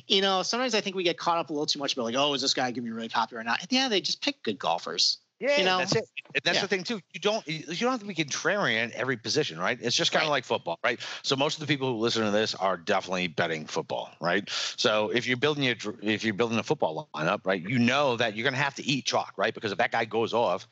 [0.08, 2.16] you know, sometimes I think we get caught up a little too much about like,
[2.16, 3.60] oh, is this guy gonna be really popular or not?
[3.60, 5.18] Yeah, the end of the day, just pick good golfers.
[5.40, 5.78] Yeah, You know?
[5.78, 6.04] that's it.
[6.34, 6.62] And that's Yeah.
[6.62, 7.00] the thing too.
[7.12, 9.78] You don't you don't have to be contrarian in every position, right?
[9.80, 10.38] It's just kind of Right.
[10.38, 10.98] like football, right?
[11.22, 14.48] So most of the people who listen to this are definitely betting football, right?
[14.76, 18.34] So if you're building your if you're building a football lineup, right, you know that
[18.34, 19.54] you're going to have to eat chalk, right?
[19.54, 20.66] Because if that guy goes off,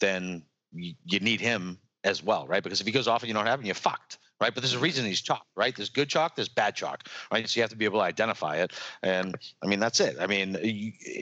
[0.00, 2.62] then you, you need him as well, right?
[2.62, 4.18] Because if he goes off and you don't have him, you're fucked.
[4.40, 5.74] Right, but there's a reason he's chalk, right?
[5.74, 7.48] There's good chalk, there's bad chalk, right?
[7.48, 8.72] So you have to be able to identify it,
[9.02, 9.34] and
[9.64, 10.16] I mean that's it.
[10.20, 10.56] I mean,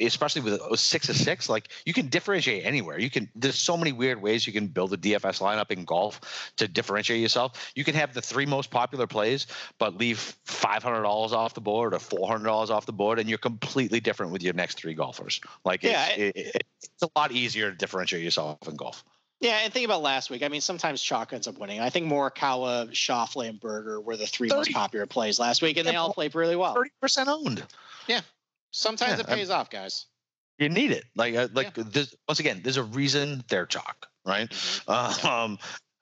[0.03, 2.99] especially with a six to six, like you can differentiate anywhere.
[2.99, 3.31] You can.
[3.35, 7.21] There's so many weird ways you can build a DFS lineup in golf to differentiate
[7.23, 7.73] yourself.
[7.75, 9.47] You can have the three most popular plays,
[9.79, 13.19] but leave five hundred dollars off the board or four hundred dollars off the board,
[13.19, 15.41] and you're completely different with your next three golfers.
[15.65, 19.05] Like, it's, Yeah, it, it, it's a lot easier to differentiate yourself in golf.
[19.41, 20.43] Yeah, and think about last week.
[20.43, 21.81] I mean, sometimes chalk ends up winning.
[21.81, 25.87] I think Morikawa, Schauffele, and Berger were the three most popular plays last week, and
[25.87, 26.75] they all played really well.
[26.75, 27.63] Thirty percent owned.
[28.07, 28.23] Yeah,
[28.71, 30.07] sometimes Yeah, it I'm- pays off, guys.
[30.59, 31.05] You need it.
[31.15, 34.49] Like, uh, like this, once again, there's a reason they're chalk, right?
[34.49, 35.25] Mhm.
[35.25, 35.59] Um,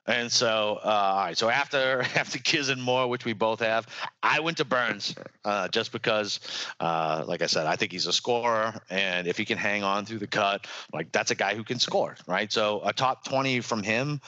[0.07, 1.36] And so, uh, all right.
[1.36, 3.86] So after after Kiz and Moore, which we both have,
[4.22, 6.40] I went to Burns uh, just because,
[6.80, 10.05] uh, like I said, I think he's a scorer, and if he can hang on
[10.05, 12.52] through the cut, like that's a guy who can score, right?
[12.52, 14.20] So a top twenty from him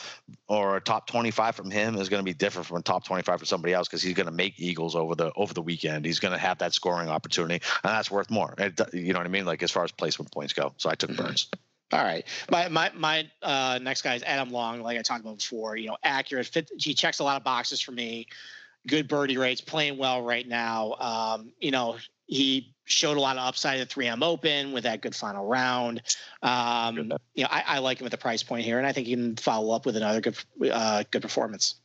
[0.49, 3.05] or a top twenty five from him is going to be different from a top
[3.05, 5.62] twenty five for somebody else because he's going to make Eagles over the over the
[5.62, 6.07] weekend.
[6.07, 8.55] He's going to have that scoring opportunity, and that's worth more.
[8.57, 9.45] It, you know what I mean?
[9.45, 10.72] Like as far as placement points go.
[10.79, 11.22] So I took mm-hmm.
[11.22, 11.51] Burns.
[11.93, 12.24] All right.
[12.51, 15.76] My my my uh, next guy is Adam Long, like I talked about before.
[15.76, 16.47] You know, accurate.
[16.47, 18.26] Fit, he checks a lot of boxes for me.
[18.89, 20.95] Good birdie rates, playing well right now.
[20.95, 25.01] Um, you know, he showed a lot of upside at the 3M Open with that
[25.01, 26.03] good final round.
[26.43, 29.09] Um, you know, I, I, like him at the price point here, and I think
[29.09, 30.37] he can follow up with another good
[30.70, 31.76] uh, good performance.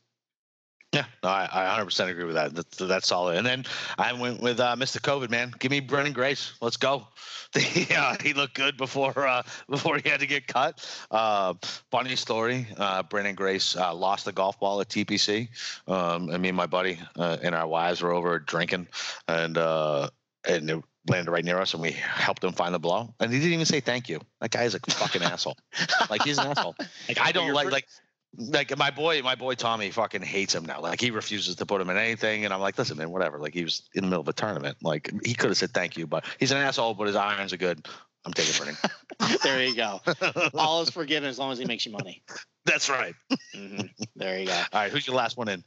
[0.92, 2.54] Yeah, no, I, I 100% agree with that.
[2.54, 3.38] That's, that's solid.
[3.38, 3.64] And then
[3.96, 5.00] I went with uh, Mr.
[5.00, 5.54] COVID, man.
[5.58, 6.52] Give me Branden Grace.
[6.60, 7.06] Let's go.
[7.96, 10.86] uh, he looked good before uh, before he had to get cut.
[11.10, 11.54] Uh,
[11.90, 12.66] funny story.
[12.76, 15.48] Uh, Branden Grace uh, lost the golf ball at TPC.
[15.88, 18.88] Um, and me and my buddy uh, and our wives were over drinking,
[19.28, 20.10] and uh,
[20.46, 23.14] and it landed right near us, and we helped him find the ball.
[23.18, 24.20] And he didn't even say thank you.
[24.40, 25.56] That guy is a fucking asshole.
[26.10, 26.76] Like he's an asshole.
[27.08, 27.86] Like I don't like like
[28.36, 30.80] like my boy, my boy Tommy fucking hates him now.
[30.80, 33.38] Like he refuses to put him in anything, and I'm like, listen, man, whatever.
[33.38, 34.78] Like he was in the middle of a tournament.
[34.82, 36.94] Like he could have said thank you, but he's an asshole.
[36.94, 37.86] But his irons are good.
[38.24, 38.76] I'm taking Burning.
[39.42, 40.00] there you go.
[40.54, 42.22] All is forgiven as long as he makes you money.
[42.64, 43.14] That's right.
[43.54, 43.86] Mm-hmm.
[44.14, 44.52] There you go.
[44.52, 45.64] All right, who's your last one in?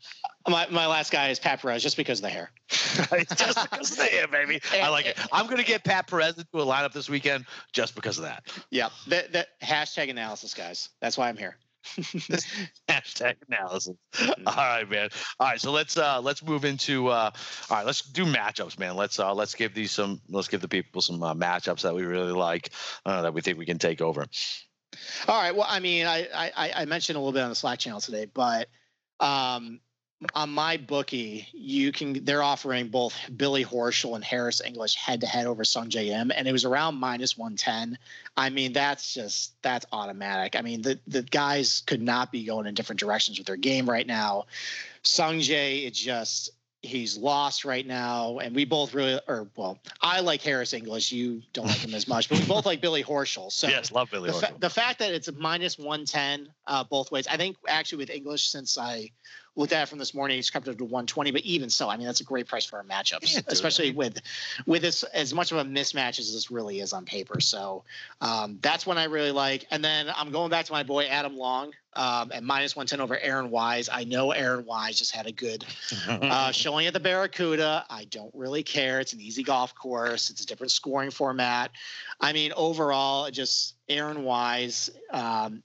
[0.47, 2.51] My my last guy is Pat Perez, just because of the hair.
[2.69, 4.61] just because of the hair, baby.
[4.71, 5.17] I like it.
[5.33, 8.47] I'm gonna get Pat Perez into a lineup this weekend just because of that.
[8.71, 8.89] Yeah.
[9.07, 10.89] The, the hashtag analysis, guys.
[11.01, 11.57] That's why I'm here.
[12.89, 13.95] hashtag analysis.
[14.13, 14.47] Mm-hmm.
[14.47, 15.09] All right, man.
[15.39, 17.31] All right, so let's uh let's move into uh
[17.69, 18.95] all right, let's do matchups, man.
[18.95, 22.03] Let's uh let's give these some let's give the people some uh, matchups that we
[22.03, 22.71] really like
[23.05, 24.25] uh, that we think we can take over.
[25.27, 25.55] All right.
[25.55, 28.25] Well, I mean, I I, I mentioned a little bit on the Slack channel today,
[28.25, 28.67] but
[29.19, 29.79] um
[30.33, 35.27] on my bookie, you can they're offering both Billy Horschel and Harris English head to
[35.27, 37.97] head over Sungjae Im, and it was around minus one ten.
[38.37, 40.55] I mean, that's just that's automatic.
[40.55, 43.89] I mean, the the guys could not be going in different directions with their game
[43.89, 44.45] right now.
[45.03, 46.51] Sungjae, it just
[46.85, 51.11] he's lost right now, and we both really, or well, I like Harris English.
[51.11, 53.51] You don't like him as much, but we both like Billy Horschel.
[53.51, 57.11] So yes, love Billy the, fa- the fact that it's minus one ten uh, both
[57.11, 59.11] ways, I think actually with English, since I
[59.55, 60.37] looked at it from this morning.
[60.39, 62.77] it's crept up to 120, but even so, I mean that's a great price for
[62.77, 64.21] our matchups, yeah, especially with
[64.65, 67.39] with this as much of a mismatch as this really is on paper.
[67.39, 67.83] So
[68.21, 69.65] um, that's one I really like.
[69.71, 73.17] And then I'm going back to my boy Adam Long um, at minus 110 over
[73.17, 73.89] Aaron Wise.
[73.91, 75.65] I know Aaron Wise just had a good
[76.07, 77.85] uh, showing at the Barracuda.
[77.89, 78.99] I don't really care.
[78.99, 80.29] It's an easy golf course.
[80.29, 81.71] It's a different scoring format.
[82.19, 84.89] I mean, overall, just Aaron Wise.
[85.11, 85.63] Um,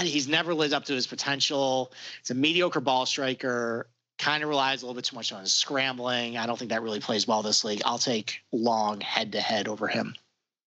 [0.00, 1.92] he's never lived up to his potential.
[2.20, 3.88] He's a mediocre ball striker.
[4.18, 6.36] Kind of relies a little bit too much on his scrambling.
[6.36, 7.82] I don't think that really plays well this league.
[7.84, 10.14] I'll take Long head to head over him.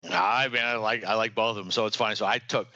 [0.04, 2.16] I mean, I like I like both of them, so it's fine.
[2.16, 2.68] So I took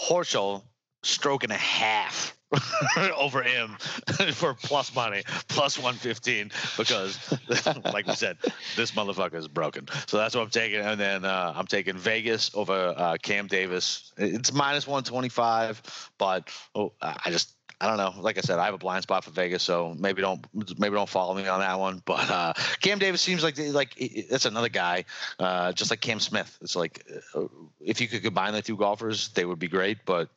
[0.00, 0.62] Horschel
[1.02, 2.36] stroke and a half
[3.16, 3.76] over him
[4.34, 7.38] for plus money, plus 115, because,
[7.92, 8.36] like we said,
[8.76, 9.86] this motherfucker is broken.
[10.06, 10.80] So that's what I'm taking.
[10.80, 14.12] And then uh, I'm taking Vegas over uh, Cam Davis.
[14.16, 17.54] It's minus 125, but oh, I just.
[17.82, 18.12] I don't know.
[18.20, 20.44] Like I said, I have a blind spot for Vegas, so maybe don't
[20.78, 22.02] maybe don't follow me on that one.
[22.04, 25.06] But uh, Cam Davis seems like like it's another guy,
[25.38, 26.58] uh, just like Cam Smith.
[26.60, 27.44] It's like uh,
[27.80, 30.04] if you could combine the two golfers, they would be great.
[30.04, 30.28] But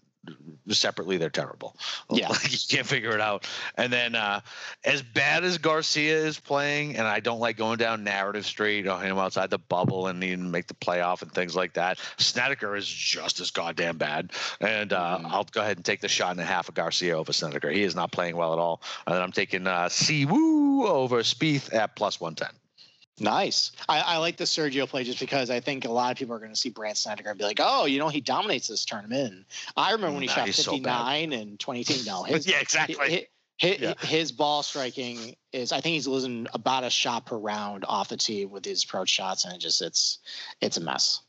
[0.70, 1.76] separately they're terrible.
[2.12, 3.50] Yeah, like, you can't figure it out.
[3.76, 4.42] And then uh,
[4.84, 9.02] as bad as Garcia is playing, and I don't like going down narrative street on
[9.02, 11.98] him outside the bubble and needing to make the playoff and things like that.
[12.18, 14.32] Snedeker is just as goddamn bad.
[14.62, 15.26] And uh, mm.
[15.26, 17.70] I'll go ahead and take the shot and a half of Garcia over Snedeker.
[17.70, 18.82] He is not playing well at all.
[19.08, 22.50] And then I'm taking uh, Si Woo over Spieth at plus one ten.
[23.20, 23.72] Nice.
[23.88, 26.39] I, I, like the Sergio play just because I think a lot of people are
[26.39, 29.34] going to see Brandt Snedeker and be like, oh, you know, he dominates this tournament.
[29.34, 29.45] And
[29.78, 32.05] I remember when he shot 59 so in 2018.
[32.05, 33.28] No, his, yeah, exactly.
[33.57, 33.93] His, yeah.
[33.99, 38.18] his, ball striking is, I think he's losing about a shot per round off the
[38.18, 40.18] tee with his approach shots, and it just it's
[40.59, 41.22] it's a mess.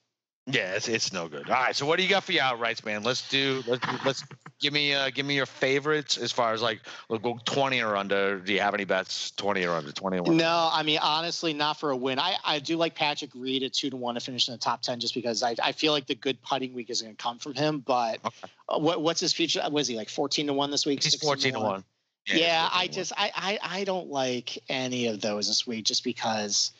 [0.46, 1.48] Yeah, it's, it's no good.
[1.48, 3.02] All right, so what do you got for your outrights, man?
[3.02, 4.24] Let's do let's let's
[4.60, 7.96] give me uh give me your favorites as far as like we'll go twenty or
[7.96, 8.38] under.
[8.38, 10.18] Do you have any bets twenty or under twenty?
[10.18, 12.18] Or no, I mean honestly, not for a win.
[12.18, 14.82] I I do like Patrick Reed at two to one to finish in the top
[14.82, 17.38] ten, just because I I feel like the good putting week is going to come
[17.38, 17.78] from him.
[17.78, 18.52] But okay.
[18.68, 19.62] what what's his future?
[19.70, 21.02] Was he like fourteen to one this week?
[21.02, 21.70] He's fourteen to one.
[21.70, 21.84] one.
[22.26, 26.04] Yeah, yeah I just I, I I don't like any of those this week just
[26.04, 26.72] because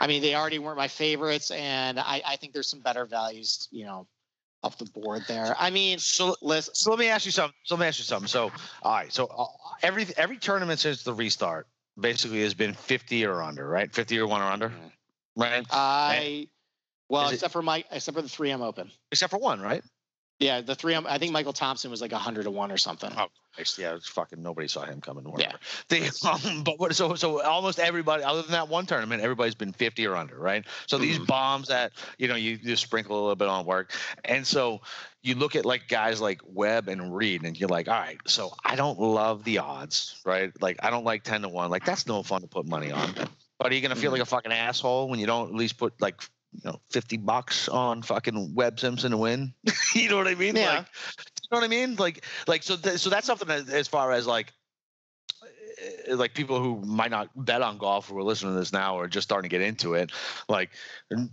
[0.00, 3.68] I mean, they already weren't my favorites, and I, I think there's some better values,
[3.70, 4.06] you know,
[4.62, 5.56] up the board there.
[5.58, 7.54] I mean, So, listen, so let me ask you something.
[7.64, 8.28] So let me ask you something.
[8.28, 8.50] So,
[8.82, 9.12] all right.
[9.12, 9.46] So uh,
[9.82, 11.66] every every tournament since the restart
[11.98, 13.92] basically has been 50 or under, right?
[13.92, 14.92] 50 or one or under, Mhm.
[15.36, 15.66] right?
[15.70, 16.48] I
[17.08, 18.90] well, Is it- except for Mike, except for the 3M Open.
[19.10, 19.82] Except for one, right?
[20.42, 20.96] Yeah, the three.
[20.96, 23.10] I think Michael Thompson was like 100 to one or something.
[23.16, 23.28] Oh,
[23.78, 25.24] Yeah, it's fucking nobody saw him coming.
[25.24, 25.30] Yeah.
[25.30, 25.58] Whatever.
[25.88, 26.96] The, um, but what?
[26.96, 30.64] So so almost everybody, other than that one tournament, everybody's been 50 or under, right?
[30.88, 31.26] So these Mhm.
[31.26, 33.92] bombs that you know you just sprinkle a little bit on work,
[34.24, 34.80] and so
[35.22, 38.52] you look at like guys like Webb and Reed, and you're like, all right, so
[38.64, 40.50] I don't love the odds, right?
[40.60, 41.70] Like I don't like 10 to one.
[41.70, 43.14] Like that's no fun to put money on.
[43.60, 44.14] But are you gonna feel Mhm.
[44.14, 46.20] like a fucking asshole when you don't at least put like
[46.52, 49.52] you know 50 bucks on fucking Webb Simpson to win?
[49.94, 50.56] you know what I mean?
[50.56, 50.78] Yeah.
[50.78, 50.86] Like,
[51.42, 51.96] you know what I mean?
[51.96, 52.76] Like, like so.
[52.76, 54.52] Th- so that's something that, as far as like,
[56.10, 58.96] uh, like people who might not bet on golf who are listening to this now
[58.96, 60.12] or just starting to get into it,
[60.48, 60.70] like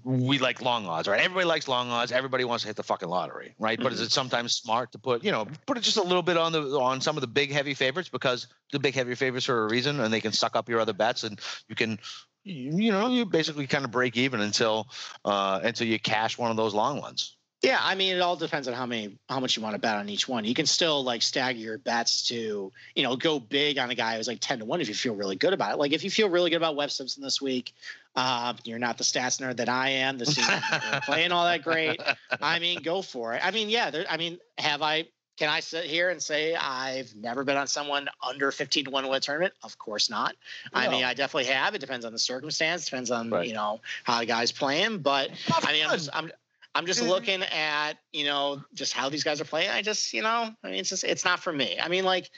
[0.04, 1.20] we like long odds, right?
[1.20, 2.12] Everybody likes long odds.
[2.12, 3.80] Everybody wants to hit the fucking lottery, right?
[3.82, 6.38] But is it sometimes smart to put, you know, put it just a little bit
[6.38, 9.66] on the on some of the big heavy favorites because the big heavy favorites for
[9.66, 12.00] a reason, and they can suck up your other bets, and you can.
[12.44, 14.88] You you know, you basically kind of break even until
[15.26, 17.36] uh, until you cash one of those long ones.
[17.61, 19.98] Yeah, I mean, it all depends on how many, how much you want to bet
[19.98, 20.45] on each one.
[20.45, 24.16] You can still like stagger your bets to, you know, go big on a guy
[24.16, 25.78] who's like ten to one if you feel really good about it.
[25.78, 27.74] Like if you feel really good about Webb Simpson this week,
[28.16, 30.18] uh, you're not the stats nerd that I am.
[30.18, 30.61] The season
[31.03, 31.99] playing all that great.
[32.41, 33.45] I mean, go for it.
[33.45, 33.90] I mean, yeah.
[33.90, 35.07] There, I mean, have I?
[35.40, 39.03] Can I sit here and say I've never been on someone under fifteen to one
[39.03, 39.53] to win a tournament?
[39.64, 40.36] Of course not.
[40.74, 41.74] I mean, I definitely have.
[41.74, 42.84] It depends on the circumstance.
[42.84, 43.48] Depends on Right.
[43.48, 44.98] you know how the guy's playing.
[44.98, 45.32] But
[45.66, 46.30] I mean, I'm just, I'm
[46.76, 47.07] I'm just Mhm.
[47.07, 49.70] looking at you know just how these guys are playing.
[49.70, 51.80] I just you know I mean it's just it's not for me.
[51.82, 52.30] I mean like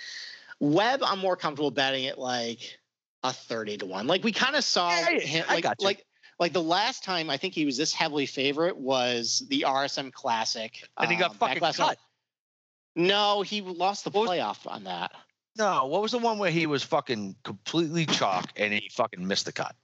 [0.59, 2.77] Webb, I'm more comfortable betting it like
[3.23, 4.05] a thirty to one.
[4.05, 5.85] Like we kind of saw yeah, him I like got you.
[5.87, 6.05] like
[6.39, 10.87] like the last time I think he was this heavily favorite was the RSM Classic.
[10.99, 11.97] and he got um, fucking cut.
[12.95, 15.11] No, he lost the playoff on that.
[15.57, 19.45] No, what was the one where he was fucking completely chalk and he fucking missed
[19.45, 19.75] the cut?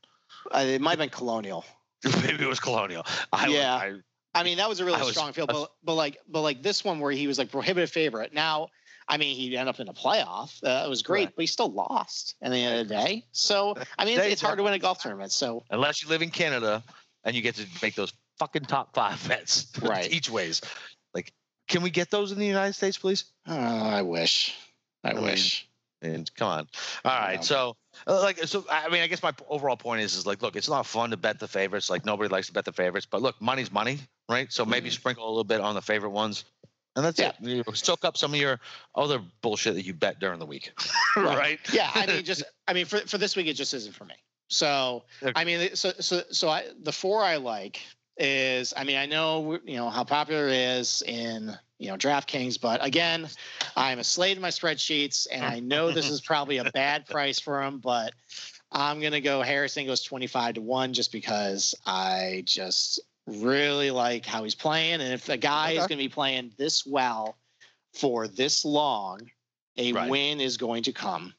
[0.53, 1.65] Uh, it might have been Colonial.
[2.23, 3.05] Maybe it was Colonial.
[3.33, 3.73] I, Yeah.
[3.75, 3.93] I,
[4.35, 6.83] I mean, that was a really was- strong field, but, but like, but like this
[6.85, 8.33] one where he was like prohibitive favorite.
[8.33, 8.67] Now,
[9.09, 10.61] I mean, he ended up in a playoff.
[10.63, 11.35] Uh, it was great, Right.
[11.35, 13.25] but he still lost at the end of the day.
[13.31, 15.31] So, I mean, it's, it's hard to win a golf tournament.
[15.31, 16.83] So, unless you live in Canada
[17.23, 20.11] and you get to make those fucking top five bets Right.
[20.13, 20.61] each ways.
[21.67, 23.25] Can we get those in the United States, please?
[23.47, 24.55] oh, I wish,
[25.03, 25.67] I, I mean, wish.
[26.01, 26.67] And come on.
[27.05, 27.43] All right.
[27.43, 27.75] So,
[28.05, 30.69] uh, like, so I mean, I guess my overall point is, is like, look, it's
[30.69, 31.89] not fun to bet the favorites.
[31.89, 33.97] Like, nobody likes to bet the favorites, but look, money's money,
[34.29, 34.51] right?
[34.53, 34.93] So maybe Mhm.
[34.93, 36.45] sprinkle a little bit on the favorite ones,
[36.95, 37.29] and that's Yeah.
[37.29, 37.35] it.
[37.41, 38.59] You know, soak up some of your
[38.93, 40.71] other bullshit that you bet during the week,
[41.15, 41.59] right?
[41.73, 44.15] Yeah, I mean, just I mean, for for this week, it just isn't for me.
[44.49, 45.33] So, Okay.
[45.35, 47.81] I mean, so so so I the four I like
[48.17, 52.59] is I mean I know you know how popular it is in you know DraftKings,
[52.59, 53.27] but again,
[53.75, 57.39] I'm a slave to my spreadsheets, and I know this is probably a bad price
[57.39, 58.13] for him, but
[58.71, 64.43] I'm gonna go Harrison goes 25 to one just because I just really like how
[64.43, 67.37] he's playing, and if the guy is gonna be playing this well
[67.93, 69.29] for this long,
[69.77, 70.09] a Right.
[70.09, 71.33] win is going to come.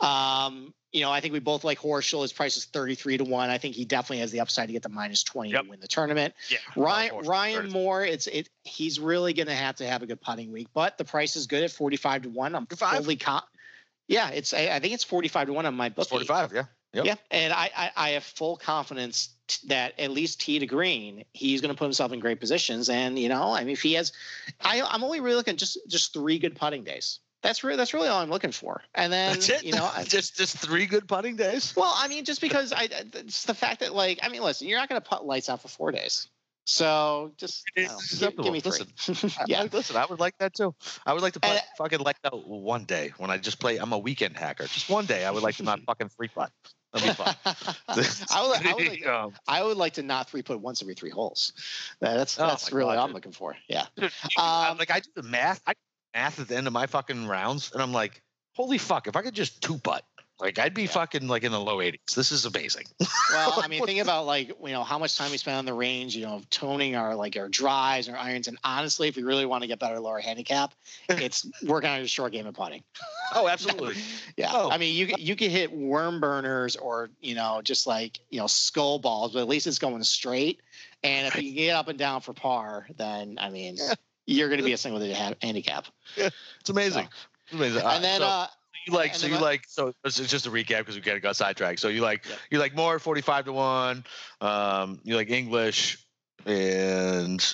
[0.00, 2.22] Um, you know, I think we both like Horschel.
[2.22, 3.50] His price is 33 to 1.
[3.50, 5.64] I think he definitely has the upside to get the minus 20 Yep.
[5.64, 6.34] to win the tournament.
[6.48, 6.58] Yeah.
[6.76, 7.72] Ryan Horschel, Ryan 30.
[7.72, 11.04] Moore, it's it he's really gonna have to have a good putting week, but the
[11.04, 12.54] price is good at 45 to 1.
[12.54, 12.96] I'm 45?
[13.04, 13.42] fully con-
[14.08, 16.08] yeah, it's I, I think it's 45 to 1 on my book.
[16.08, 16.64] 45, yeah.
[16.92, 17.04] Yep.
[17.04, 21.24] Yeah, and I, I I have full confidence t- that at least tee to green,
[21.32, 22.88] he's going to put himself in great positions.
[22.88, 24.12] And you know, I mean, if he has,
[24.60, 27.20] I I'm only really looking just just three good putting days.
[27.42, 28.82] That's really that's really all I'm looking for.
[28.94, 31.74] And then you know, I, just just three good putting days.
[31.76, 34.78] well, I mean, just because I it's the fact that like I mean, listen, you're
[34.78, 36.28] not going to put lights out for four days.
[36.66, 37.88] So just know,
[38.18, 38.86] give, give me three.
[39.38, 39.62] I- yeah.
[39.62, 40.74] I- listen, I would like that too.
[41.06, 43.78] I would like to put And- fucking like that one day when I just play.
[43.78, 44.64] I'm a weekend hacker.
[44.64, 46.52] Just one day, I would like to not fucking free putt.
[46.92, 47.34] That'd be fun.
[47.46, 50.94] I would, I would like, Um, I would like to not three put once every
[50.94, 51.52] three holes.
[52.00, 53.56] That's Oh that's my really God, all I'm looking for.
[53.68, 53.86] Yeah.
[53.96, 55.60] dude, Um, like I do the math.
[55.66, 55.72] I
[56.14, 58.22] math at the end of my fucking rounds, and I'm like,
[58.54, 59.06] holy fuck!
[59.06, 60.04] If I could just two putt,
[60.40, 60.88] like I'd be Yeah.
[60.88, 62.14] fucking like in the low 80s.
[62.14, 62.86] This is amazing.
[63.32, 65.74] Well, I mean, think about like you know how much time we spend on the
[65.74, 69.46] range, you know, toning our like our drives, our irons, and honestly, if we really
[69.46, 70.74] want to get better lower handicap,
[71.08, 72.82] it's working on your short game of putting.
[73.34, 73.94] Oh, absolutely.
[74.36, 74.70] Yeah, Oh.
[74.70, 78.46] I mean, you you can hit worm burners or you know just like you know
[78.46, 80.60] skull balls, but at least it's going straight.
[81.02, 83.94] And if you can get up and down for par, then I mean, Yeah.
[84.30, 85.86] You're going to be a single digit ha- handicap.
[86.16, 87.08] It's amazing.
[87.46, 87.82] It's amazing.
[87.84, 88.46] and then so, uh,
[88.86, 91.36] you like so you like so it's just a recap because we kind of got
[91.36, 91.80] sidetracked.
[91.80, 92.36] So you like Yeah.
[92.50, 94.04] you like Moore 45 to one.
[94.40, 95.98] Um, you like English
[96.46, 97.44] and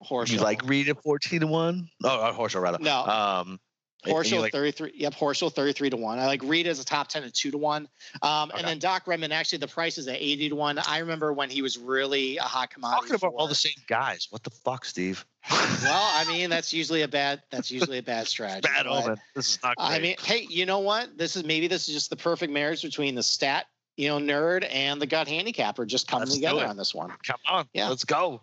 [0.00, 0.30] horse.
[0.30, 1.88] You like Reed at fourteen to one?
[2.04, 2.78] Oh, horse Horschel rather.
[2.80, 3.04] No.
[3.04, 3.60] Um,
[4.04, 4.92] Horschel like- 33.
[4.96, 6.18] Yep, Horschel 33 to 1.
[6.18, 7.88] I like Reed as a top 10 at 2 to 1.
[8.22, 8.58] Um, Okay.
[8.58, 10.78] And then Doc Redman, actually, the price is at 80 to 1.
[10.78, 13.08] I remember when he was really a hot commodity.
[13.10, 14.26] talking about all the same guys.
[14.30, 15.24] What the fuck, Steve?
[15.50, 15.58] Well,
[15.92, 18.68] I mean, that's usually a bad that's usually a bad strategy.
[18.72, 19.18] bad omen.
[19.34, 19.86] This is not great.
[19.86, 21.16] I mean, hey, you know what?
[21.18, 23.66] This is maybe this is just the perfect marriage between the stat,
[23.96, 27.12] you know, nerd and the gut handicapper just coming Let's together on this one.
[27.26, 27.88] come on, Yeah.
[27.88, 28.40] let's go.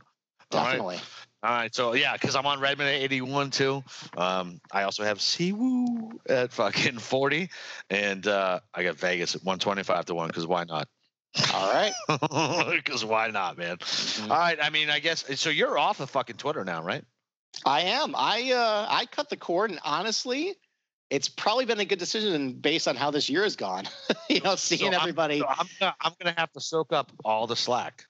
[0.54, 1.00] Right.
[1.42, 3.82] All right, so yeah, because I'm on Redman at 81 too.
[4.18, 7.50] Um, I also have Si Woo at fucking 40,
[7.90, 10.28] and uh, I got Vegas at 125 to one.
[10.28, 10.90] Because why not?
[11.54, 11.94] All right.
[12.76, 13.78] Because why not, man?
[13.78, 14.24] Mhm.
[14.32, 15.50] All right, I mean, I guess so.
[15.50, 17.04] You're off of fucking Twitter now, right?
[17.66, 18.16] I am.
[18.18, 20.56] I uh I cut the cord and honestly,
[21.10, 23.86] it's probably been a good decision based on how this year has gone.
[24.30, 25.40] you know, seeing So I'm- everybody.
[25.40, 28.06] So I'm gonna, I'm gonna have to soak up all the slack.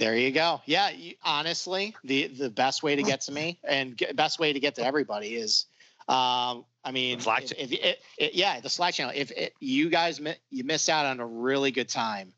[0.00, 0.62] There you go.
[0.64, 4.52] Yeah, you, honestly, the the best way to get to me and get, best way
[4.52, 5.66] to get to everybody is,
[6.08, 9.12] um, I mean, The Slack if, if, if- if- yeah, the Slack channel.
[9.14, 12.32] If it, you guys mi- you missed out on a really good time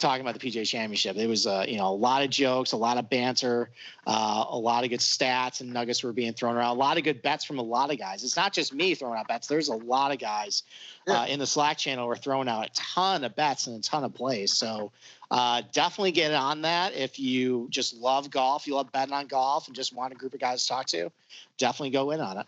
[0.00, 2.76] talking about the PGA Championship, it was uh, you know a lot of jokes, a
[2.76, 3.70] lot of banter,
[4.08, 6.70] uh, a lot of good stats and nuggets were being thrown around.
[6.76, 8.24] A lot of good bets from a lot of guys.
[8.24, 9.46] It's not just me throwing out bets.
[9.46, 10.64] There's a lot of guys
[11.06, 13.80] uh, in the Slack channel who are throwing out a ton of bets and a
[13.80, 14.52] ton of plays.
[14.52, 14.90] So
[15.30, 19.66] uh, definitely get on that if you just love golf, you love betting on golf,
[19.66, 21.10] and just want a group of guys to talk to.
[21.58, 22.46] Definitely go in on it.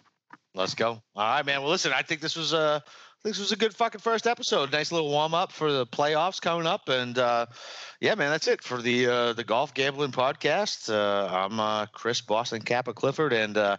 [0.55, 0.91] Let's go.
[0.91, 1.61] All right, man.
[1.61, 2.83] Well, listen, I think this was a
[3.27, 4.73] this was a good fucking first episode.
[4.73, 7.47] Nice little warm up for the playoffs coming up, and uh,
[8.01, 10.89] yeah, man, that's it for the uh, the golf gambling podcast.
[10.89, 13.77] Uh, I'm uh, Chris Boston Kappa Clifford, and uh,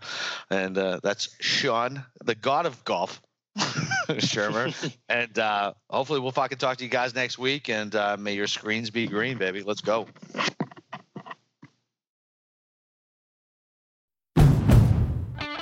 [0.50, 3.22] and uh, that's Sean, the god of golf.
[4.22, 4.74] Shermer,
[5.10, 7.70] and uh, hopefully we'll fucking talk to you guys next week.
[7.70, 9.64] And uh, may your screens be green, baby.
[9.64, 10.08] Let's go.